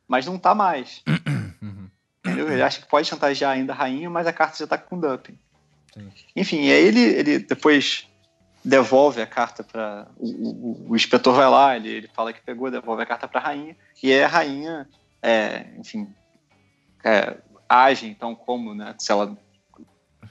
[0.07, 1.03] mas não está mais.
[1.63, 1.89] Uhum.
[2.25, 2.51] Entendeu?
[2.51, 4.99] Ele acha que pode chantagear ainda a rainha, mas a carta já está com o
[4.99, 5.39] Dupin.
[6.35, 8.07] Enfim, aí ele, ele depois
[8.63, 12.71] devolve a carta para o, o, o, inspetor vai lá, ele, ele fala que pegou,
[12.71, 14.87] devolve a carta para a rainha e aí a rainha,
[15.21, 16.07] é, enfim,
[17.03, 17.37] é,
[17.67, 19.37] age então como, né, se ela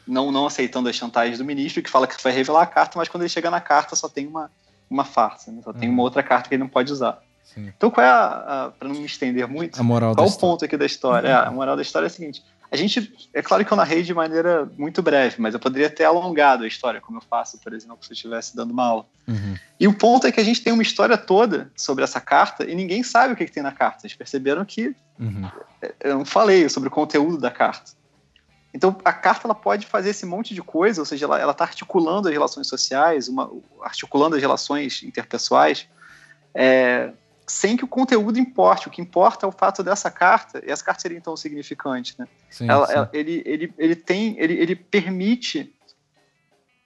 [0.06, 3.08] não não aceitando as chantagens do ministro que fala que vai revelar a carta, mas
[3.08, 4.50] quando ele chega na carta só tem uma
[4.88, 5.60] uma farsa, né?
[5.62, 5.78] só uhum.
[5.78, 7.22] tem uma outra carta que ele não pode usar.
[7.42, 7.72] Sim.
[7.76, 8.24] Então qual é a,
[8.66, 11.28] a para não me estender muito, a moral qual o ponto aqui da história?
[11.28, 11.36] Uhum.
[11.36, 12.42] É, a moral da história é a seguinte:
[12.72, 16.04] a gente, é claro que eu narrei de maneira muito breve, mas eu poderia ter
[16.04, 19.06] alongado a história, como eu faço, por exemplo, se eu estivesse dando uma aula.
[19.28, 19.54] Uhum.
[19.78, 22.74] E o ponto é que a gente tem uma história toda sobre essa carta e
[22.74, 24.00] ninguém sabe o que, que tem na carta.
[24.00, 25.50] Vocês perceberam que uhum.
[26.00, 27.92] eu não falei sobre o conteúdo da carta.
[28.72, 32.28] Então, a carta ela pode fazer esse monte de coisa, ou seja, ela está articulando
[32.28, 33.52] as relações sociais, uma,
[33.82, 35.86] articulando as relações interpessoais,
[36.54, 37.12] é,
[37.52, 38.88] sem que o conteúdo importe.
[38.88, 42.26] O que importa é o fato dessa carta, e essa carta seria então significante, né?
[42.50, 42.92] Sim, ela, sim.
[42.94, 45.70] Ela, ele, ele, ele tem, ele, ele permite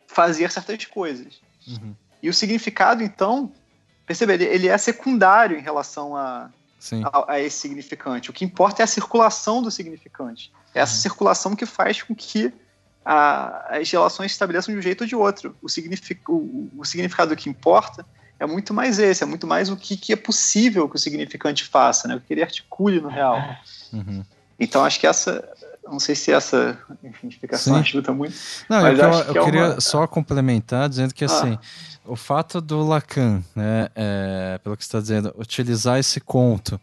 [0.08, 1.40] fazer certas coisas.
[1.68, 1.94] Uhum.
[2.20, 3.52] E o significado, então,
[4.04, 6.50] percebe, ele, ele é secundário em relação a,
[7.12, 8.28] a, a, esse significante.
[8.28, 10.52] O que importa é a circulação do significante.
[10.74, 11.00] É essa uhum.
[11.00, 12.52] circulação que faz com que
[13.04, 15.56] a, as relações se estabeleçam de um jeito ou de outro.
[15.62, 18.04] O, signific, o, o significado que importa
[18.39, 21.64] é muito mais esse, é muito mais o que, que é possível que o significante
[21.64, 22.16] faça, né?
[22.16, 23.43] o que ele articule no real.
[23.93, 24.24] Uhum.
[24.59, 25.47] Então acho que essa,
[25.84, 27.80] não sei se essa enfim, explicação Sim.
[27.80, 28.34] ajuda muito.
[28.68, 29.80] Não, eu, eu, eu é queria uma...
[29.80, 31.95] só complementar dizendo que assim, ah.
[32.09, 36.80] O fato do Lacan, né, é, pelo que você está dizendo, utilizar esse conto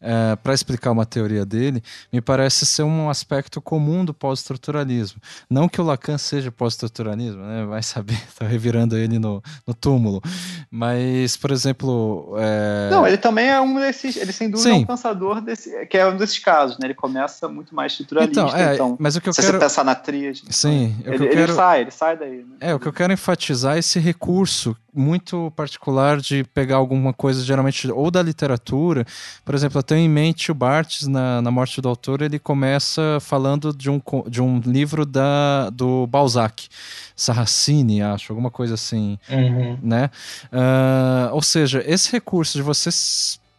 [0.00, 5.20] é, para explicar uma teoria dele, me parece ser um aspecto comum do pós-estruturalismo.
[5.50, 7.66] Não que o Lacan seja pós-estruturalismo, né?
[7.66, 10.22] vai saber, está revirando ele no, no, túmulo.
[10.70, 12.34] Mas, por exemplo.
[12.38, 12.90] É...
[12.90, 14.16] Não, ele também é um desses.
[14.16, 14.76] Ele, sem dúvida, Sim.
[14.76, 16.86] é um pensador desse, que é um desses casos, né?
[16.86, 18.40] Ele começa muito mais estruturalista.
[18.40, 19.54] Então, é, então mas o que eu se quero...
[19.54, 20.42] você pensar na tríade.
[20.50, 21.40] Sim, então, ele, quero...
[21.40, 22.38] ele, sai, ele sai daí.
[22.38, 22.56] Né?
[22.60, 24.57] É, o que eu quero enfatizar é esse recurso
[24.94, 29.04] muito particular de pegar alguma coisa, geralmente, ou da literatura.
[29.44, 33.18] Por exemplo, eu tenho em mente o Barthes, na, na Morte do Autor, ele começa
[33.20, 36.68] falando de um, de um livro da, do Balzac,
[37.14, 39.78] Sarracini, acho, alguma coisa assim, uhum.
[39.82, 40.10] né?
[40.52, 42.90] Uh, ou seja, esse recurso de você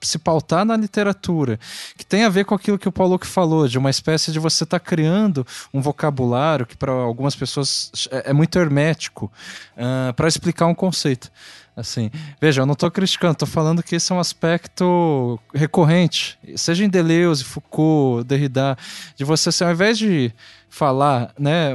[0.01, 1.59] se pautar na literatura,
[1.97, 4.39] que tem a ver com aquilo que o Paulo que falou, de uma espécie de
[4.39, 10.09] você estar tá criando um vocabulário que para algumas pessoas é, é muito hermético uh,
[10.09, 11.31] ah, para explicar um conceito.
[11.79, 16.83] Assim, veja, eu não estou criticando, estou falando que esse é um aspecto recorrente, seja
[16.83, 18.77] em Deleuze, Foucault, Derrida,
[19.15, 20.33] de você, assim, ao invés de
[20.69, 21.71] falar, né,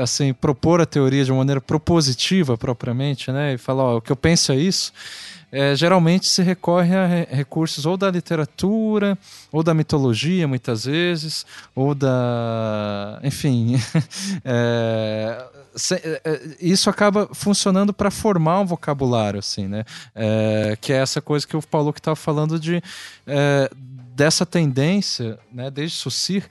[0.00, 4.12] assim, propor a teoria de uma maneira propositiva propriamente, né, e falar, ó, o que
[4.12, 4.92] eu penso é isso,
[5.50, 9.16] é, geralmente se recorre a recursos ou da literatura,
[9.50, 13.18] ou da mitologia, muitas vezes, ou da.
[13.22, 13.76] Enfim.
[14.44, 15.46] é,
[15.92, 19.84] é, é, isso acaba funcionando para formar um vocabulário, assim, né?
[20.14, 22.82] É, que é essa coisa que o Paulo que estava falando de
[24.14, 26.44] dessa tendência, né, desde Sucir,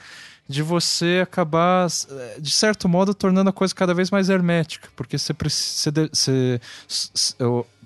[0.47, 1.87] de você acabar,
[2.39, 5.91] de certo modo, tornando a coisa cada vez mais hermética, porque você precisa.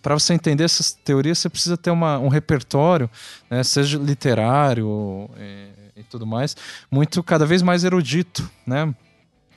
[0.01, 3.09] Para você entender essas teorias, você precisa ter uma, um repertório,
[3.49, 6.55] né, seja literário e, e, tudo mais,
[6.89, 8.93] muito cada vez mais erudito, né?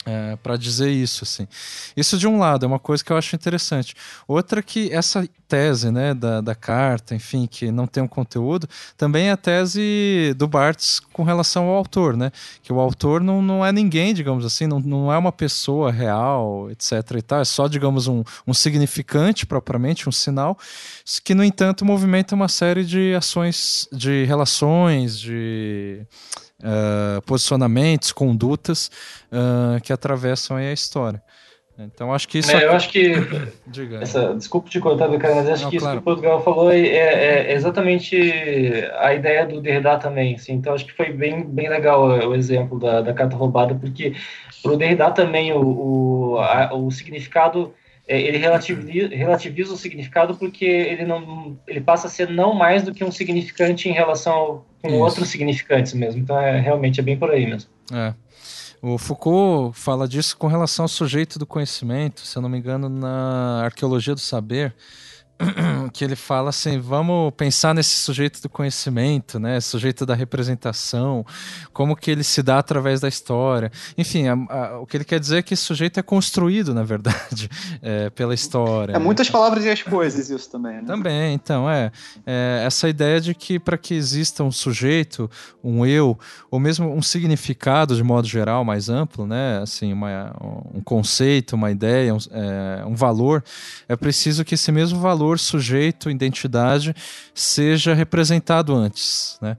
[0.06, 1.48] É, para dizer isso assim.
[1.96, 3.94] Isso de um lado é uma coisa que eu acho interessante.
[4.28, 9.28] Outra que essa tese né da, da carta enfim que não tem um conteúdo também
[9.28, 12.30] é a tese do Barthes com relação ao autor né?
[12.62, 16.70] Que o autor não, não é ninguém digamos assim não, não é uma pessoa real
[16.70, 20.58] etc e tal é só digamos um, um significante propriamente um sinal
[21.22, 26.06] que no entanto movimenta uma série de ações de relações de
[26.64, 28.90] uh, posicionamentos, condutas
[29.30, 31.22] uh, que atravessam a história.
[31.76, 32.56] Então acho que isso.
[32.56, 33.14] É, eu acho que.
[33.66, 33.98] Diga.
[34.00, 35.96] Essa, desculpa te cortar, cara, mas acho Não, que claro.
[35.96, 38.16] isso que o Portugal falou é, é, é, exatamente
[38.98, 40.36] a ideia do Derrida também.
[40.36, 44.14] Assim, então acho que foi bem, bem legal o exemplo da, da carta roubada, porque
[44.62, 47.74] para o Derrida também o, o, a, o significado
[48.06, 52.92] ele relativiza, relativiza, o significado porque ele não ele passa a ser não mais do
[52.92, 54.98] que um significante em relação com Isso.
[54.98, 56.20] outros significantes mesmo.
[56.20, 57.70] Então é realmente é bem por aí mesmo.
[57.92, 58.14] É.
[58.82, 62.90] O Foucault fala disso com relação ao sujeito do conhecimento, se eu não me engano,
[62.90, 64.74] na arqueologia do saber.
[65.92, 71.24] que ele fala assim, vamos pensar nesse sujeito do conhecimento, né, sujeito da representação,
[71.72, 73.70] como que ele se dá através da história.
[73.96, 76.82] Enfim, a, a, o que ele quer dizer é que esse sujeito é construído, na
[76.82, 77.48] verdade,
[77.82, 78.92] é, pela história.
[78.92, 79.04] É né?
[79.04, 80.84] muitas palavras e as coisas isso também, né?
[80.86, 81.90] Também, então, é,
[82.26, 85.30] é essa ideia de que para que exista um sujeito,
[85.62, 86.18] um eu,
[86.50, 90.34] ou mesmo um significado de modo geral mais amplo, né, assim, uma,
[90.74, 93.42] um conceito, uma ideia, um, é, um valor,
[93.88, 96.94] é preciso que esse mesmo valor, sujeito, identidade,
[97.34, 99.56] seja representado antes, né?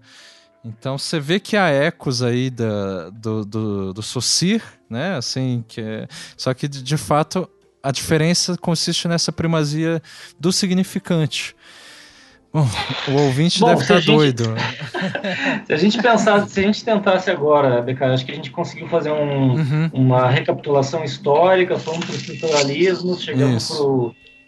[0.64, 5.16] Então você vê que há ecos aí da, do, do, do Saussure, né?
[5.16, 7.48] Assim, que é, só que de, de fato
[7.84, 10.02] a diferença consiste nessa primazia
[10.40, 11.56] do significante.
[12.52, 12.66] Bom,
[13.10, 14.56] o ouvinte Bom, deve estar tá gente, doido.
[15.68, 18.88] se a gente pensasse, se a gente tentasse agora, Becar, acho que a gente conseguiu
[18.88, 19.90] fazer um, uhum.
[19.94, 23.78] uma recapitulação histórica, fomos para o estruturalismo, chegamos para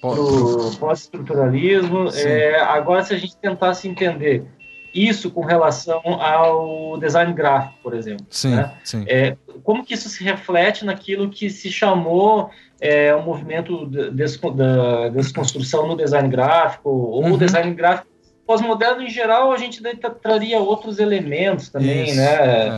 [0.02, 2.10] pós-estruturalismo.
[2.16, 4.46] É, agora, se a gente tentasse entender
[4.94, 8.26] isso com relação ao design gráfico, por exemplo.
[8.30, 8.74] Sim, né?
[8.84, 9.06] sim.
[9.08, 15.10] É, como que isso se reflete naquilo que se chamou é, o movimento des, da
[15.10, 17.34] desconstrução no design gráfico, ou uhum.
[17.34, 18.08] o design gráfico
[18.48, 19.84] pós-moderno em geral, a gente
[20.22, 22.34] traria outros elementos também, isso, né?
[22.34, 22.70] É.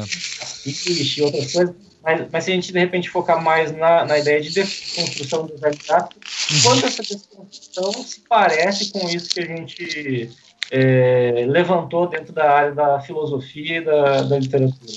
[1.24, 1.89] outras coisas.
[2.04, 5.54] Mas, mas, se a gente de repente focar mais na, na ideia de desconstrução do
[5.54, 6.62] design gráfico, uhum.
[6.64, 10.32] quanto essa desconstrução se parece com isso que a gente
[10.72, 14.94] é, levantou dentro da área da filosofia e da, da literatura.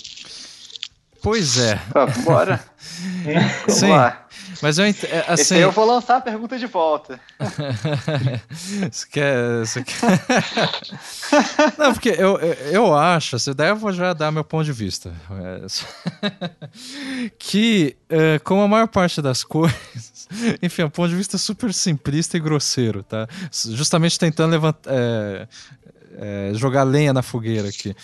[1.22, 1.78] Pois é.
[1.94, 2.64] Ah, bora.
[3.68, 3.90] Sim.
[4.62, 4.90] Mas eu, é,
[5.26, 5.42] assim...
[5.42, 7.18] Esse eu vou lançar a pergunta de volta.
[8.90, 9.96] você quer, você quer...
[11.76, 12.38] Não, porque eu,
[12.70, 15.12] eu acho, essa ideia eu vou já dar meu ponto de vista.
[17.36, 20.28] que, é, como a maior parte das coisas,
[20.62, 23.26] enfim, é um ponto de vista super simplista e grosseiro, tá?
[23.50, 25.48] Justamente tentando levantar, é,
[26.18, 27.96] é, jogar lenha na fogueira aqui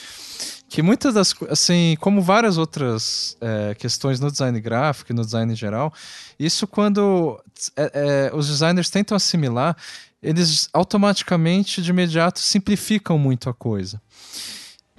[0.69, 5.53] que muitas das assim como várias outras é, questões no design gráfico e no design
[5.53, 5.93] em geral
[6.39, 7.41] isso quando
[7.75, 9.77] é, é, os designers tentam assimilar
[10.23, 14.01] eles automaticamente de imediato simplificam muito a coisa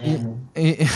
[0.02, 0.38] Uhum.
[0.56, 0.88] E, e,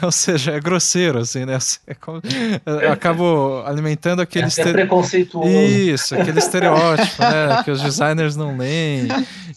[0.02, 1.58] ou seja, é grosseiro, assim, né?
[1.86, 2.20] É como,
[2.64, 4.46] eu acabo alimentando aquele...
[4.46, 4.72] É estere...
[4.72, 5.48] preconceituoso.
[5.48, 7.62] Isso, aquele estereótipo, né?
[7.64, 9.08] Que os designers não leem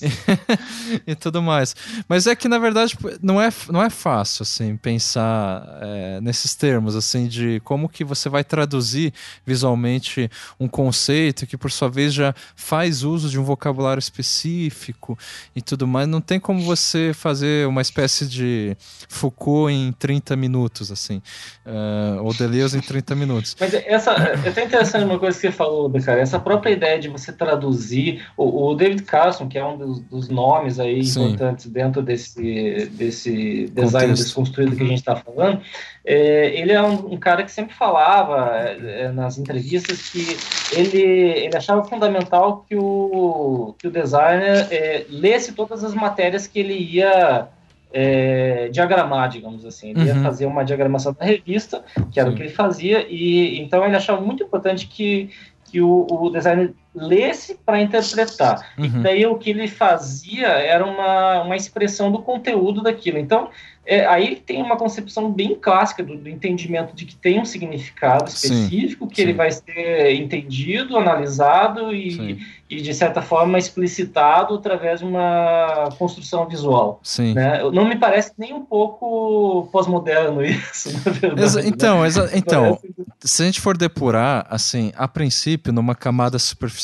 [0.01, 1.75] e, e, tudo mais.
[2.07, 6.53] Mas é que, na verdade, tipo, não é, não é fácil, assim, pensar é, nesses
[6.53, 9.13] termos, assim, de como que você vai traduzir
[9.45, 10.29] visualmente
[10.59, 15.17] um conceito que, por sua vez, já faz uso de um vocabulário específico
[15.55, 16.07] e tudo mais.
[16.07, 18.75] Não tem como você fazer uma espécie de de
[19.07, 21.21] Foucault em 30 minutos, assim.
[21.65, 23.55] Uh, ou Deleuze em 30 minutos.
[23.59, 27.07] Mas essa, é até interessante uma coisa que você falou, cara, essa própria ideia de
[27.07, 31.25] você traduzir, o, o David Carson, que é um dos, dos nomes aí Sim.
[31.25, 34.23] importantes dentro desse, desse design Contexto.
[34.23, 35.61] desconstruído que a gente está falando,
[36.05, 40.37] é, ele é um, um, cara que sempre falava é, nas entrevistas que
[40.73, 46.59] ele, ele achava fundamental que o, que o designer é, lesse todas as matérias que
[46.59, 47.47] ele ia
[47.93, 49.91] é, diagramar, digamos assim.
[49.91, 50.05] Ele uhum.
[50.07, 52.33] ia fazer uma diagramação da revista, que era Sim.
[52.33, 55.29] o que ele fazia, e então ele achava muito importante que,
[55.65, 58.73] que o, o designer lesse para interpretar.
[58.77, 58.85] Uhum.
[58.85, 63.17] E daí o que ele fazia era uma, uma expressão do conteúdo daquilo.
[63.17, 63.49] Então,
[63.85, 68.29] é, aí tem uma concepção bem clássica do, do, entendimento de que tem um significado
[68.29, 69.21] específico, sim, que sim.
[69.23, 72.39] ele vai ser entendido, analisado e,
[72.69, 77.01] e, de certa forma, explicitado através de uma construção visual.
[77.03, 77.33] Sim.
[77.33, 77.61] Né?
[77.73, 81.43] Não me parece nem um pouco pós-moderno isso, na verdade.
[81.43, 81.67] Exa né?
[81.67, 82.79] então, exa então
[83.25, 86.82] se a gente for depurar, assim, a princípio, numa camada superficial,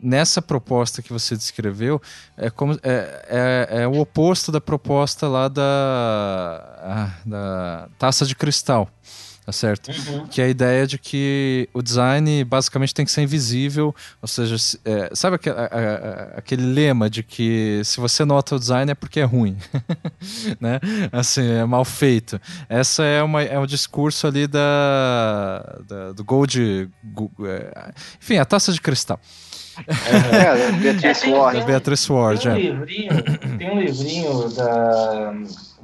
[0.00, 2.00] nessa proposta que você descreveu
[2.36, 5.62] é como é, é, é o oposto da proposta lá da,
[6.82, 8.88] ah, da taça de cristal
[9.46, 9.92] tá certo?
[9.92, 10.26] Uhum.
[10.26, 14.56] Que é a ideia de que o design basicamente tem que ser invisível, ou seja,
[14.84, 18.94] é, sabe aquele, a, a, aquele lema de que se você nota o design é
[18.94, 19.56] porque é ruim,
[20.60, 20.80] né?
[21.12, 22.40] Assim, é mal feito.
[22.68, 26.90] Essa é, uma, é um discurso ali da, da do Gold,
[27.44, 29.20] é, enfim, a taça de cristal.
[29.86, 31.64] É, Beatrice Ward.
[31.64, 31.66] Tem,
[32.10, 32.58] Ward, tem um, é.
[32.58, 35.34] livrinho, tem um livrinho da,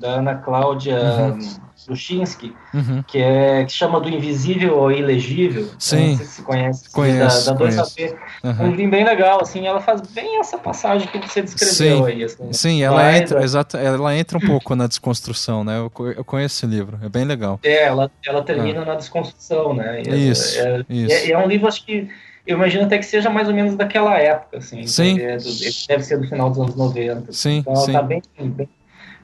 [0.00, 1.71] da Ana Cláudia uhum.
[1.88, 3.02] Luchinsky, uhum.
[3.02, 5.68] que, é, que chama do invisível ao ilegível.
[5.78, 6.10] Sim.
[6.10, 6.90] Não sei se você conhece.
[6.90, 8.16] Conheço, da, da 2AP.
[8.42, 8.50] Uhum.
[8.50, 12.06] Um livrinho bem legal, assim, ela faz bem essa passagem que você descreveu Sim.
[12.06, 12.24] aí.
[12.24, 13.44] Assim, Sim, ela Mas, entra, é...
[13.44, 15.78] exato, ela entra um pouco na desconstrução, né?
[15.78, 17.58] Eu, eu conheço esse livro, é bem legal.
[17.62, 18.86] É, ela, ela termina ah.
[18.86, 20.02] na desconstrução, né?
[20.02, 21.14] E isso, é, isso.
[21.14, 22.08] É, é um livro, acho que
[22.46, 24.86] eu imagino até que seja mais ou menos daquela época, assim.
[24.86, 25.20] Sim.
[25.20, 27.32] É deve ser do final dos anos 90.
[27.32, 27.92] Sim, então sim.
[27.92, 28.68] tá bem, bem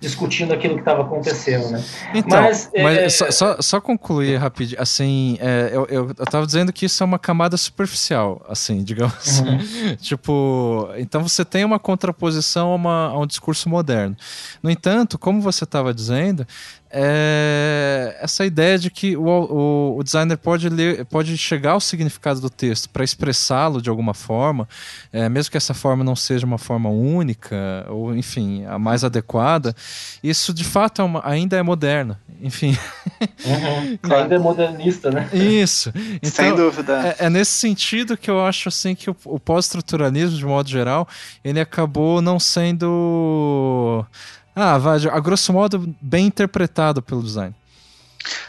[0.00, 1.84] discutindo aquilo que estava acontecendo, né?
[2.14, 3.08] Então, mas, mas é...
[3.08, 7.06] só, só, só, concluir rapidinho, assim, é, eu, eu, eu tava dizendo que isso é
[7.06, 9.40] uma camada superficial, assim, digamos.
[9.40, 9.96] Uhum.
[9.96, 14.16] tipo, então você tem uma contraposição a, uma, a um discurso moderno.
[14.62, 16.46] No entanto, como você estava dizendo,
[16.90, 22.40] é essa ideia de que o, o, o, designer pode, ler, pode chegar ao significado
[22.40, 24.68] do texto para expressá-lo de alguma forma,
[25.12, 29.74] é, mesmo que essa forma não seja uma forma única, ou enfim, a mais adequada,
[30.22, 32.16] isso de fato é uma, ainda é moderno.
[32.40, 32.76] Enfim.
[33.44, 33.98] Uhum.
[34.14, 35.28] Ainda é modernista, né?
[35.32, 35.92] Isso.
[36.22, 37.16] Então, Sem dúvida.
[37.18, 41.08] É, é, nesse sentido que eu acho assim que o, o pós-estruturalismo, de modo geral,
[41.42, 44.04] ele acabou não sendo
[44.58, 47.54] ah, vai, a grosso modo, bem interpretado pelo design.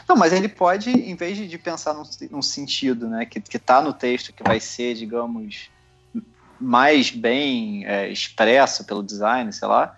[0.08, 3.80] Não, mas ele pode, em vez de pensar num, num sentido né, que, que tá
[3.80, 5.70] no texto, que vai ser, digamos,
[6.60, 9.96] mais bem é, expresso pelo design, sei lá,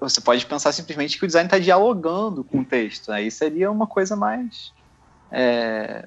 [0.00, 3.12] você pode pensar simplesmente que o design está dialogando com o texto.
[3.12, 4.72] Aí seria uma coisa mais
[5.32, 6.06] é,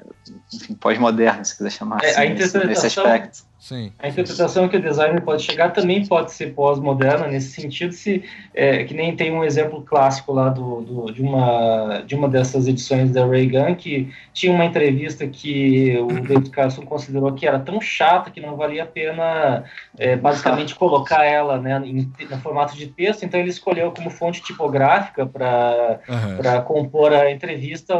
[0.53, 3.43] enfim, pós-moderna, se quiser chamar é, assim, nesse, nesse aspecto.
[3.66, 8.24] Sim, a interpretação que o designer pode chegar também pode ser pós-moderna nesse sentido, se
[8.53, 12.68] é, que nem tem um exemplo clássico lá do, do, de, uma, de uma dessas
[12.68, 17.82] edições da Reagan que tinha uma entrevista que o David Carson considerou que era tão
[17.82, 19.63] chata que não valia a pena
[19.97, 24.43] é, basicamente colocar ela né, em, no formato de texto, então ele escolheu como fonte
[24.43, 26.61] tipográfica para uhum.
[26.66, 27.95] compor a entrevista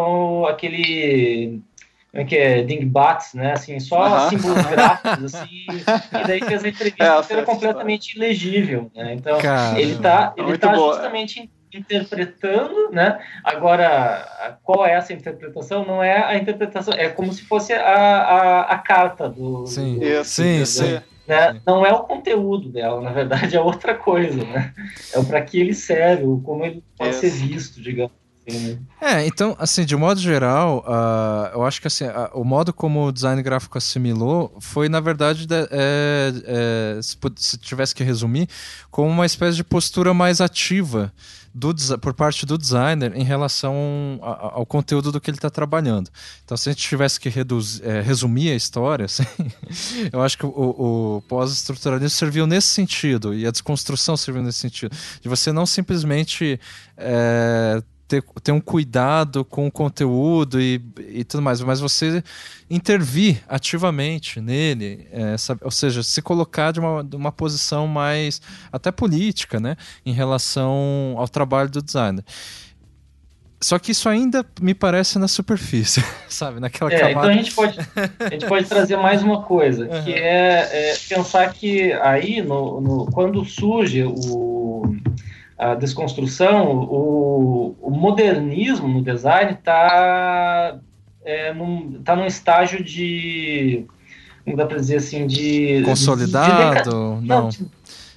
[0.48, 1.60] aquele
[2.16, 4.30] como é que é, dingbats, né, assim, só uh -huh.
[4.30, 9.82] símbolos gráficos, assim, e daí fez a entrevista é, completamente ilegível, né, então Caramba.
[9.82, 15.86] ele tá, ele tá justamente interpretando, né, agora, qual é essa interpretação?
[15.86, 19.68] Não é a interpretação, é como se fosse a, a, a carta do...
[19.68, 21.02] Sim, do, sim, do, sim.
[21.28, 21.60] Né?
[21.68, 24.74] Não é o conteúdo dela, na verdade é outra coisa, né?
[25.14, 27.22] É para que ele serve, como ele pode Isso.
[27.22, 28.25] ser visto, digamos.
[29.02, 33.08] É, então, assim, de modo geral, uh, eu acho que assim, uh, o modo como
[33.08, 38.48] o design gráfico assimilou foi, na verdade, de, é, é, se, se, tivesse que resumir,
[38.92, 41.12] como uma espécie de postura mais ativa
[41.56, 46.10] do, por parte do designer em relação a, ao conteúdo do que ele está trabalhando.
[46.44, 49.26] Então, se a gente tivesse que reduzir, é, resumir a história, assim,
[50.12, 54.96] eu acho que o, o pós-estruturalismo serviu nesse sentido, e a desconstrução serviu nesse sentido,
[55.22, 56.60] de você não simplesmente
[56.98, 62.24] é, ter, ter um cuidado com o conteúdo e, e tudo mais, mas você
[62.70, 68.42] intervir ativamente nele, é, sabe, ou seja, se colocar de uma, de uma posição mais
[68.72, 69.76] até política, né,
[70.06, 72.24] em relação ao trabalho do designer.
[73.62, 76.60] Só que isso ainda me parece na superfície, sabe?
[76.60, 77.18] Naquela é, camada.
[77.18, 77.80] Então a gente pode,
[78.20, 80.18] a gente pode trazer mais uma coisa, que uhum.
[80.18, 84.96] é, é, pensar que aí, no, no, quando surge o,
[85.58, 90.78] a desconstrução, o, o modernismo no design está
[91.24, 93.86] é, num, tá num estágio de.
[94.44, 95.26] Como dá para dizer assim?
[95.28, 95.82] De.
[95.84, 97.20] Consolidado?
[97.22, 97.44] De, não.
[97.44, 97.50] não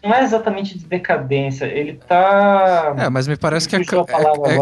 [0.02, 2.94] não é exatamente de decadência, ele está.
[2.96, 3.82] É, mas me parece que é, é,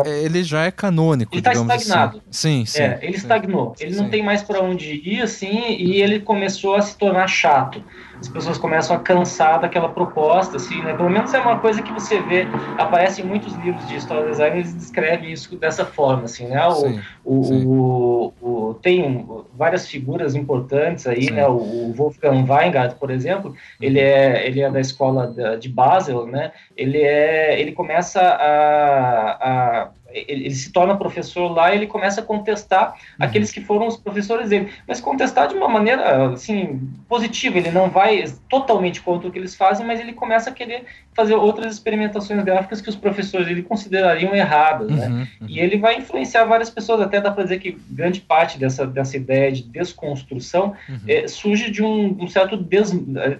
[0.09, 1.35] é, ele já é canônico.
[1.35, 2.23] Ele está estagnado.
[2.31, 2.65] Assim.
[2.65, 2.83] Sim, sim.
[2.83, 3.75] É, ele estagnou.
[3.79, 4.01] Ele sim.
[4.01, 7.83] não tem mais para onde ir, assim, e ele começou a se tornar chato
[8.21, 10.95] as pessoas começam a cansar daquela proposta, assim, né?
[10.95, 12.47] Pelo menos é uma coisa que você vê,
[12.79, 16.67] aparece em muitos livros de história do design, eles descrevem isso dessa forma, assim, né?
[16.67, 17.67] O, sim, o, sim.
[17.67, 21.31] O, o, tem várias figuras importantes aí, sim.
[21.33, 21.47] né?
[21.47, 26.53] O, Wolfgang Weingart, por exemplo, ele é, ele é da escola de Basel, né?
[26.77, 32.21] Ele é, ele começa a, a ele, ele, se torna professor lá e ele começa
[32.21, 33.27] a contestar uhum.
[33.27, 37.59] aqueles que foram os professores dele, mas contestar de uma maneira assim positiva.
[37.59, 41.35] Ele não vai totalmente contra o que eles fazem, mas ele começa a querer fazer
[41.35, 45.09] outras experimentações gráficas que os professores dele considerariam erradas, né?
[45.09, 45.47] Uhum, uhum.
[45.49, 47.01] E ele vai influenciar várias pessoas.
[47.01, 50.75] Até dá para dizer que grande parte dessa, dessa ideia de desconstrução
[51.09, 52.93] é, surge de um, um certo des,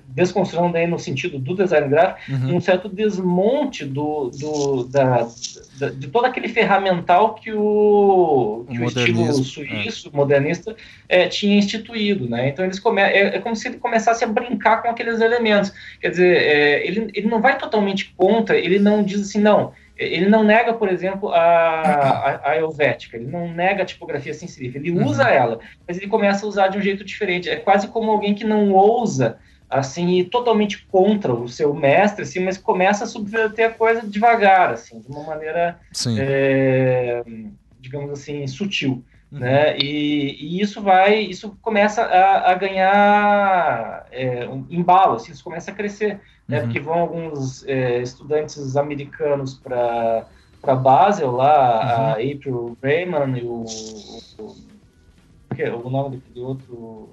[0.09, 2.57] desconstrução daí no sentido do design gráfico, uhum.
[2.57, 5.27] um certo desmonte do, do da,
[5.77, 10.17] de todo aquele ferramental que o, que o, o estilo suíço é.
[10.17, 10.77] modernista
[11.09, 12.49] é, tinha instituído, né?
[12.49, 15.73] Então eles come, é, é, como se ele começasse a brincar com aqueles elementos.
[16.01, 19.73] Quer dizer, é, ele, ele não vai totalmente contra, ele não diz assim, não.
[19.97, 24.47] Ele não nega, por exemplo, a, a, a Helvética, ele não nega a tipografia sem
[24.47, 25.31] serif, ele usa uhum.
[25.31, 27.49] ela, mas ele começa a usar de um jeito diferente.
[27.49, 29.39] É quase como alguém que não ousa
[29.69, 35.01] assim, totalmente contra o seu mestre, assim, mas começa a subverter a coisa devagar, assim,
[35.01, 35.79] de uma maneira,
[36.19, 37.23] é,
[37.81, 39.05] digamos assim, sutil.
[39.31, 39.41] Uhum.
[39.41, 39.77] Né?
[39.79, 45.73] E, e, isso vai, isso começa a, a ganhar é, um embalo, assim, isso começa
[45.73, 46.59] a crescer, né?
[46.59, 46.65] Uhum.
[46.65, 50.27] Porque vão alguns é, estudantes americanos para
[50.63, 52.07] para Basel lá, uhum.
[52.07, 53.65] a April Raymond e o,
[54.39, 54.47] o,
[55.77, 57.09] o, o nome do outro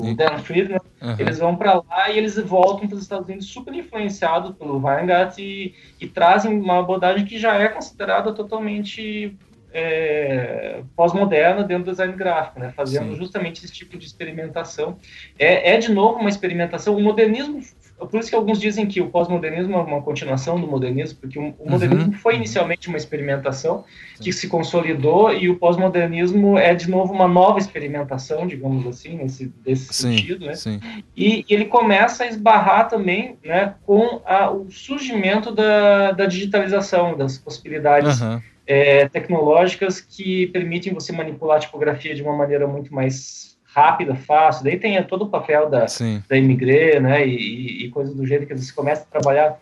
[0.00, 1.16] o Dan Friedman, uhum.
[1.18, 5.38] eles vão para lá e eles voltam para os Estados Unidos super influenciados pelo Weingart
[5.38, 9.36] e, e, trazem uma abordagem que já é considerada totalmente
[9.72, 12.72] é, pós-moderna dentro do design gráfico, né?
[12.74, 13.16] fazendo Sim.
[13.16, 14.98] justamente esse tipo de experimentação.
[15.38, 16.96] É, é, de novo, uma experimentação.
[16.96, 17.60] O modernismo
[18.06, 21.54] por isso que alguns dizem que o pós-modernismo é uma continuação do modernismo, porque o,
[21.58, 22.12] o modernismo uhum.
[22.12, 23.84] foi inicialmente uma experimentação
[24.14, 24.22] Sim.
[24.22, 29.46] que se consolidou e o pós-modernismo é de novo uma nova experimentação, digamos assim, nesse
[29.64, 30.16] desse Sim.
[30.16, 30.54] sentido, né?
[30.54, 30.80] Sim.
[31.16, 37.16] E, e, ele começa a esbarrar também, né, com a, o surgimento da, da digitalização,
[37.16, 38.40] das possibilidades uhum.
[38.66, 44.64] é, tecnológicas que permitem você manipular a tipografia de uma maneira muito mais rápida, fácil.
[44.64, 45.86] Daí tem todo o papel da,
[46.28, 49.58] da Imigrê, né, e, e coisas do jeito que você começa a trabalhar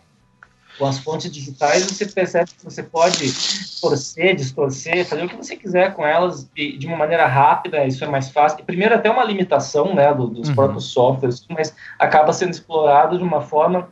[0.77, 3.33] com as fontes digitais, você percebe que você pode
[3.81, 8.07] torcer, distorcer, fazer o que você quiser com elas de uma maneira rápida, isso é
[8.07, 8.59] mais fácil.
[8.59, 10.55] E primeiro até uma limitação, né, do, dos uhum.
[10.55, 13.89] próprios softwares, mas acaba sendo explorado de uma forma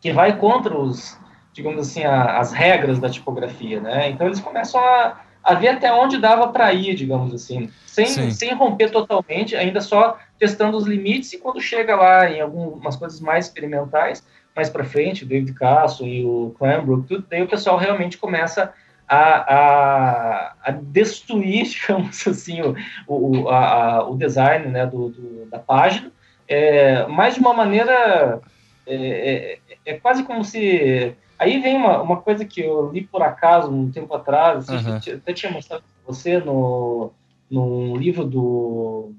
[0.00, 1.18] que vai contra os,
[1.52, 4.10] digamos assim, a, as regras da tipografia, né?
[4.10, 8.54] Então eles começam a, a ver até onde dava para ir, digamos assim sem, sem
[8.54, 13.46] romper totalmente, ainda só testando os limites, e quando chega lá em algumas coisas mais
[13.46, 18.18] experimentais, mais para frente, o David Casso e o Cranbrook, tudo, daí o pessoal realmente
[18.18, 18.72] começa
[19.06, 22.74] a, a, a destruir, digamos assim, o,
[23.06, 26.10] o, a, o design né, do, do da página,
[26.48, 28.40] é, mas de uma maneira.
[28.86, 31.14] É, é, é, quase como se.
[31.38, 35.16] Aí vem uma, uma coisa que eu li por acaso um tempo atrás, assim, uhum.
[35.16, 37.12] até tinha mostrado para você no,
[37.50, 39.12] num livro do,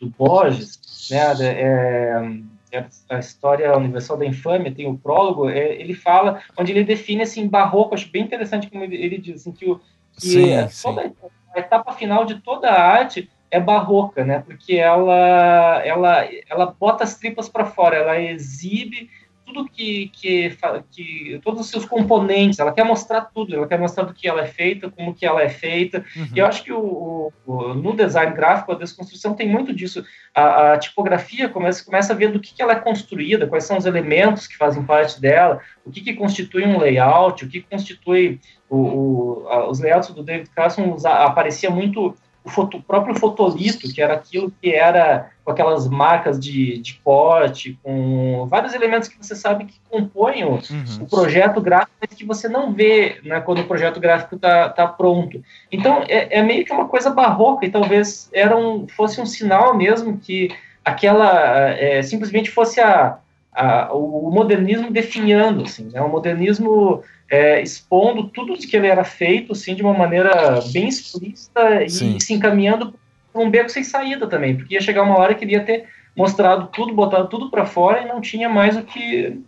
[0.00, 2.22] do Borges, né, é,
[2.72, 7.22] é a história universal da infâmia, tem o prólogo, é, ele fala, onde ele define
[7.22, 9.80] assim, barroco, acho bem interessante como ele, ele diz assim, que, o,
[10.12, 10.50] que sim,
[10.82, 11.14] toda, sim.
[11.54, 14.42] a etapa final de toda a arte é barroca, né?
[14.44, 19.08] Porque ela, ela, ela bota as tripas para fora, ela exibe
[19.54, 20.56] tudo que, que,
[20.90, 24.42] que todos os seus componentes, ela quer mostrar tudo, ela quer mostrar do que ela
[24.42, 26.04] é feita, como que ela é feita.
[26.16, 26.28] Uhum.
[26.34, 30.04] E eu acho que o, o, no design gráfico a desconstrução tem muito disso.
[30.34, 33.78] A, a tipografia começa, começa a ver do que, que ela é construída, quais são
[33.78, 38.40] os elementos que fazem parte dela, o que, que constitui um layout, o que constitui
[38.68, 42.14] o, o a, os layouts do David Carson aparecia muito
[42.44, 46.94] o, foto, o próprio fotolito, que era aquilo que era com aquelas marcas de, de
[47.02, 50.60] corte, com vários elementos que você sabe que compõem o, uhum.
[51.00, 54.86] o projeto gráfico, mas que você não vê né, quando o projeto gráfico está tá
[54.86, 55.42] pronto.
[55.72, 59.74] Então, é, é, meio que uma coisa barroca, e talvez era um, fosse um sinal
[59.74, 60.50] mesmo que
[60.84, 63.18] aquela é, simplesmente fosse a,
[63.54, 69.52] a, o modernismo definhando, assim, né, o modernismo é, expondo tudo que ele era feito,
[69.52, 72.18] assim, de uma maneira bem explícita e Sim.
[72.18, 72.94] se encaminhando
[73.32, 75.84] para um beco sem saída também, porque ia chegar uma hora que ele ia ter
[76.16, 79.40] mostrado tudo, botado tudo para fora e não tinha mais o que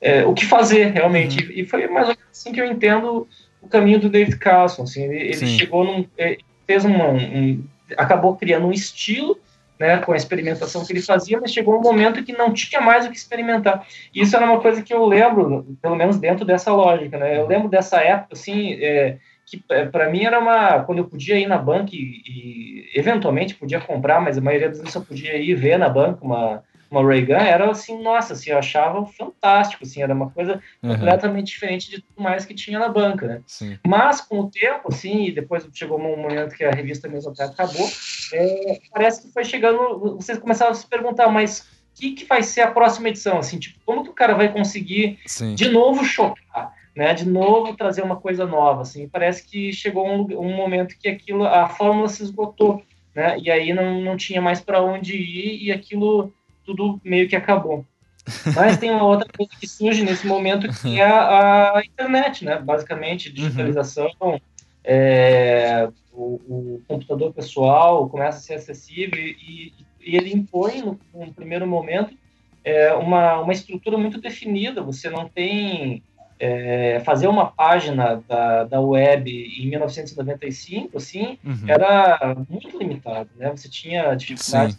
[0.00, 1.44] é, o que fazer realmente.
[1.44, 1.52] Uhum.
[1.52, 3.26] E foi mais ou menos assim que eu entendo
[3.60, 4.82] o caminho do David Carlson.
[4.82, 6.36] Assim, ele, ele chegou num, é,
[6.66, 7.62] fez um,
[7.96, 9.38] acabou criando um estilo
[9.84, 13.04] né, com a experimentação que ele fazia, mas chegou um momento que não tinha mais
[13.04, 13.86] o que experimentar.
[14.14, 17.38] Isso era uma coisa que eu lembro, pelo menos dentro dessa lógica, né?
[17.38, 21.38] Eu lembro dessa época, assim, é, que é, para mim era uma quando eu podia
[21.38, 25.36] ir na banca e, e, eventualmente podia comprar, mas a maioria das vezes eu podia
[25.36, 26.62] ir ver na banca uma
[26.94, 30.90] uma Ray Gun, era assim, nossa, assim, eu achava fantástico, assim, era uma coisa uhum.
[30.90, 33.42] completamente diferente de tudo mais que tinha na banca, né?
[33.46, 33.78] Sim.
[33.86, 37.44] Mas com o tempo, assim, e depois chegou um momento que a revista mesmo até
[37.44, 37.88] acabou,
[38.32, 41.64] é, parece que foi chegando, vocês começaram a se perguntar, mas o
[41.94, 45.18] que, que vai ser a próxima edição, assim, tipo, como que o cara vai conseguir
[45.26, 45.54] Sim.
[45.54, 46.72] de novo chocar?
[46.96, 51.08] Né, de novo trazer uma coisa nova, assim, parece que chegou um, um momento que
[51.08, 55.64] aquilo, a fórmula se esgotou, né, e aí não, não tinha mais para onde ir
[55.64, 56.32] e aquilo
[56.64, 57.84] tudo meio que acabou.
[58.54, 62.58] Mas tem uma outra coisa que surge nesse momento que é a, a internet, né,
[62.58, 64.38] basicamente, digitalização, uhum.
[64.82, 71.34] é, o, o, computador pessoal começa a ser acessível e, e ele impõe, no, no
[71.34, 72.16] primeiro momento,
[72.64, 76.02] é, uma, uma estrutura muito definida, você não tem
[76.38, 81.64] é, fazer uma página da, da web em 1995, assim, uhum.
[81.68, 83.50] era muito limitado, né?
[83.50, 84.78] Você tinha dificuldade de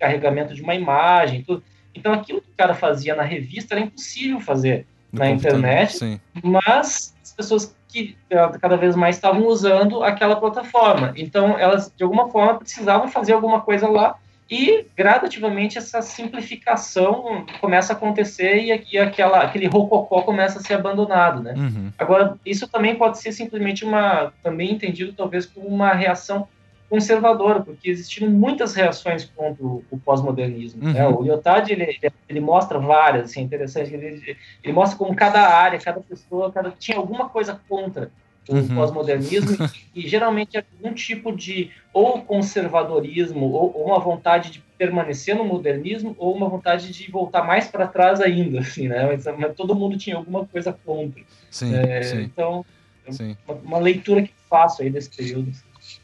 [0.00, 1.62] carregamento de uma imagem, tudo.
[1.94, 6.20] Então, aquilo que o cara fazia na revista era impossível fazer na internet, sim.
[6.42, 8.16] mas as pessoas que
[8.60, 11.12] cada vez mais estavam usando aquela plataforma.
[11.16, 14.16] Então, elas, de alguma forma, precisavam fazer alguma coisa lá
[14.50, 20.74] e gradativamente essa simplificação começa a acontecer e, e aquela, aquele rococó começa a ser
[20.74, 21.54] abandonado, né?
[21.56, 21.92] Uhum.
[21.96, 26.48] Agora, isso também pode ser simplesmente uma, também entendido talvez como uma reação
[26.90, 30.82] conservadora, porque existiram muitas reações contra o, o pós-modernismo.
[30.82, 30.88] Né?
[30.88, 30.94] Uhum.
[30.94, 31.06] Né?
[31.06, 31.96] O Lyotard, ele,
[32.28, 36.98] ele, mostra várias, assim, interessante, ele, ele mostra como cada área, cada pessoa, cada, tinha
[36.98, 38.10] alguma coisa contra
[38.48, 38.74] o uhum.
[38.74, 44.60] pós-modernismo e, e, geralmente é algum tipo de ou conservadorismo ou, ou, uma vontade de
[44.76, 49.06] permanecer no modernismo ou uma vontade de voltar mais para trás ainda, assim, né?
[49.06, 51.22] Mas, mas, todo mundo tinha alguma coisa contra.
[51.50, 52.22] Sim, é, sim.
[52.22, 52.64] Então,
[53.06, 53.36] é sim.
[53.46, 55.52] Uma, uma, leitura que faço aí desse período.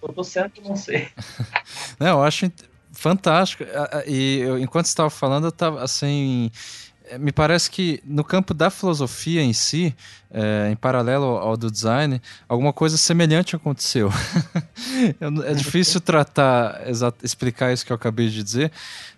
[0.06, 1.08] Eu tô certo, não sei.
[1.98, 2.50] não, eu acho
[2.92, 3.64] fantástico.
[4.06, 6.50] E eu, enquanto estava falando, eu estava assim
[7.08, 9.94] é, me parece que no campo da filosofia em si,
[10.30, 14.10] é, em paralelo ao do design, alguma coisa semelhante aconteceu.
[15.46, 16.82] é difícil tratar,
[17.22, 18.72] explicar isso que eu acabei de dizer,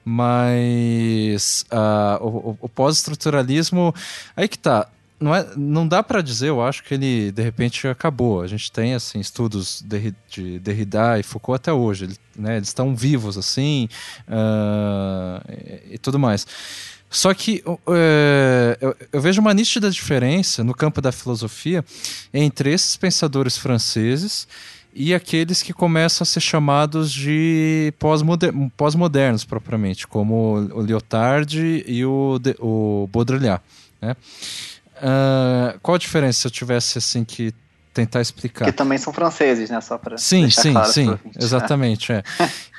[0.04, 3.94] mas uh, o, o pós-estruturalismo,
[4.36, 4.88] aí que tá.
[5.20, 8.40] Não, é, não dá para dizer, eu acho que ele de repente acabou.
[8.40, 12.68] A gente tem assim estudos de, de Derrida e Foucault até hoje, ele, né, eles
[12.68, 13.88] estão vivos assim
[14.28, 15.42] uh,
[15.90, 16.46] e, e tudo mais.
[17.10, 21.84] Só que é, eu, eu, vejo uma nítida diferença no campo da filosofia
[22.34, 24.46] entre esses pensadores franceses
[24.94, 27.92] e aqueles que começam a ser chamados de
[28.76, 33.62] pós-modernos propriamente, como o Lyotard e o, o Baudrillard.
[34.00, 34.16] Né?
[34.98, 37.54] Uh, qual a diferença se eu tivesse assim que
[37.98, 38.66] tentar explicar.
[38.66, 39.80] Que também são franceses, né?
[39.80, 42.12] Só para Sim, sim, claro sim, exatamente.
[42.12, 42.22] É.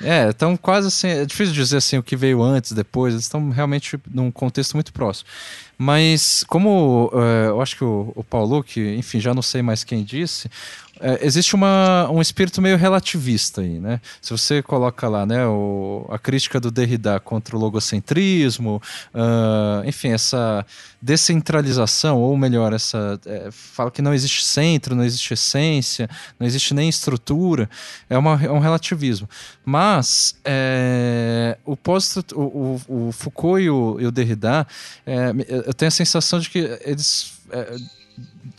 [0.02, 3.50] é, então quase assim, é difícil dizer assim o que veio antes, depois, eles estão
[3.50, 5.28] realmente num contexto muito próximo.
[5.76, 9.84] Mas como uh, eu acho que o, o Paulo, que enfim, já não sei mais
[9.84, 10.50] quem disse,
[11.00, 14.00] é, existe uma, um espírito meio relativista aí, né?
[14.20, 18.82] Se você coloca lá, né, o, a crítica do Derrida contra o logocentrismo,
[19.14, 20.64] uh, enfim, essa
[21.00, 26.08] descentralização, ou melhor, essa é, fala que não existe centro, não existe essência,
[26.38, 27.70] não existe nem estrutura,
[28.08, 29.28] é, uma, é um relativismo.
[29.64, 34.66] Mas é, o, pós, o, o, o, Foucault e o, e o Derrida,
[35.06, 35.30] é,
[35.66, 37.76] eu tenho a sensação de que eles é,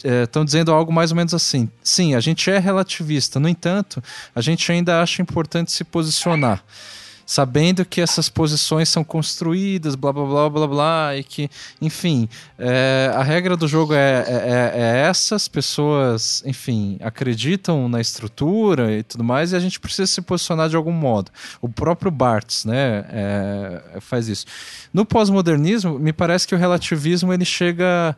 [0.03, 1.69] estão é, dizendo algo mais ou menos assim.
[1.83, 4.03] Sim, a gente é relativista, no entanto,
[4.35, 6.63] a gente ainda acha importante se posicionar.
[7.23, 11.49] Sabendo que essas posições são construídas, blá blá blá blá blá, e que,
[11.79, 12.27] enfim,
[12.59, 18.01] é, a regra do jogo é, é, é, é essa, as pessoas, enfim, acreditam na
[18.01, 21.31] estrutura e tudo mais, e a gente precisa se posicionar de algum modo.
[21.61, 24.45] O próprio Barthes né, é, faz isso.
[24.93, 28.13] No pós-modernismo, me parece que o relativismo ele chega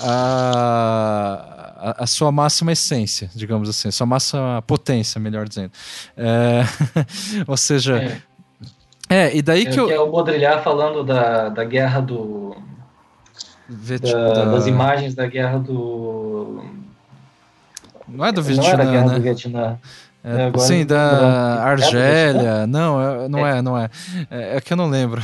[0.00, 5.72] a, a, a, sua máxima essência, digamos assim, sua máxima potência, melhor dizendo.
[6.16, 6.62] É,
[7.46, 8.22] ou seja.
[9.08, 9.26] É.
[9.28, 9.36] é.
[9.36, 9.86] e daí é, que eu.
[9.86, 12.56] Que é o Baudrillard falando da, da guerra do.
[13.68, 14.44] da, da...
[14.46, 16.64] Das imagens da guerra do.
[18.08, 18.62] Não é do Vietnã.
[18.62, 19.14] Não era a guerra né?
[19.14, 19.78] do Vietnã.
[20.26, 22.66] É, é sim, da Argélia.
[22.66, 23.88] Não, não é, não é.
[24.28, 25.22] É, é que eu não lembro.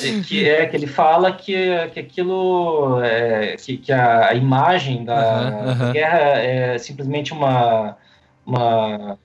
[0.00, 3.00] É que, é que ele fala que, que aquilo.
[3.02, 5.78] É, que, que a, imagem da, uh -huh, uh -huh.
[5.78, 7.96] da guerra é simplesmente uma.
[8.46, 9.18] uma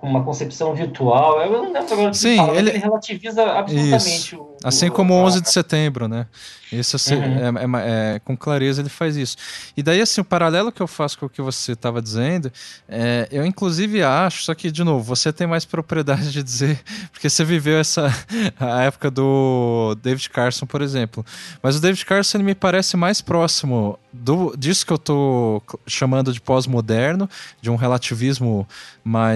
[0.00, 1.40] uma concepção virtual.
[1.40, 2.70] Eu não lembro agora Sim, fala, ele...
[2.70, 4.56] ele relativiza absolutamente o.
[4.64, 6.26] Assim como o 11 de setembro, né?
[6.72, 7.58] Isso assim, uhum.
[7.58, 9.36] é, é, é, com clareza ele faz isso.
[9.76, 12.50] E daí, assim, o paralelo que eu faço com o que você estava dizendo,
[12.88, 16.80] é, eu inclusive acho, só que, de novo, você tem mais propriedade de dizer,
[17.12, 18.08] porque você viveu essa
[18.58, 21.24] a época do David Carson, por exemplo.
[21.62, 26.32] Mas o David Carson ele me parece mais próximo do, disso que eu estou chamando
[26.32, 27.28] de pós-moderno,
[27.60, 28.66] de um relativismo
[29.04, 29.31] mais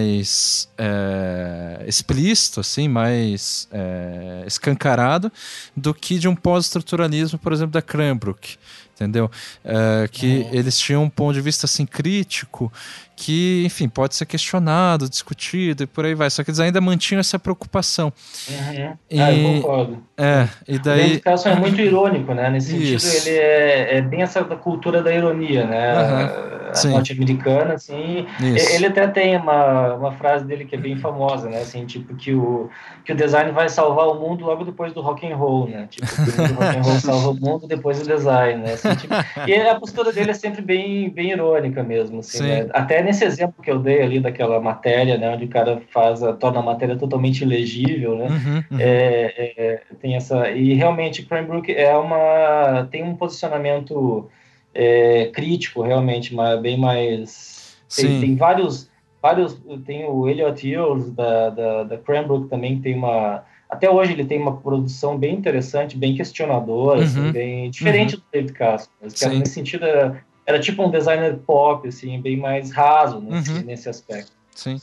[0.79, 5.31] é, explícito, assim, mais é, escancarado,
[5.77, 8.57] do que de um pós-estruturalismo por exemplo, da Cranbrook,
[8.95, 9.31] entendeu?
[9.65, 12.73] É, que eles tinham um ponto de vista assim crítico
[13.17, 16.29] que, enfim, pode ser questionado, discutido e por aí vai.
[16.29, 18.13] Só que eles ainda mantinham essa preocupação.
[18.49, 18.93] Uhum.
[19.11, 19.99] E, ah, eu concordo.
[20.19, 21.17] É, e daí...
[21.17, 22.51] O caso é muito irônico, né?
[22.51, 23.07] Nesse Isso.
[23.07, 25.95] sentido, ele é, é, bem essa cultura da ironia, né?
[25.97, 26.91] Uhum.
[26.91, 28.27] norte-americana, assim.
[28.39, 28.75] Isso.
[28.75, 31.63] Ele até tem uma, uma frase dele que é bem famosa, né?
[31.63, 32.69] Assim, tipo, que o,
[33.03, 35.89] que o design vai salvar o mundo logo depois do rock and roll, né?
[35.91, 38.75] Tipo, o rock and roll salva o mundo depois do design, né?
[38.75, 39.15] Assim, tipo,
[39.49, 42.69] e a postura dele é sempre bem, bem irônica mesmo, assim, né?
[42.75, 46.33] Até nesse exemplo que eu dei ali daquela matéria, né, onde o cara faz a,
[46.33, 48.81] torna a matéria totalmente ilegível, né, uhum, uhum.
[48.81, 54.29] É, é, tem essa e realmente Cranbrook é uma tem um posicionamento
[54.77, 57.79] é, crítico, realmente, mas bem mais.
[57.95, 58.91] Tem, tem, vários.
[59.23, 63.45] vários Tem o Elliot Hills da, da, da Cranbrook também, que tem uma.
[63.69, 67.25] Até hoje ele tem uma produção bem interessante, bem questionadora, assim, uhum.
[67.25, 68.21] assim, bem diferente uhum.
[68.21, 68.93] do David Castro.
[69.03, 73.61] Nesse sentido, era, era, tipo um designer pop, assim, bem mais raso nesse, uhum.
[73.63, 74.33] nesse aspecto.
[74.55, 74.81] Sim.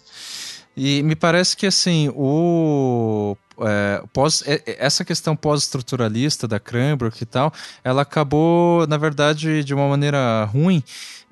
[0.75, 7.21] E me parece que assim, o é, pós, é, é, essa questão pós-estruturalista da Cranbrook
[7.21, 7.53] e tal,
[7.83, 10.83] ela acabou, na verdade, de uma maneira ruim,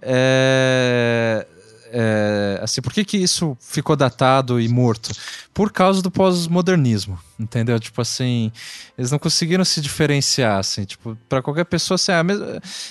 [0.02, 1.46] é,
[1.94, 5.12] é, assim, por que, que isso ficou datado e morto?
[5.54, 7.78] Por causa do pós-modernismo, entendeu?
[7.80, 8.52] Tipo assim,
[8.98, 12.24] eles não conseguiram se diferenciar, assim, tipo, para qualquer pessoa, assim, ah,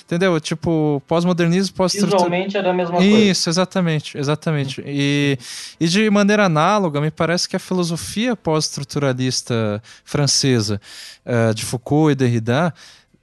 [0.05, 0.39] entendeu?
[0.39, 3.09] Tipo, pós-modernismo, pós Visualmente era a mesma coisa.
[3.09, 4.83] Isso, exatamente, exatamente.
[4.87, 5.39] E,
[5.81, 10.81] e de maneira análoga, me parece que a filosofia pós-estruturalista francesa,
[11.25, 12.75] uh, de Foucault e Derrida,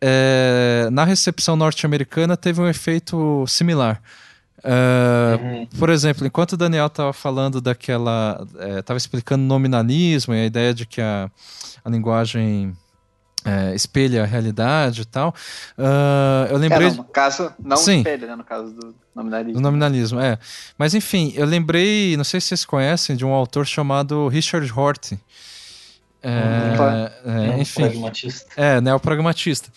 [0.01, 4.01] é, na recepção norte-americana teve um efeito similar.
[4.59, 5.67] Uh, uhum.
[5.77, 8.45] Por exemplo, enquanto o Daniel estava falando daquela.
[8.79, 11.29] estava é, explicando nominalismo e a ideia de que a,
[11.85, 12.75] a linguagem
[13.45, 15.34] é, espelha a realidade e tal.
[15.77, 16.88] Uh, eu lembrei.
[16.88, 17.99] É, não, no caso, não Sim.
[17.99, 18.35] espelha, né?
[18.35, 19.53] No caso do nominalismo.
[19.53, 20.38] Do nominalismo, é.
[20.77, 25.13] Mas enfim, eu lembrei, não sei se vocês conhecem, de um autor chamado Richard Hort.
[26.21, 28.49] É, hum, é, enfim, neopragmatista.
[28.57, 29.71] É, neopragmatista.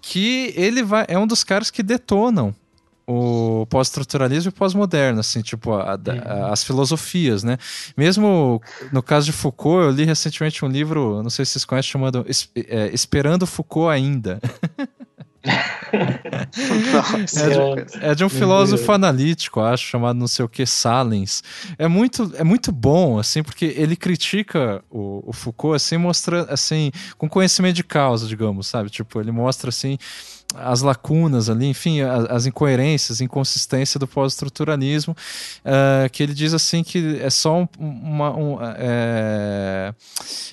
[0.00, 2.54] Que ele vai, é um dos caras que detonam
[3.10, 6.52] o pós-estruturalismo e o pós-moderno, assim, tipo, a, a, uhum.
[6.52, 7.58] as filosofias, né?
[7.96, 8.62] Mesmo
[8.92, 12.24] no caso de Foucault, eu li recentemente um livro, não sei se vocês conhecem, chamado
[12.54, 14.40] é, Esperando Foucault Ainda.
[15.92, 21.42] é, de, é, de, um filósofo analítico, acho, chamado não sei o que, Salens.
[21.78, 26.92] É muito, é muito bom, assim, porque ele critica o, o Foucault, assim, mostra, assim,
[27.18, 28.88] com conhecimento de causa, digamos, sabe?
[28.88, 29.98] Tipo, ele mostra, assim,
[30.54, 35.14] as lacunas ali, enfim, as, as incoerências, inconsistência do pós-estruturalismo,
[35.64, 39.94] uh, que ele diz assim que é só um, uma, um, é,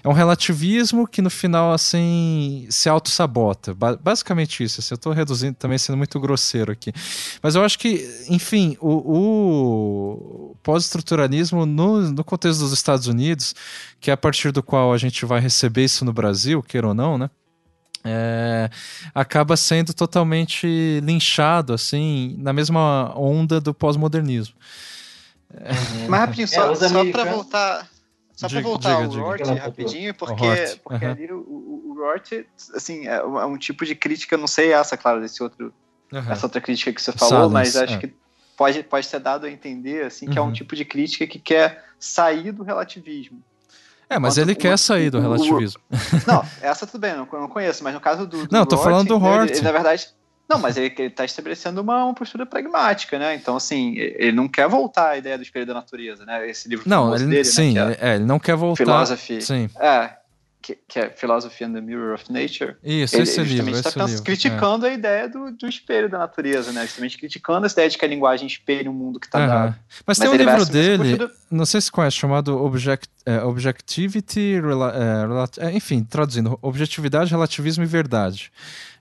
[0.03, 3.73] é, um relativismo que no final assim se auto-sabota.
[3.73, 4.79] Ba basicamente isso.
[4.79, 6.93] Assim, eu estou reduzindo também sendo muito grosseiro aqui.
[7.41, 13.55] Mas eu acho que, enfim, o, o pós-estruturalismo no, no contexto dos Estados Unidos,
[13.99, 16.93] que é a partir do qual a gente vai receber isso no Brasil, queira ou
[16.93, 17.29] não, né?
[18.07, 18.69] É,
[19.13, 24.55] acaba sendo totalmente linchado, assim, na mesma onda do pós-modernismo.
[25.53, 26.07] Uhum.
[26.09, 27.89] Mas rapidinho, só, é, só para voltar.
[28.35, 31.11] Só para voltar diga, ao Rort rapidinho, porque, porque uhum.
[31.11, 32.31] ali o, o, o Rort,
[32.75, 35.73] assim, é um tipo de crítica, não sei essa, claro, desse outro,
[36.13, 36.31] uhum.
[36.31, 37.97] essa outra crítica que você falou, Silence, mas acho é.
[37.97, 38.13] que
[38.55, 40.53] pode, pode ser dado a entender, assim, que é um uhum.
[40.53, 43.41] tipo de crítica que quer sair do relativismo.
[44.09, 45.81] É, mas ele quer sair do relativismo.
[46.25, 48.47] não, essa tudo bem, eu não conheço, mas no caso do.
[48.47, 49.49] do não, tô falando do Hort.
[49.49, 50.09] Ele, ele, na verdade.
[50.49, 53.35] Não, mas ele, está estabelecendo uma, uma, postura pragmática, né?
[53.35, 56.49] Então, assim, ele não quer voltar à ideia do espelho da natureza, né?
[56.49, 57.97] Esse livro não, ele, dele, sim, né?
[57.99, 58.77] É, ele não quer voltar.
[58.77, 59.41] Philosophy.
[59.41, 59.69] Sim.
[59.77, 60.11] É,
[60.67, 62.75] que, que, é Philosophy and the Mirror of Nature.
[62.83, 63.71] Isso, ele, esse livro.
[63.71, 64.89] está criticando é.
[64.89, 66.81] a ideia do, do, espelho da natureza, né?
[66.81, 69.47] Justamente criticando essa ideia de que a linguagem espelha o mundo que está uhum.
[69.47, 69.75] dado.
[70.05, 75.49] Mas, Mas tem um livro dele, não sei se conhece, chamado Object, é, Objectivity, rela,
[75.57, 78.51] é, enfim, traduzindo, Objetividade, Relativismo e Verdade.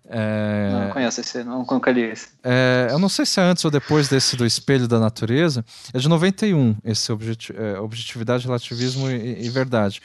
[0.09, 2.28] É, não conheço esse, não, nunca li esse.
[2.43, 5.65] É, eu não sei se é antes ou depois desse do Espelho da Natureza.
[5.93, 10.01] É de 91, esse objeti é, Objetividade, Relativismo e, e, Verdade.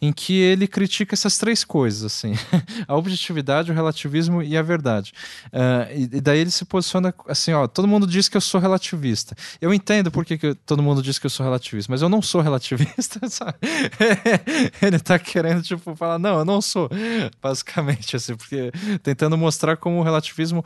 [0.00, 2.34] Em que ele critica essas três coisas, assim.
[2.86, 5.12] a objetividade, o relativismo e a verdade.
[5.46, 8.60] Uh, e, e, daí ele se posiciona assim, ó, todo mundo diz que eu sou
[8.60, 9.34] relativista.
[9.60, 12.20] Eu entendo por que, que todo mundo diz que eu sou relativista, mas eu não
[12.20, 13.56] sou relativista, sabe?
[14.82, 16.90] ele tá querendo, tipo, falar, não, eu não sou.
[17.42, 18.70] Basicamente, assim, porque
[19.02, 20.64] tentando mostrar como o relativismo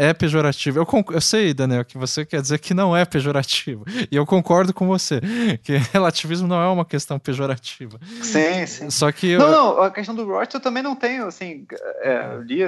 [0.00, 0.78] é pejorativo.
[0.78, 3.84] Eu, eu, sei, Daniel, que você quer dizer que não é pejorativo.
[4.10, 5.20] E eu concordo com você,
[5.62, 8.00] que relativismo não é uma questão pejorativa.
[8.22, 8.88] Sim, sim.
[8.88, 9.36] Só que.
[9.36, 9.52] Não, eu...
[9.52, 11.66] não, a questão do Roth eu também não tenho, assim.
[12.00, 12.60] É, eu li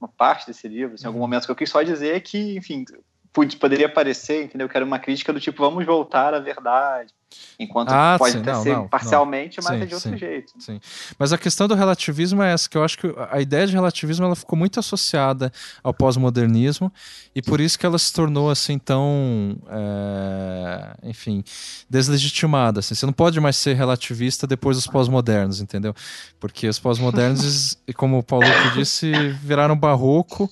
[0.00, 1.24] uma parte desse livro, assim, em algum uhum.
[1.24, 2.84] momento, que eu quis só dizer que, enfim,
[3.32, 4.68] poderia parecer, entendeu?
[4.68, 7.12] Que era uma crítica do tipo, vamos voltar à verdade.
[7.58, 9.64] Enquanto ah, pode sim, não, ser não, parcialmente, não.
[9.64, 10.52] mas sim, é de outro sim, jeito.
[10.58, 10.80] Sim.
[11.18, 14.26] Mas a questão do relativismo é essa, que eu acho que a ideia de relativismo
[14.26, 15.50] ela ficou muito associada
[15.82, 16.92] ao pós-modernismo
[17.34, 21.42] e por isso que ela se tornou assim tão, é, enfim,
[21.88, 22.80] deslegitimada.
[22.80, 22.94] Assim.
[22.94, 25.94] Você não pode mais ser relativista depois dos pós-modernos, entendeu?
[26.38, 29.10] Porque os pós-modernos, como o Paulo disse,
[29.42, 30.50] viraram barroco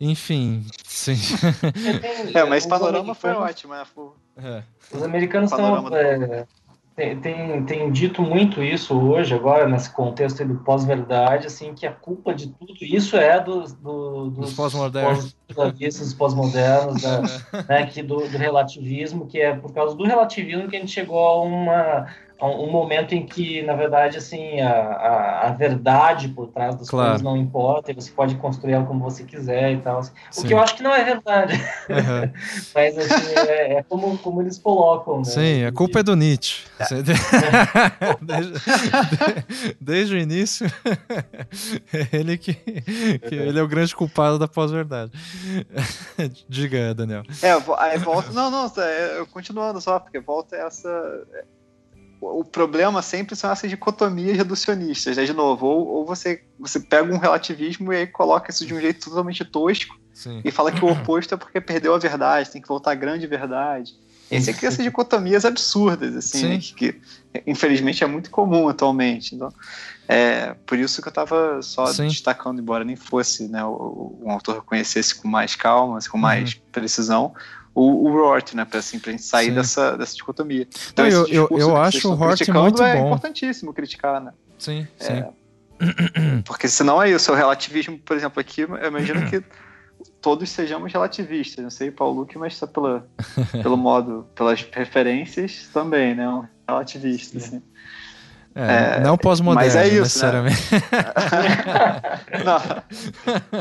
[0.00, 1.16] enfim, sim.
[2.34, 3.84] É, mas Panorama foi ótimo, né?
[4.36, 4.62] É.
[4.92, 5.88] Os americanos estão.
[5.94, 6.46] É,
[6.96, 11.92] tem, tem, tem, dito muito isso hoje, agora, nesse contexto do pós-verdade, assim, que a
[11.92, 17.02] culpa de tudo isso é do, do, dos, pós-modernos, pós pós-modernos,
[17.68, 21.18] né, que do, do relativismo, que é por causa do relativismo que a gente chegou
[21.18, 22.06] a uma
[22.40, 27.10] um momento em que, na verdade, assim, a, a, a verdade por trás das claro.
[27.10, 30.00] coisas não importa, e você pode construir ela como você quiser e tal.
[30.00, 30.12] Assim.
[30.36, 31.54] O que eu acho que não é verdade.
[31.54, 32.32] Uhum.
[32.74, 35.18] Mas assim, é, é, como, como eles colocam.
[35.18, 35.24] Né?
[35.24, 36.64] Sim, a culpa é do Nietzsche.
[36.78, 36.84] É.
[38.20, 40.66] desde, desde, o início,
[42.12, 45.10] ele que, que ele é o grande culpado da pós-verdade.
[46.46, 47.22] Diga, Daniel.
[47.40, 47.58] É,
[47.98, 48.30] volta.
[48.32, 51.24] Não, não, é, continuando só, porque volta essa
[52.20, 55.24] o problema sempre são essas dicotomias reducionistas, né?
[55.24, 58.80] De novo, ou, ou você, você pega um relativismo e aí coloca isso de um
[58.80, 60.40] jeito totalmente tosco Sim.
[60.44, 63.26] e fala que o oposto é porque perdeu a verdade, tem que voltar à grande
[63.26, 63.94] verdade.
[64.30, 66.58] Esse aqui, essas dicotomias absurdas, assim, né?
[66.58, 67.00] que, que,
[67.46, 69.36] infelizmente é muito comum atualmente.
[69.36, 69.52] Então,
[70.08, 72.08] é por isso que eu estava só Sim.
[72.08, 76.60] destacando, embora nem fosse né, o, o autor reconhecesse com mais calma, com mais uhum.
[76.72, 77.34] precisão,
[77.76, 78.64] o, o Rort, né?
[78.64, 80.66] Pra, assim, pra gente sair dessa, dessa dicotomia.
[80.90, 83.04] Então, eu, eu, eu acho o Rort muito é bom.
[83.04, 84.32] É importantíssimo criticar, né?
[84.58, 85.24] Sim, é, sim.
[86.46, 89.44] Porque senão é isso, o relativismo, por exemplo, aqui, eu imagino que
[90.22, 93.06] todos sejamos relativistas, não sei Paulo Luque, mas só pela,
[93.62, 96.26] pelo modo, pelas referências também, né?
[96.26, 97.62] Um relativista, assim.
[98.56, 100.62] É, é, não pós-moderno, mas é isso, necessariamente.
[100.72, 100.80] Né?
[102.42, 102.62] não,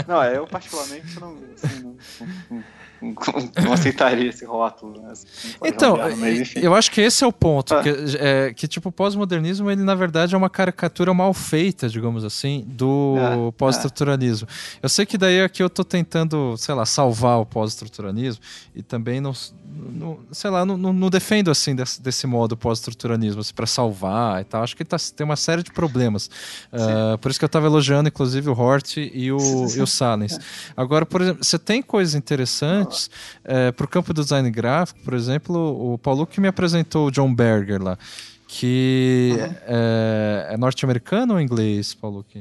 [0.07, 2.63] não, eu particularmente não, assim, não,
[3.63, 5.01] não aceitaria esse rótulo.
[5.01, 5.13] Né?
[5.65, 7.76] Então, mas, eu acho que esse é o ponto.
[7.76, 7.84] Ah.
[7.84, 7.89] Que,
[8.19, 12.63] é, que, tipo, o pós-modernismo, ele na verdade é uma caricatura mal feita, digamos assim,
[12.67, 14.47] do é, pós-estruturalismo.
[14.81, 18.41] Eu sei que daí aqui eu tô tentando, sei lá, salvar o pós-estruturalismo
[18.73, 19.34] e também não,
[19.65, 24.45] não sei lá, não, não, defendo assim desse, desse modo pós-estruturalismo, assim, para salvar e
[24.45, 24.63] tal.
[24.63, 26.30] Acho que tá, tem uma série de problemas.
[26.72, 29.38] Uh, por isso que eu tava elogiando, inclusive, o Hort e o,
[29.76, 30.40] e o Salens.
[30.76, 33.10] Agora, por exemplo, você tem coisas interessantes
[33.44, 37.12] é, para o campo do design gráfico, por exemplo, o Paulo que me apresentou o
[37.12, 37.98] John Berger lá,
[38.48, 39.56] que uhum.
[39.68, 42.24] é, é norte-americano ou inglês, Paulo?
[42.28, 42.40] Que,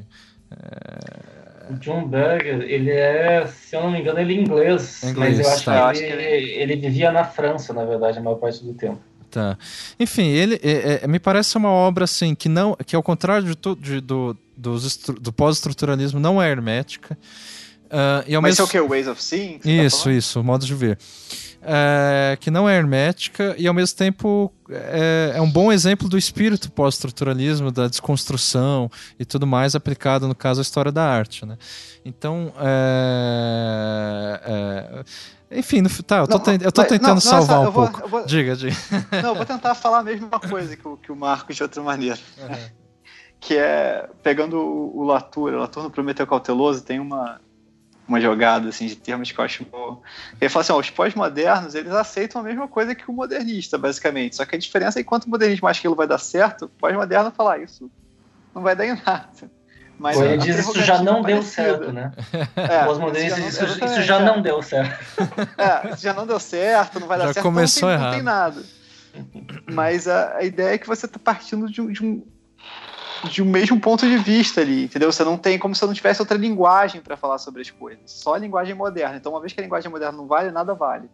[0.50, 1.44] é...
[1.70, 5.38] O John Berger, ele é, se eu não me engano, ele é inglês, é inglês
[5.38, 5.92] mas eu acho, tá.
[5.92, 9.00] que, ele, ele, ele vivia na França, na verdade, a maior parte do tempo.
[9.34, 9.58] Tá.
[9.98, 13.74] Enfim, ele é, é, me parece uma obra assim que não, que ao contrário de,
[13.74, 17.18] de do, do pós-estruturalismo não é hermética.
[17.86, 18.62] Uh, e ao Mas mesmo...
[18.62, 18.80] é o que?
[18.88, 19.58] Ways of Seeing?
[19.64, 20.96] Isso, tá isso, modo de ver.
[21.66, 26.16] É, que não é hermética e ao mesmo tempo é, é um bom exemplo do
[26.16, 28.88] espírito pós-estruturalismo, da desconstrução
[29.18, 31.44] e tudo mais aplicado, no caso, à história da arte.
[31.44, 31.58] Né?
[32.04, 35.04] Então, é, é
[35.54, 38.08] enfim, no, tá, eu tô, não, eu tô mas, tentando não, salvar um vou, pouco.
[38.08, 38.76] Vou, diga, diga.
[39.22, 41.82] Não, eu vou tentar falar a mesma coisa que o, que o Marcos de outra
[41.82, 42.18] maneira.
[42.38, 42.70] Uhum.
[43.40, 47.40] Que é, pegando o, o Latour, o Latour no Prometeu Cauteloso tem uma,
[48.06, 50.02] uma jogada assim, de termos que eu acho bom.
[50.40, 54.36] Ele fala assim: ó, os pós-modernos eles aceitam a mesma coisa que o modernista, basicamente.
[54.36, 56.66] Só que a diferença é que enquanto o modernismo acha que aquilo vai dar certo,
[56.66, 57.90] o pós-moderno fala: ah, isso
[58.54, 59.50] não vai dar em nada.
[59.98, 62.12] Mas ele diz isso já não deu certo, né?
[62.56, 64.98] É, Pós-modernismo, isso, isso, isso, já não deu certo.
[65.56, 68.10] É, isso já não deu certo, não vai dar já certo, começou não tem, errado.
[68.10, 68.62] não tem nada.
[69.72, 72.22] Mas a, a, ideia é que você está partindo de um, de um
[73.30, 75.10] de um mesmo ponto de vista ali, entendeu?
[75.10, 78.34] Você não tem como se não tivesse outra linguagem para falar sobre as coisas, só
[78.34, 79.16] a linguagem moderna.
[79.16, 81.08] Então, uma vez que a linguagem moderna não vale, nada vale.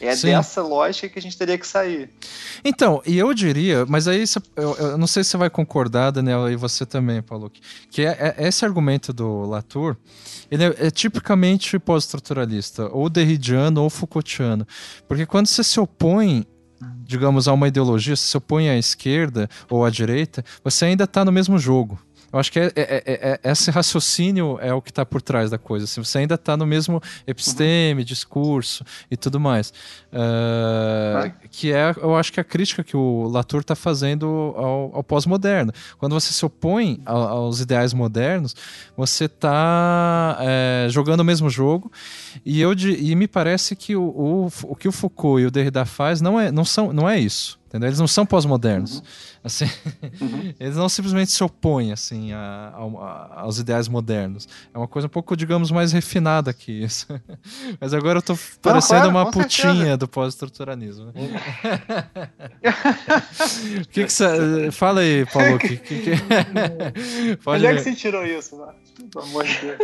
[0.00, 0.28] É Sim.
[0.28, 2.10] dessa lógica que a gente teria que sair.
[2.64, 4.24] Então, e eu diria, mas aí
[4.56, 7.50] eu, eu não sei se você vai concordar, Daniel, e você também, Paulo,
[7.90, 9.96] que é, é esse argumento do Latour,
[10.50, 14.66] ele é, é tipicamente pós-estruturalista, ou derridiano ou Foucaultiano.
[15.06, 16.46] Porque quando você se opõe
[17.04, 21.24] digamos, a uma ideologia, se se opõe à esquerda ou à direita, você ainda está
[21.24, 21.98] no mesmo jogo.
[22.32, 25.50] Eu acho que é, é, é, é esse raciocínio é o que está por trás
[25.50, 25.84] da coisa.
[25.84, 29.72] Assim, você ainda está no mesmo episteme, discurso e tudo mais.
[30.12, 34.26] Uh, que é, eu acho que a crítica que o Latour está fazendo
[34.56, 35.72] ao, ao pós-moderno.
[35.98, 38.54] Quando você se opõe aos ideais modernos,
[38.96, 41.90] você está é, jogando o mesmo jogo.
[42.44, 45.84] E, eu, e me parece que o, o, o que o Foucault e o Derrida
[45.84, 47.59] faz não é, não são, não é isso.
[47.70, 47.88] Entendeu?
[47.88, 48.96] Eles não são pós-modernos.
[48.96, 49.02] Uhum.
[49.44, 49.64] Assim,
[50.20, 50.52] uhum.
[50.58, 54.48] Eles não simplesmente se opõem assim, a, a, aos ideais modernos.
[54.74, 57.06] É uma coisa um pouco, digamos, mais refinada que isso.
[57.80, 59.96] Mas agora eu tô parecendo claro, uma putinha certeza.
[59.98, 61.12] do pós-estruturalismo.
[61.20, 62.72] Né?
[63.90, 65.58] que que cê, fala aí, Paulo.
[65.58, 66.10] Que, que, que...
[67.46, 68.56] Onde é que você tirou isso?
[68.56, 68.72] Né?
[69.12, 69.78] Pelo amor de Deus.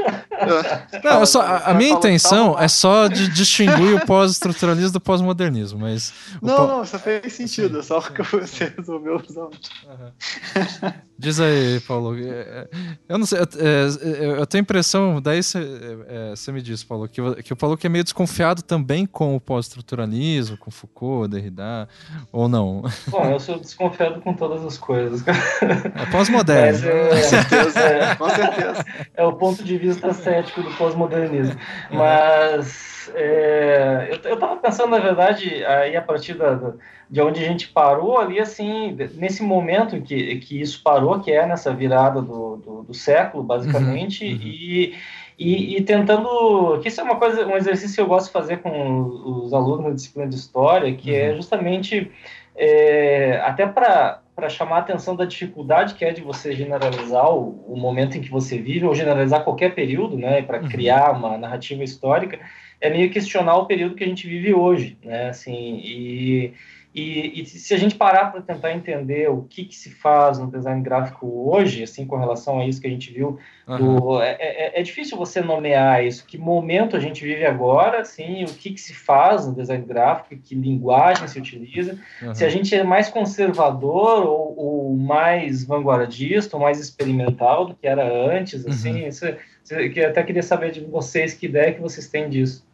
[1.04, 6.12] Não, só, a, a minha intenção é só de distinguir o pós-estruturalismo do pós-modernismo, mas...
[6.42, 6.68] Não, pós...
[6.68, 9.44] não, isso fez sentido, só porque você resolveu usar.
[9.44, 10.12] Uhum.
[11.18, 12.14] Diz aí, Paulo.
[12.18, 12.68] É, é,
[13.08, 17.52] eu não sei, é, eu tenho a impressão, daí você me diz, Paulo, que, que
[17.52, 21.88] o Paulo que é meio desconfiado também com o pós-estruturalismo, com Foucault, Derrida,
[22.30, 22.82] ou não?
[23.08, 25.24] Bom, eu sou desconfiado com todas as coisas.
[25.26, 26.86] É pós-moderno.
[26.86, 28.84] É, com certeza, é, com certeza.
[29.14, 31.58] É o ponto de vista cético do pós-modernismo.
[31.90, 36.74] Mas é, eu, eu tava pensando, na verdade, aí a partir da
[37.08, 41.46] de onde a gente parou ali, assim, nesse momento que, que isso parou, que é
[41.46, 44.40] nessa virada do, do, do século, basicamente, uhum, uhum.
[44.42, 44.94] E,
[45.38, 48.58] e, e, tentando, que isso é uma coisa, um exercício que eu gosto de fazer
[48.58, 49.02] com
[49.42, 51.32] os, alunos na disciplina de História, que é uhum.
[51.32, 52.10] é justamente,
[52.56, 57.64] é, até para para chamar a atenção da dificuldade que é de você generalizar o,
[57.66, 60.68] o, momento em que você vive, ou generalizar qualquer período, né, para uhum.
[60.68, 62.38] criar uma narrativa histórica,
[62.78, 66.52] é meio questionar o período que a gente vive hoje, né, assim, e
[66.96, 70.50] e, e, se a gente parar para tentar entender o que, que, se faz no
[70.50, 73.76] design gráfico hoje, assim, com relação a isso que a gente viu, uhum.
[73.76, 78.44] do, é, é, é, difícil você nomear isso, que momento a gente vive agora, assim,
[78.44, 82.34] o que, que se faz no design gráfico, que linguagem se utiliza, uhum.
[82.34, 87.86] se a gente é mais conservador ou, ou, mais vanguardista ou mais experimental do que
[87.86, 89.08] era antes, assim, uhum.
[89.08, 89.26] isso,
[89.92, 92.65] que até queria saber de vocês que ideia que vocês têm disso.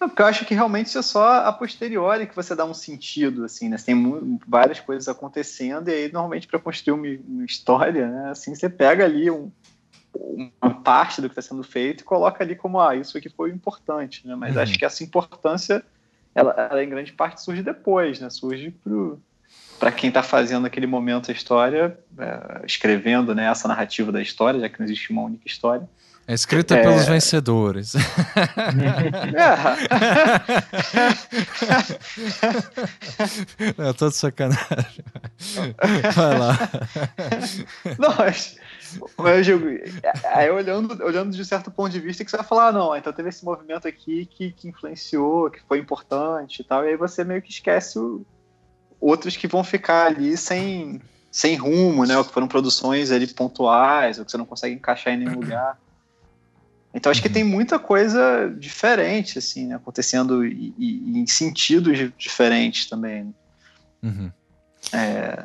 [0.00, 2.74] Não, porque eu acho que realmente isso é só a posteriori que você dá um
[2.74, 3.76] sentido, assim, né?
[3.76, 8.30] Você tem várias coisas acontecendo e aí, normalmente, para construir uma, uma, história, né?
[8.30, 9.50] Assim, você pega ali um,
[10.62, 13.50] uma parte do que está sendo feito e coloca ali como, ah, isso aqui foi
[13.50, 14.36] importante, né?
[14.36, 14.62] Mas uhum.
[14.62, 15.84] acho que essa importância,
[16.32, 18.30] ela, ela, em grande parte surge depois, né?
[18.30, 18.72] Surge
[19.80, 24.60] para quem está fazendo aquele momento a história, é, escrevendo né, essa narrativa da história,
[24.60, 25.88] já que não existe uma única história,
[26.28, 26.82] é escrita é...
[26.82, 27.94] pelos vencedores.
[33.78, 35.04] Não, tô de sacanagem.
[36.14, 36.58] Vai lá.
[37.98, 38.58] Não, mas,
[39.16, 39.66] mas eu digo,
[40.34, 43.10] aí olhando, olhando de certo ponto de vista, que você vai falar, ah, não, então
[43.10, 47.24] teve esse movimento aqui que, que influenciou, que foi importante e tal, e aí você
[47.24, 48.26] meio que esquece o,
[49.00, 51.00] outros que vão ficar ali sem,
[51.30, 52.18] sem rumo, né?
[52.18, 55.78] Ou que foram produções ali pontuais, ou que você não consegue encaixar em nenhum lugar.
[56.98, 62.86] Então acho que tem muita coisa diferente, assim, né, acontecendo e, e, em sentidos diferentes
[62.86, 63.32] também.
[64.02, 64.32] Uhum.
[64.92, 65.44] É,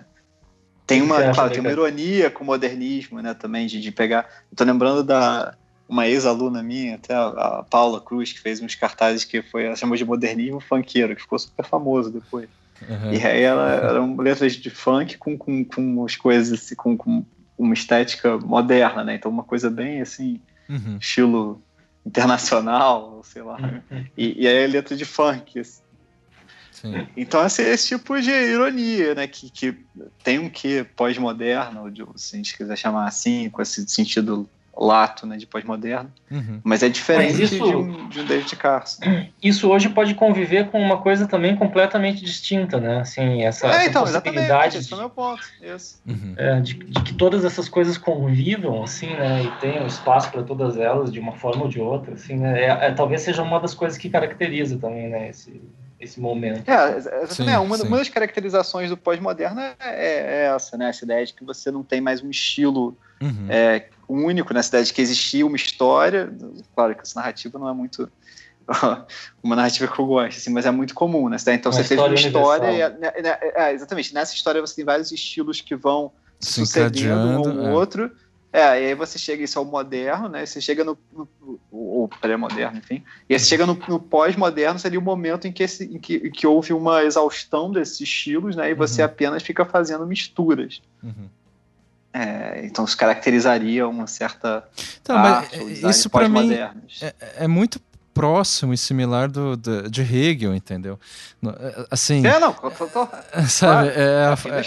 [0.87, 4.27] tem uma, claro, tem uma ironia com o modernismo, né, também, de, de pegar.
[4.51, 5.55] Eu tô lembrando da
[5.87, 9.75] uma ex-aluna minha, até a, a, Paula Cruz, que fez uns cartazes que foi, ela
[9.75, 12.49] chamou de modernismo funkeiro, que ficou super famoso depois.
[12.89, 13.13] Uhum.
[13.13, 17.23] E aí ela eram letras de funk com, com, com umas coisas assim, com, com
[17.55, 19.13] uma estética moderna, né?
[19.13, 20.97] Então uma coisa bem assim uhum.
[20.99, 21.61] estilo
[22.05, 23.57] internacional, sei lá.
[23.57, 24.05] Uhum.
[24.17, 25.59] E, e aí é letra de funk.
[25.59, 25.81] Assim.
[27.15, 29.27] Então, esse, esse tipo de ironia, né?
[29.27, 29.77] Que, que
[30.23, 35.37] tem um que pós-moderno, se a gente quiser chamar assim, com esse sentido lato né,
[35.37, 36.59] de pós-moderno, uhum.
[36.63, 39.03] mas é diferente mas isso, de, um, de um David Carson.
[39.41, 43.01] Isso hoje pode conviver com uma coisa também completamente distinta, né?
[43.01, 45.43] Assim, essa, é, então, essa possibilidade esse de, é o meu ponto.
[46.07, 46.33] Uhum.
[46.37, 49.43] É, de, de, que todas essas coisas convivam, assim, né?
[49.43, 52.63] E tenham espaço para todas elas de uma forma ou de outra, assim, né?
[52.63, 55.29] É, é, talvez seja uma das coisas que caracteriza também, né?
[55.29, 55.61] Esse,
[55.99, 56.67] esse momento.
[56.69, 60.89] É, sim, né, uma, uma, das caracterizações do pós-moderno é, é, essa, né?
[60.89, 63.47] Essa ideia de que você não tem mais um estilo uhum.
[63.49, 66.31] é, único nessa ideia de que existia uma história.
[66.75, 68.09] Claro que essa narrativa não é muito
[69.43, 71.37] uma narrativa que eu gosto, assim, mas é muito comum, né?
[71.49, 74.13] Então uma você teve uma história, e, né, né, é, exatamente.
[74.13, 77.73] Nessa história você tem vários estilos que vão se sucedendo um ao é.
[77.73, 78.11] outro.
[78.51, 80.45] É, e aí você chega isso ao moderno, né?
[80.45, 81.27] Você chega no, no
[81.71, 83.03] ou pré-moderno, enfim.
[83.27, 86.17] E aí você chega no, no pós-moderno, seria o momento em que, esse, em que,
[86.17, 88.69] em que houve uma exaustão desses estilos, né?
[88.69, 89.07] E você uhum.
[89.07, 90.83] apenas fica fazendo misturas.
[91.01, 91.27] Uhum.
[92.13, 94.63] É, então isso caracterizaria uma certa
[95.01, 95.59] então, arte,
[95.89, 96.71] isso para mim é,
[97.37, 97.81] é, muito
[98.13, 100.99] próximo e similar do, do, de Hegel, entendeu?
[101.43, 102.25] É, assim.
[102.25, 103.07] É, não, tô, tô,
[103.49, 104.61] sabe, é, a, fim da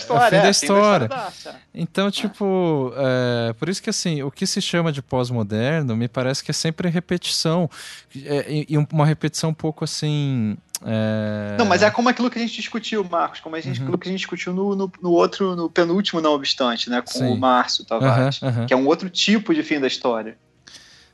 [0.51, 1.05] história.
[1.05, 1.33] É, da.
[1.73, 6.43] Então, tipo, é, por isso que assim, o que se chama de pós-moderno me parece
[6.43, 7.71] que é sempre repetição.
[8.25, 10.57] É, e uma repetição um pouco assim.
[10.85, 11.57] É...
[11.59, 13.87] Não, mas é como aquilo que a gente discutiu, Marcos, como a gente, uhum.
[13.87, 17.01] aquilo que a gente discutiu no, no, no, outro, no penúltimo, não obstante, né?
[17.01, 17.33] Com Sim.
[17.33, 18.67] o Márcio Tavares, uhum, uhum.
[18.67, 20.37] que é um outro tipo de fim da história.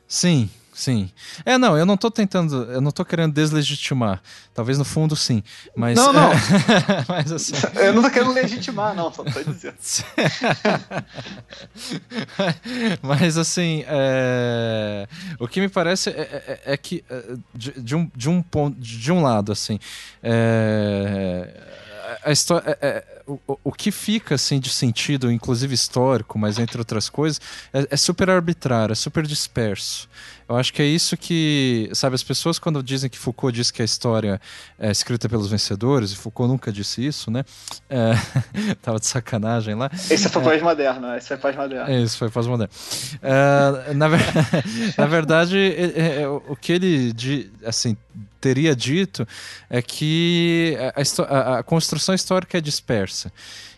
[0.07, 1.11] Sim, Sim.
[1.45, 4.21] É, não, eu não tô tentando, eu não tô querendo deslegitimar.
[4.53, 5.43] Talvez no fundo sim,
[5.75, 6.31] mas Não, não.
[7.07, 9.75] mas assim, eu não tô querendo legitimar, não, só tô dizendo.
[13.01, 15.07] mas assim, é...
[15.39, 18.79] o que me parece é, é, é que é, de, de, um de um ponto
[18.79, 19.79] de um lado assim,
[20.21, 21.73] é
[22.23, 26.77] a história, é, é, o, o que fica assim de sentido, inclusive histórico, mas entre
[26.77, 27.41] outras coisas,
[27.73, 30.09] é, é, super arbitrário, é super disperso.
[30.53, 33.81] Eu acho que é isso que, sabe, as pessoas quando dizem que Foucault diz que
[33.81, 34.39] a história
[34.77, 37.43] é escrita pelos vencedores, e Foucault nunca disse isso, né?
[37.89, 38.13] É,
[38.79, 39.89] tava de sacanagem lá.
[40.11, 41.17] Esse foi pós-moderno, né?
[41.17, 41.91] Esse foi pós-moderno.
[41.91, 42.71] É, isso foi pós-moderno.
[43.23, 44.09] É, na,
[44.95, 47.15] na, verdade, é, é, o que ele,
[47.65, 47.97] assim,
[48.39, 49.27] teria dito
[49.71, 53.31] é que a, a, a, construção histórica é dispersa.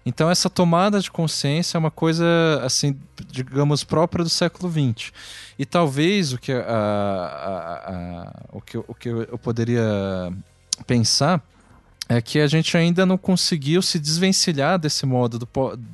[0.05, 2.25] Então essa tomada de consciência é uma coisa
[2.63, 2.99] assim,
[3.31, 5.11] digamos, própria do século XX.
[5.57, 9.83] E talvez o que, a, o que, o que eu poderia
[10.85, 11.41] pensar
[12.07, 15.47] é que a gente ainda não conseguiu se desvencilhar desse modo do,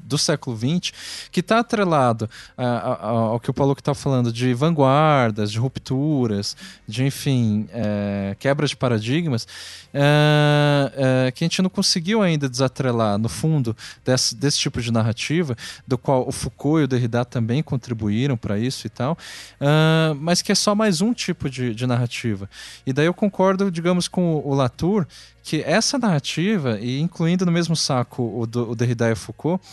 [0.04, 0.92] do século XX,
[1.32, 6.56] que está atrelado a, a, ao que o Paulo está falando de vanguardas, de rupturas,
[6.88, 9.48] de, enfim, é, quebra de paradigmas,
[9.94, 14.92] é, é, que a gente não conseguiu ainda desatrelar, no fundo, desse, desse tipo de
[14.92, 15.56] narrativa,
[15.88, 19.18] do qual o Foucault e o Derrida também contribuíram para isso e tal,
[19.60, 22.50] é, mas que é só mais um tipo de, de narrativa.
[22.86, 25.06] E daí eu concordo, digamos, com o Latour,
[25.44, 29.64] que essa narrativa, e incluindo no mesmo saco o, do, o Derrida e Foucault,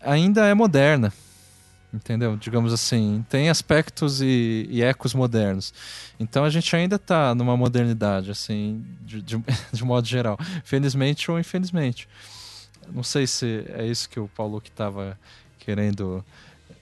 [0.00, 1.12] ainda é moderna.
[1.92, 2.36] Entendeu?
[2.36, 5.72] Digamos assim, tem aspectos e, e ecos modernos.
[6.18, 9.36] Então a gente ainda está numa modernidade, assim, de, de,
[9.72, 10.36] de, modo geral.
[10.64, 12.08] Felizmente ou infelizmente.
[12.92, 15.16] Não sei se é isso que o Paulo que estava
[15.60, 16.24] querendo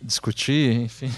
[0.02, 1.10] discutir, enfim.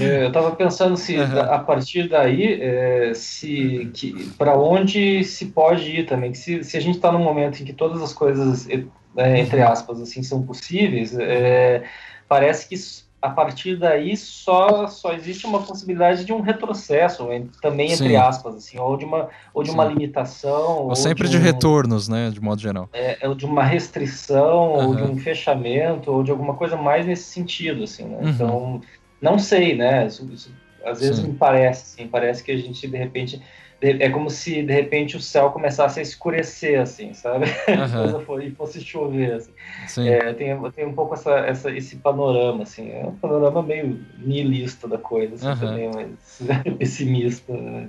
[0.00, 1.40] É, eu estava pensando se uhum.
[1.40, 3.90] a partir daí, é, se
[4.36, 7.64] para onde se pode ir também, que se, se a gente está num momento em
[7.64, 9.68] que todas as coisas, é, entre uhum.
[9.68, 11.84] aspas, assim, são possíveis, é,
[12.28, 12.76] parece que
[13.24, 17.26] a partir daí só só existe uma possibilidade de um retrocesso
[17.62, 18.16] também entre Sim.
[18.16, 19.74] aspas assim ou de uma ou de Sim.
[19.74, 23.26] uma limitação ou, ou sempre de, um, de, retornos né de modo geral é, é
[23.26, 24.88] ou de uma restrição uhum.
[24.88, 28.18] ou de um fechamento ou de alguma coisa mais nesse sentido assim né?
[28.20, 28.28] uhum.
[28.28, 28.80] então
[29.22, 30.52] não sei né isso, isso,
[30.84, 31.28] às vezes Sim.
[31.28, 33.40] me parece assim parece que a gente de repente
[33.90, 37.46] é como se de repente o céu começasse a escurecer, assim, sabe?
[37.84, 38.40] Uhum.
[38.40, 40.08] e fosse chover, assim.
[40.08, 44.88] É, tem, tem um pouco essa, essa, esse panorama, assim, é um panorama meio nihilista
[44.88, 45.70] da coisa, assim, uhum.
[45.70, 47.52] também, mas pessimista.
[47.52, 47.88] Né?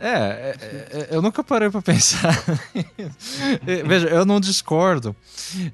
[0.00, 2.32] É, é, é, eu nunca parei para pensar.
[3.84, 5.14] Veja, eu não discordo.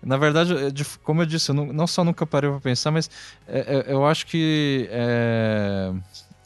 [0.02, 0.54] Na verdade,
[1.02, 3.10] como eu disse, eu não, não só nunca parei para pensar, mas
[3.46, 5.92] é, é, eu acho que é,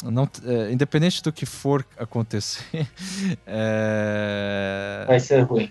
[0.04, 2.64] não, é, independente do que for acontecer,
[3.46, 5.04] é...
[5.06, 5.70] vai ser ruim.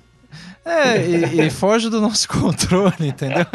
[0.65, 3.45] É, e, e, foge do nosso controle, entendeu?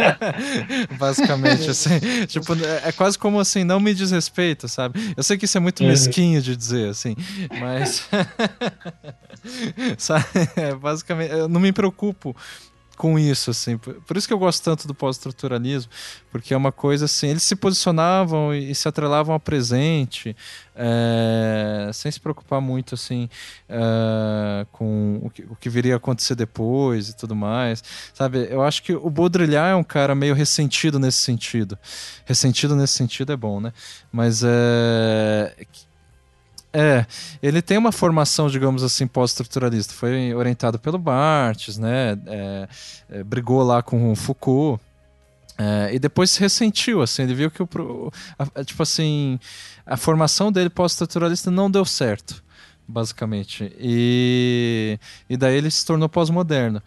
[0.98, 2.00] Basicamente, assim.
[2.26, 5.12] Tipo, é, é quase como assim, não me diz respeito, sabe?
[5.14, 5.90] Eu sei que isso é muito uhum.
[5.90, 7.14] mesquinho de dizer, assim,
[7.60, 8.08] mas.
[9.98, 10.24] sabe?
[10.56, 12.34] É, basicamente, eu não me preocupo
[13.02, 13.76] com isso, assim.
[13.76, 15.90] Por isso que eu gosto tanto do pós-estruturalismo,
[16.30, 20.36] porque é uma coisa assim, eles se posicionavam e se atrelavam ao presente,
[20.76, 23.28] é, sem se preocupar muito, assim,
[23.68, 27.82] é, com o que, o que, viria a acontecer depois e tudo mais,
[28.14, 28.46] sabe?
[28.48, 31.76] Eu acho que o Baudrillard é um cara meio ressentido nesse sentido.
[32.24, 33.72] Ressentido nesse sentido é bom, né?
[34.12, 35.56] Mas é
[36.72, 37.04] é,
[37.42, 39.92] ele tem uma formação, digamos assim, pós-estruturalista.
[39.92, 42.18] Foi orientado pelo Barthes, né?
[42.26, 42.68] É,
[43.10, 44.80] é, brigou lá com o Foucault.
[45.58, 47.68] É, e depois se ressentiu, assim, ele viu que o,
[48.38, 49.38] a, tipo assim,
[49.84, 52.42] a formação dele pós-estruturalista não deu certo,
[52.88, 53.70] basicamente.
[53.78, 56.82] E, e daí ele se tornou pós-moderno.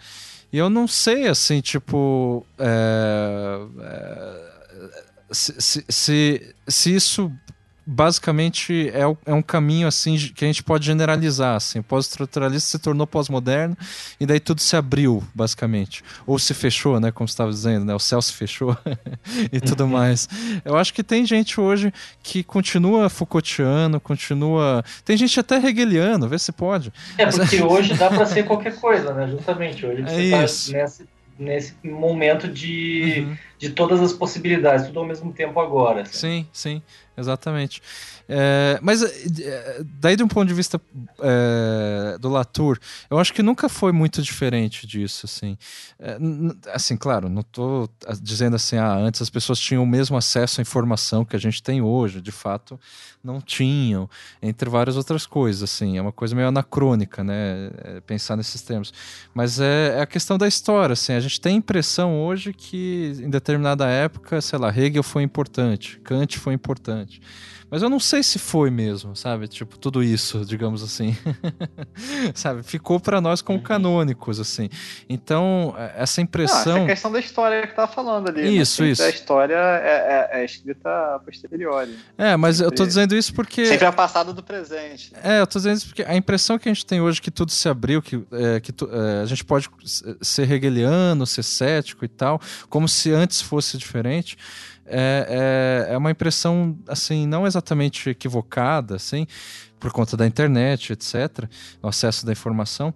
[0.51, 4.51] E eu não sei, assim, tipo, é, é,
[5.31, 7.31] se, se, se, se isso
[7.85, 11.79] basicamente é, é, um caminho assim que a gente pode generalizar assim.
[11.79, 13.77] O pós-estruturalista se tornou pós-moderno
[14.19, 16.03] e daí tudo se abriu, basicamente.
[16.25, 17.93] Ou se fechou, né, como estava dizendo, né?
[17.93, 18.75] O céu se fechou
[19.51, 19.91] e tudo uhum.
[19.91, 20.27] mais.
[20.63, 21.93] Eu acho que tem gente hoje
[22.23, 26.91] que continua Foucaultiano, continua, tem gente até hegeliano, vê se pode.
[27.17, 29.27] É porque hoje dá para ser qualquer coisa, né?
[29.27, 33.37] Justamente hoje é você tá nessa nesse momento de, uhum.
[33.57, 36.01] De todas as possibilidades, tudo ao mesmo tempo agora.
[36.01, 36.13] Assim.
[36.13, 36.81] Sim, sim.
[37.17, 37.81] exatamente.
[38.27, 40.81] É, mas é, daí de um ponto de vista
[41.21, 42.79] é, do Latour,
[43.09, 45.57] eu acho que nunca foi muito diferente disso, assim.
[45.99, 46.17] É,
[46.73, 47.89] assim, claro, não estou
[48.21, 51.61] dizendo assim, ah, antes as pessoas tinham o mesmo acesso à informação que a gente
[51.61, 52.79] tem hoje, de fato
[53.25, 54.07] não tinham,
[54.41, 58.93] entre várias outras coisas, assim, é uma coisa meio anacrônica, né, é, pensar nesses termos.
[59.33, 63.29] Mas é, é a questão da história, assim, a gente tem impressão hoje que em
[63.45, 67.21] determinada época, sei lá, Hegel foi importante, Kant foi importante.
[67.69, 69.47] Mas eu não sei se foi mesmo, sabe?
[69.47, 71.17] Tipo, tudo isso, digamos assim.
[72.33, 72.61] sabe?
[72.63, 73.63] Ficou para nós como uhum.
[73.63, 74.69] canônicos, assim.
[75.09, 76.65] Então, é, essa impressão.
[76.65, 78.43] Não, essa é a questão da história que tá falando ali.
[78.43, 78.49] Né?
[78.49, 78.89] Isso, né?
[78.89, 79.03] isso.
[79.03, 81.97] A história é, é, é escrita a posteriori.
[82.17, 83.65] É, mas eu tô dizendo isso porque.
[83.65, 85.11] Sempre é passado do presente.
[85.23, 87.51] É, eu tô dizendo isso porque a impressão que a gente tem hoje que tudo
[87.51, 89.69] se abriu, que, é, que tu, é, a gente pode
[90.21, 92.39] ser hegeliano, ser cético e tal,
[92.69, 94.37] como se antes fosse diferente
[94.85, 99.25] é, é, é uma impressão, assim, não exatamente equivocada, assim,
[99.79, 101.49] por conta da internet, etc.,
[101.81, 102.93] o acesso da informação,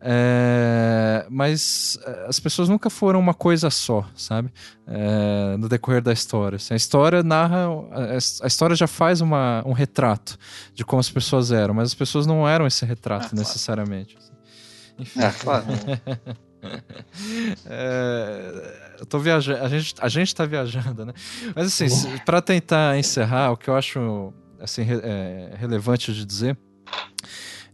[0.00, 4.52] é, mas é, as pessoas nunca foram uma coisa só, sabe?
[4.86, 6.56] É, no decorrer da história.
[6.56, 7.66] Assim, a história narra.
[8.42, 10.38] A, história já faz uma, um retrato
[10.72, 14.16] de como as pessoas eram, mas as pessoas não eram esse retrato ah, necessariamente.
[14.16, 14.32] Assim.
[14.98, 15.20] Enfim.
[15.20, 15.64] É, claro.
[17.66, 21.12] é, eu tô viajando, a gente, a gente tá viajando, né?
[21.54, 26.56] Mas assim, para tentar encerrar, o que eu acho assim, é, relevante de dizer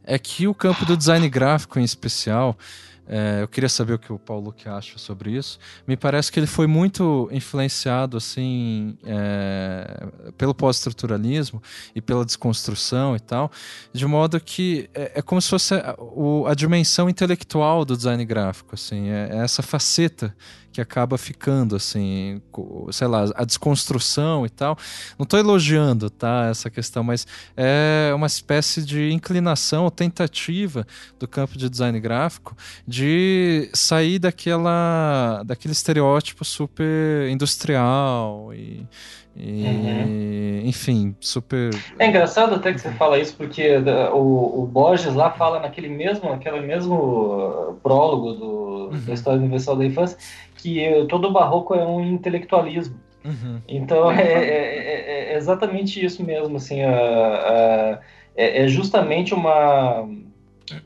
[0.05, 2.57] é que o campo do design gráfico em especial
[3.07, 5.59] é, eu queria saber o que o Paulo que acha sobre isso.
[5.87, 10.07] Me parece que ele foi muito influenciado assim é,
[10.39, 11.63] pelo pós-estruturalismo
[11.95, 13.51] e pela desconstrução e tal,
[13.93, 15.97] de modo que é, é como se fosse a,
[16.49, 20.35] a, dimensão intelectual do design gráfico, assim, é, é essa faceta
[20.75, 22.43] que acaba ficando, assim,
[22.91, 24.77] sei lá, a desconstrução e tal.
[25.17, 27.25] Não estou elogiando, tá, essa questão, mas
[27.57, 30.85] é uma espécie de inclinação ou tentativa
[31.17, 32.57] do campo de design gráfico
[32.87, 38.85] de sair daquela, daquele estereótipo super industrial e,
[39.37, 40.63] e, uhum.
[40.65, 41.71] enfim, super.
[42.01, 43.77] É engraçado até que você fala isso, porque
[44.13, 49.05] o, o Borges lá fala naquele mesmo, naquele mesmo prólogo do, uhum.
[49.07, 50.19] da História Universal da Infância,
[50.65, 52.99] que todo barroco é um intelectualismo.
[53.23, 53.61] Uhum.
[53.69, 58.01] Então é, é, é, é, exatamente isso mesmo, assim, a, a,
[58.35, 60.09] é, é, justamente uma,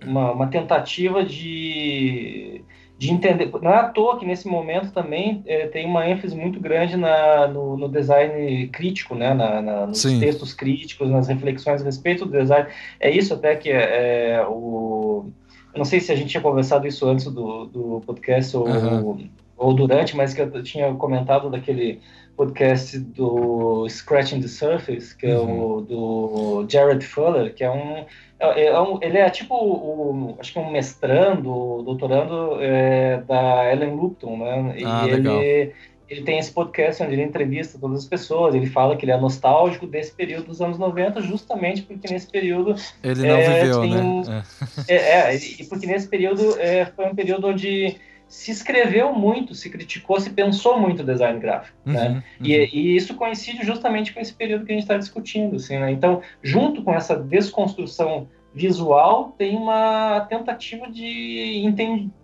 [0.04, 2.60] uma, uma, tentativa de,
[2.98, 3.52] de entender.
[3.62, 7.46] Não é à toa que nesse momento também é, tem uma ênfase muito grande na,
[7.46, 10.18] no, no design crítico, né, na, na nos Sim.
[10.18, 12.68] textos críticos, nas reflexões a respeito do design.
[12.98, 15.30] É isso até que é, o
[15.76, 19.28] não sei se a gente tinha conversado isso antes do, do podcast ou, uhum
[19.58, 22.00] ou durante, mas que eu tinha comentado daquele
[22.36, 25.82] podcast do Scratching the Surface, que é o uhum.
[25.82, 28.04] do Jared Fuller, que é um,
[28.38, 33.96] é, é um ele é tipo o, acho que um mestrando, doutorando é, da Ellen
[33.96, 34.74] Lupton, né?
[34.78, 35.74] E ah, ele
[36.08, 39.20] ele tem esse podcast onde ele entrevista todas as pessoas, ele fala que ele é
[39.20, 42.74] nostálgico desse período dos anos 90, justamente porque nesse período...
[43.04, 44.42] Ele não é, viveu, né?
[44.88, 44.94] É.
[44.94, 47.96] é, é, porque nesse período é, foi um período onde
[48.28, 52.08] se escreveu muito, se criticou, se pensou muito o design gráfico, uhum, né?
[52.38, 52.46] Uhum.
[52.46, 55.90] E, e, isso coincide justamente com esse período que a gente está discutindo, assim, né?
[55.90, 61.62] Então, junto com essa desconstrução visual, tem uma tentativa de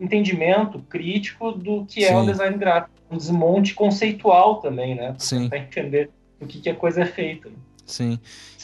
[0.01, 2.13] entendimento crítico do que Sim.
[2.13, 5.17] é o design gráfico, um desmonte conceitual também, né?
[5.49, 6.11] Para entender
[6.41, 7.51] o que, que a coisa é feita.
[7.87, 8.19] Sim.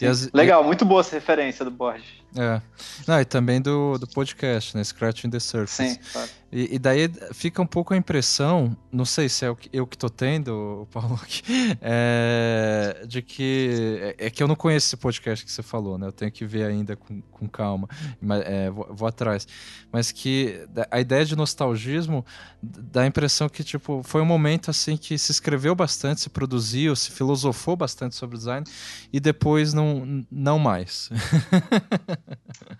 [0.06, 0.30] As...
[0.32, 2.20] Legal, muito boa essa referência do Borges.
[2.36, 2.60] É.
[3.06, 4.84] Não, e também do, do podcast, né?
[4.84, 5.94] Scratching the Surface.
[5.94, 6.30] Sim, claro.
[6.52, 9.86] E, e, daí fica um pouco a impressão, não sei se é o que, eu
[9.86, 11.18] que tô tendo, Paulo,
[11.80, 14.14] é, de que.
[14.18, 16.08] É, é, que eu não conheço esse podcast que você falou, né?
[16.08, 17.88] Eu tenho que ver ainda com, com calma,
[18.20, 19.46] mas é, vou, vou, atrás.
[19.92, 22.26] Mas que a ideia de nostalgismo
[22.60, 26.96] dá a impressão que, tipo, foi um momento assim que se escreveu bastante, se produziu,
[26.96, 28.66] se filosofou bastante sobre design
[29.12, 29.89] e depois não,
[30.30, 31.10] não mais.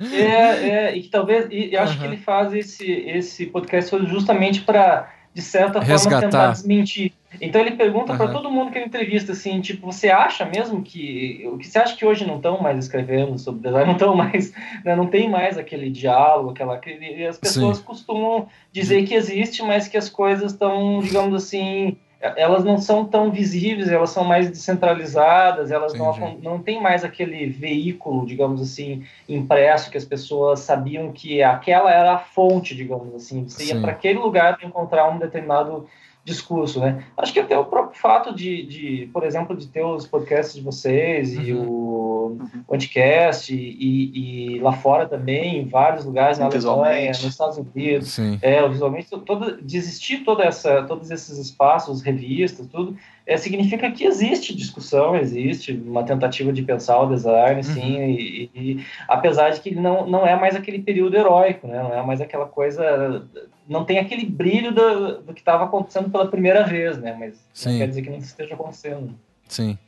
[0.01, 2.01] É, é, e que talvez, e acho uhum.
[2.01, 6.21] que ele faz esse, esse podcast justamente para, de certa Resgatar.
[6.21, 7.13] forma, tentar desmentir.
[7.41, 8.19] Então ele pergunta uhum.
[8.19, 11.79] para todo mundo que ele entrevista assim, tipo, você acha mesmo que o que você
[11.79, 14.53] acha que hoje não estão mais escrevendo sobre design, não estão mais,
[14.85, 16.81] né, não tem mais aquele diálogo, aquela
[17.29, 17.85] as pessoas Sim.
[17.85, 23.31] costumam dizer que existe, mas que as coisas estão, digamos assim, elas não são tão
[23.31, 29.91] visíveis, elas são mais descentralizadas, elas não, não tem mais aquele veículo, digamos assim, impresso
[29.91, 33.49] que as pessoas sabiam que aquela era a fonte, digamos assim.
[33.49, 35.89] Você ia para aquele lugar para encontrar um determinado
[36.25, 37.05] discurso, né?
[37.17, 40.61] Acho que até o próprio fato de, de por exemplo, de ter os podcasts de
[40.61, 41.43] vocês uhum.
[41.43, 47.59] e o podcast e, e, lá fora também, em vários lugares, na Alemanha, nos Estados
[47.59, 48.39] Unidos, Sim.
[48.41, 52.97] é, visualmente, todo, de existir toda essa, todos esses espaços, revistas, tudo,
[53.31, 58.11] é, significa que existe discussão, existe uma tentativa de pensar o design, sim, uhum.
[58.11, 61.81] e, e, apesar de que não, não é mais aquele período heróico, né?
[61.81, 63.25] não é mais aquela coisa,
[63.69, 67.17] não tem aquele brilho do, do que estava acontecendo pela primeira vez, né?
[67.17, 67.71] mas sim.
[67.71, 69.17] não quer dizer que não esteja acontecendo.
[69.47, 69.79] Sim,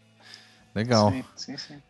[0.73, 1.11] legal.
[1.11, 1.83] Sim, sim, sim.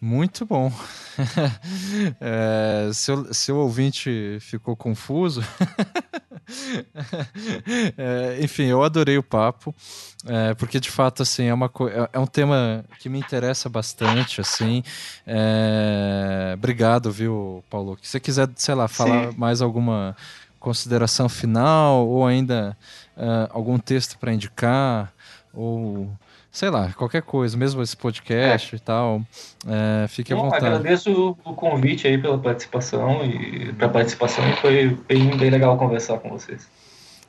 [0.00, 0.72] Muito bom.
[2.18, 5.44] é, se, o, se o ouvinte ficou confuso,
[7.98, 9.74] é, enfim, eu adorei o papo,
[10.26, 14.40] é, porque de fato assim é, uma, é, é um tema que me interessa bastante,
[14.40, 14.82] assim.
[15.26, 17.98] É, obrigado, viu, Paulo?
[18.00, 19.38] Se você quiser, sei lá, falar Sim.
[19.38, 20.16] mais alguma
[20.58, 22.76] consideração final ou ainda
[23.16, 25.12] uh, algum texto para indicar
[25.52, 26.10] ou
[26.50, 28.76] sei lá, qualquer coisa, mesmo esse podcast é.
[28.76, 29.22] e tal,
[29.66, 30.66] é, fique Bom, à vontade.
[30.66, 36.30] Agradeço o convite aí pela participação e para participação foi bem, bem legal conversar com
[36.30, 36.66] vocês.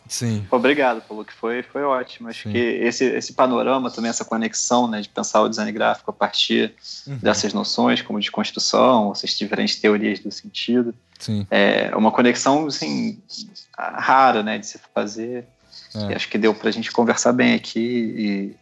[0.08, 0.46] Sim.
[0.52, 2.28] Obrigado, Paulo, que foi, foi ótimo.
[2.28, 2.52] Acho Sim.
[2.52, 6.74] que esse, esse panorama também, essa conexão, né, de pensar o design gráfico a partir
[7.08, 7.18] uhum.
[7.18, 10.94] dessas noções, como de construção, essas diferentes teorias do sentido.
[11.18, 11.48] Sim.
[11.50, 13.22] É uma conexão, assim,
[13.78, 15.46] rara, né, de se fazer.
[15.96, 16.12] É.
[16.12, 18.58] E acho que deu para a gente conversar bem aqui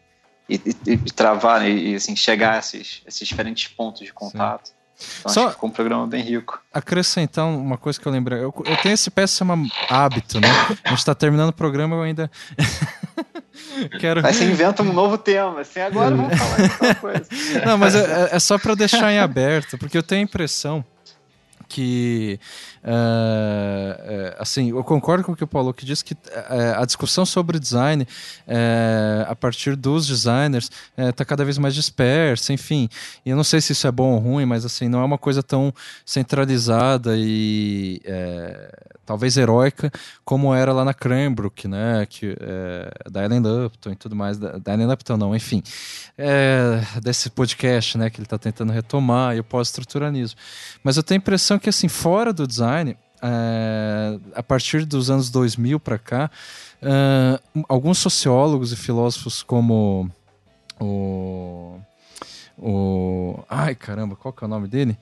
[0.50, 0.56] e,
[0.88, 4.68] e, e, travar e assim, chegar a esses, esses diferentes pontos de contato.
[4.68, 4.74] Sim.
[5.20, 6.62] Então, Só ficou um programa bem rico.
[6.74, 8.40] Acrescentar uma coisa que eu lembrei.
[8.40, 10.50] Eu, eu tenho esse péssimo hábito, né?
[10.84, 12.30] A gente está terminando o programa eu ainda.
[14.00, 14.26] Quero...
[14.26, 17.26] Aí você inventa um novo tema, assim, agora vamos falar de coisa.
[17.66, 20.84] Não, mas é, é só para deixar em aberto, porque eu tenho a impressão
[21.70, 22.40] que
[22.84, 26.18] uh, assim eu concordo com o que o Paulo que diz que uh,
[26.78, 32.90] a discussão sobre design uh, a partir dos designers está cada vez mais dispersa enfim.
[33.24, 35.18] E eu não sei se isso é bom ou ruim mas assim não é uma
[35.18, 35.72] coisa tão
[36.04, 38.02] centralizada e
[39.10, 39.92] talvez heróica
[40.24, 42.36] como era lá na Cranbrook né que
[43.10, 45.64] da Ellen Lupton e tudo mais da, da Ellen Lupton não enfim
[47.02, 50.38] desse podcast né que ele está tentando retomar e o pós-estruturalismo
[50.84, 55.30] mas eu tenho a impressão que assim, fora do design, é, a partir dos anos
[55.30, 56.32] 2000 para cá,
[56.82, 60.10] é, alguns sociólogos e filósofos como
[60.80, 61.80] o,
[62.58, 63.44] o.
[63.50, 64.98] Ai caramba, qual que é o nome dele?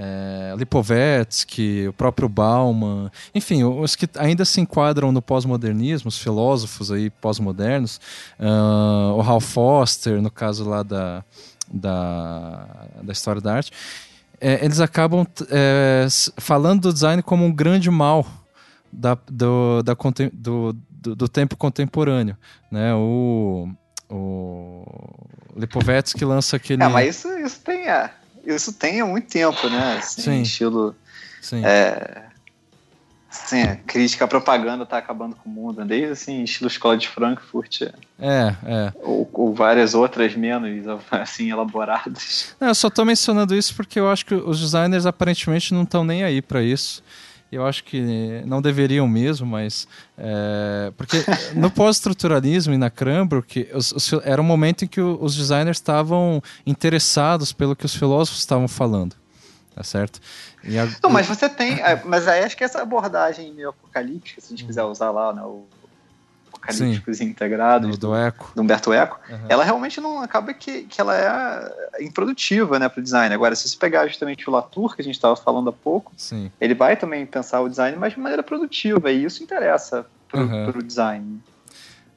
[0.00, 6.92] É, Lipovetsky, o próprio Bauman, enfim, os que ainda se enquadram no pós-modernismo, os filósofos
[6.92, 8.00] aí pós-modernos,
[8.38, 11.24] uh, o Hal Foster, no caso lá da,
[11.68, 12.64] da,
[13.02, 13.72] da história da arte,
[14.40, 16.06] é, eles acabam é,
[16.36, 18.24] falando do design como um grande mal
[18.92, 19.96] da, do, da,
[20.32, 22.36] do, do, do, tempo contemporâneo.
[22.70, 22.94] Né?
[22.94, 23.68] O,
[24.08, 24.84] o
[25.56, 26.84] Lipovetsky lança aquele.
[26.84, 28.12] É, mas isso, isso, tem, é,
[28.54, 29.98] isso tem há muito tempo, né?
[29.98, 30.42] Assim, Sim.
[30.42, 30.96] Estilo.
[31.40, 31.64] Sim.
[31.64, 32.28] É,
[33.30, 37.08] Sim, a crítica à propaganda está acabando com o mundo, desde assim, estilo escola de
[37.08, 37.82] Frankfurt.
[38.18, 38.92] É, é.
[39.02, 42.54] Ou, ou várias outras menos assim elaboradas.
[42.58, 46.04] Não, eu só estou mencionando isso porque eu acho que os designers aparentemente não estão
[46.04, 47.02] nem aí para isso.
[47.50, 49.88] Eu acho que não deveriam mesmo, mas.
[50.18, 51.16] É, porque
[51.56, 56.42] no pós-estruturalismo e na Cranbrook, os, os, era um momento em que os designers estavam
[56.66, 59.16] interessados pelo que os filósofos estavam falando.
[59.74, 60.20] Tá certo?
[60.64, 60.98] A...
[61.02, 61.80] Não, mas você tem.
[61.80, 65.32] É, mas aí acho que essa abordagem meio apocalíptica, se a gente quiser usar lá,
[65.32, 65.64] né, o
[66.68, 68.52] apocalípticos integrados do, do, Eco.
[68.54, 69.46] do Humberto Eco, uhum.
[69.48, 73.34] ela realmente não acaba que, que ela é improdutiva né, para o design.
[73.34, 76.50] Agora, se você pegar justamente o Latour, que a gente estava falando há pouco, Sim.
[76.60, 80.44] ele vai também pensar o design, mas de maneira produtiva, e isso interessa para o
[80.44, 80.78] uhum.
[80.82, 81.40] design.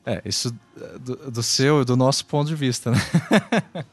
[0.06, 0.54] É, isso
[1.00, 2.98] do, do seu, do nosso ponto de vista, né?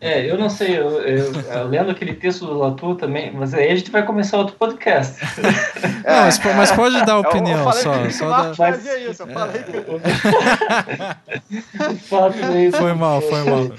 [0.00, 3.70] É, eu não sei, eu, eu, eu, lendo aquele texto do Latour também, mas aí
[3.70, 5.22] a gente vai começar outro podcast.
[6.04, 8.02] É, não, mas, mas, pode dar opinião eu, só.
[8.02, 8.54] Que só da...
[8.54, 9.76] fazia isso, eu falei que...
[9.78, 10.00] o
[12.08, 13.70] fato é foi mal, foi mal.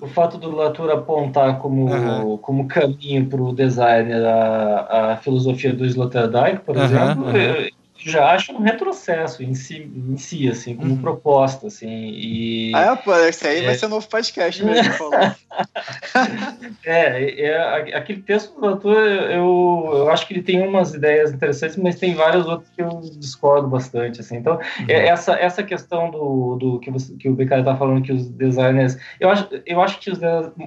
[0.00, 2.38] O fato do Latour apontar como, uhum.
[2.38, 7.68] como caminho para o design a, a filosofia do Sloterdijk, por uhum, exemplo, uhum
[8.10, 11.00] já acho um retrocesso em si, em si assim, como uhum.
[11.00, 12.72] proposta, assim, e...
[12.74, 13.66] Ah, pô, esse aí é...
[13.66, 14.92] vai ser um novo podcast mesmo,
[16.84, 21.76] é, é, aquele texto do autor, eu, eu acho que ele tem umas ideias interessantes,
[21.76, 24.86] mas tem várias outras que eu discordo bastante, assim, então, uhum.
[24.88, 28.28] é, essa, essa questão do, do que, você, que o Becari tá falando, que os
[28.28, 30.18] designers, eu acho, eu acho que os,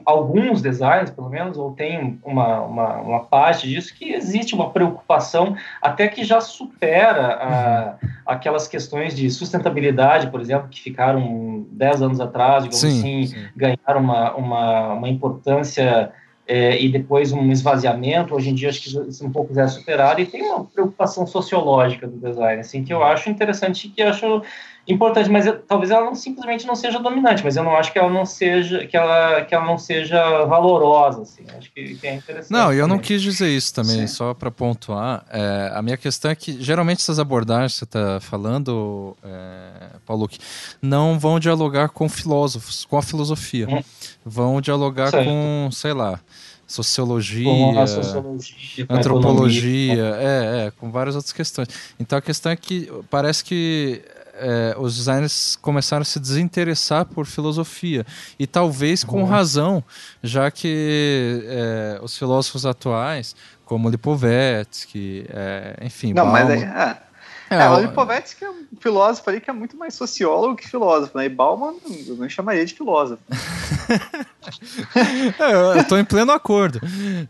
[0.06, 5.56] alguns designers, pelo menos, ou tem uma, uma, uma parte disso, que existe uma preocupação,
[5.82, 12.19] até que já supera a, aquelas questões de sustentabilidade, por exemplo, que ficaram 10 anos
[12.19, 13.45] atrás, digamos sim, assim, sim.
[13.56, 16.11] ganharam uma, uma, uma importância
[16.47, 18.35] é, e depois um esvaziamento.
[18.35, 21.26] Hoje em dia, acho que isso um pouco já é superado e tem uma preocupação
[21.26, 24.41] sociológica do design, assim, que eu acho interessante e que acho
[24.88, 27.98] importante, mas eu, talvez ela não simplesmente não seja dominante, mas eu não acho que
[27.98, 31.44] ela não seja que ela que ela não seja valorosa, assim.
[31.57, 32.52] Acho que, que é interessante.
[32.52, 34.07] Não, e eu não quis dizer isso também, Sim.
[34.07, 35.26] só para pontuar.
[35.32, 40.28] É, a minha questão é que geralmente essas abordagens que você está falando, é, Paulo,
[40.28, 40.40] que
[40.82, 43.82] não vão dialogar com filósofos, com a filosofia, hum.
[44.24, 45.26] vão dialogar certo.
[45.26, 46.20] com, sei lá
[46.68, 51.68] sociologia, sociologia antropologia, é, é, com várias outras questões.
[51.99, 54.02] Então a questão é que parece que
[54.38, 58.06] é, os designers começaram a se desinteressar por filosofia.
[58.38, 59.28] E talvez com uhum.
[59.28, 59.84] razão,
[60.24, 63.36] já que é, os filósofos atuais,
[63.66, 66.14] como Lipovetsky, é, enfim.
[66.14, 66.98] Não, Bauman, mas é,
[67.49, 71.18] é, é, o Lipovetsky é um filósofo ali que é muito mais sociólogo que filósofo,
[71.18, 71.26] né?
[71.26, 71.76] E Bauman
[72.07, 73.22] eu não chamaria de filósofo.
[75.40, 76.82] é, eu, tô em pleno acordo.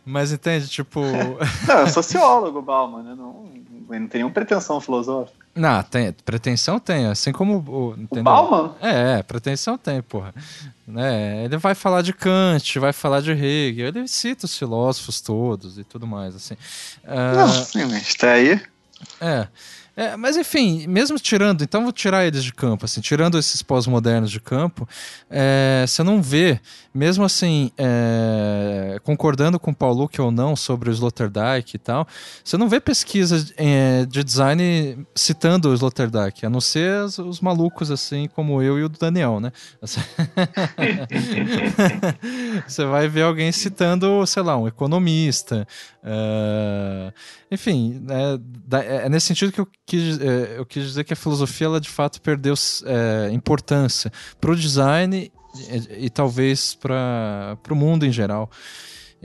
[0.05, 1.01] Mas entende, tipo.
[1.67, 3.15] não, é sociólogo, Bauman, né?
[3.15, 3.45] Não,
[3.89, 5.45] não tem nenhuma pretensão filosófica.
[5.55, 7.95] Não, tem, pretensão tem, assim como o.
[8.09, 8.75] O Bauman?
[8.81, 10.33] É, é, pretensão tem, porra.
[10.97, 15.77] É, ele vai falar de Kant, vai falar de Hegel, ele cita os filósofos todos
[15.77, 16.55] e tudo mais, assim.
[17.05, 17.37] Uh...
[17.37, 18.61] Não, sim, mas tá aí.
[19.21, 19.47] É.
[19.97, 24.29] É, mas enfim, mesmo tirando, então vou tirar eles de campo, assim, tirando esses pós-modernos
[24.29, 24.87] de campo,
[25.29, 26.59] é, você não vê,
[26.93, 32.05] mesmo assim, é, concordando com o Paulo que ou não sobre o Sloterdijk e tal,
[32.43, 37.39] você não vê pesquisa é, de design citando o Sloterdijk, a não ser os, os,
[37.39, 39.51] malucos assim como eu e o Daniel, né?
[39.79, 40.01] você
[42.91, 45.65] vai ver alguém citando, sei lá, um economista,
[46.05, 47.13] uh,
[47.51, 48.05] enfim,
[48.71, 51.81] é, é, nesse sentido que eu quis, é, eu quis dizer que a filosofia, ela
[51.81, 52.53] de fato perdeu
[52.85, 55.31] é, importância para o design
[55.69, 58.49] e, e talvez para o mundo em geral.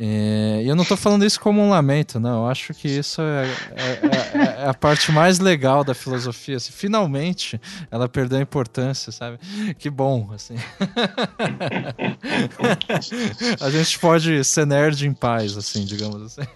[0.02, 2.44] É, e eu não estou falando isso como um lamento, não.
[2.44, 3.46] Eu acho que isso é,
[3.76, 6.56] é, é, é, a parte mais legal da filosofia.
[6.56, 7.60] Assim, finalmente
[7.90, 9.38] ela perdeu a importância, sabe?
[9.78, 10.56] Que bom, assim.
[13.60, 16.48] a gente pode ser nerd em paz, assim, digamos assim.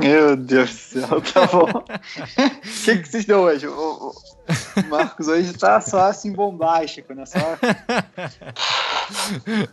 [0.00, 1.68] Meu Deus do céu, tá bom.
[1.68, 1.84] O
[2.82, 3.66] que, que vocês dão hoje?
[3.66, 4.14] O,
[4.88, 7.24] Marcos hoje tá só assim bombástico, né?
[7.24, 7.38] Só...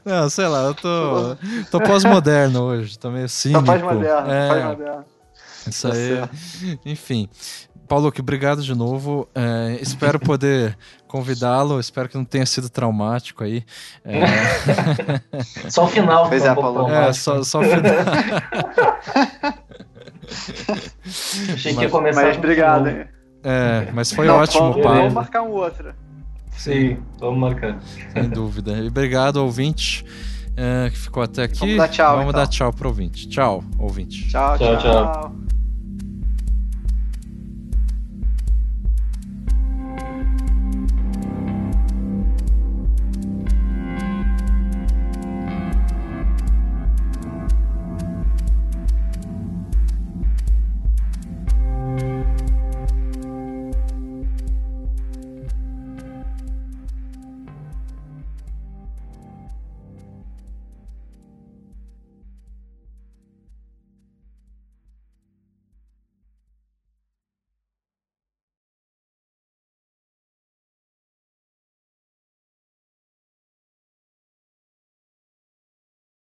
[0.05, 1.35] Não, sei lá, eu tô,
[1.69, 3.63] tô pós-moderno hoje, tô meio cínico.
[3.63, 5.05] Tá pós-moderno, é, pós-moderno.
[5.67, 7.29] Isso tá aí, enfim.
[7.87, 9.27] Paulo, que obrigado de novo.
[9.35, 11.79] É, espero poder convidá-lo.
[11.79, 13.65] Espero que não tenha sido traumático aí.
[14.05, 14.21] É...
[15.69, 16.29] só o final.
[16.29, 16.89] Pois é, Paulo.
[16.89, 17.81] É, só, só o final.
[21.53, 22.23] Achei que ia começar.
[22.23, 22.87] Mas obrigado.
[23.43, 24.99] É, mas foi não, ótimo, Paulo.
[24.99, 25.93] Vamos marcar um outro.
[26.51, 27.79] Sim, vamos marcar.
[28.13, 28.73] Sem dúvida.
[28.73, 30.05] E obrigado, ouvinte,
[30.61, 31.59] uh, que ficou até aqui.
[31.59, 32.17] Vamos dar tchau.
[32.17, 32.41] Vamos então.
[32.41, 33.27] dar tchau pro ouvinte.
[33.27, 34.29] Tchau, ouvinte.
[34.29, 34.57] tchau.
[34.57, 34.77] tchau.
[34.77, 35.13] tchau.
[35.13, 35.60] tchau.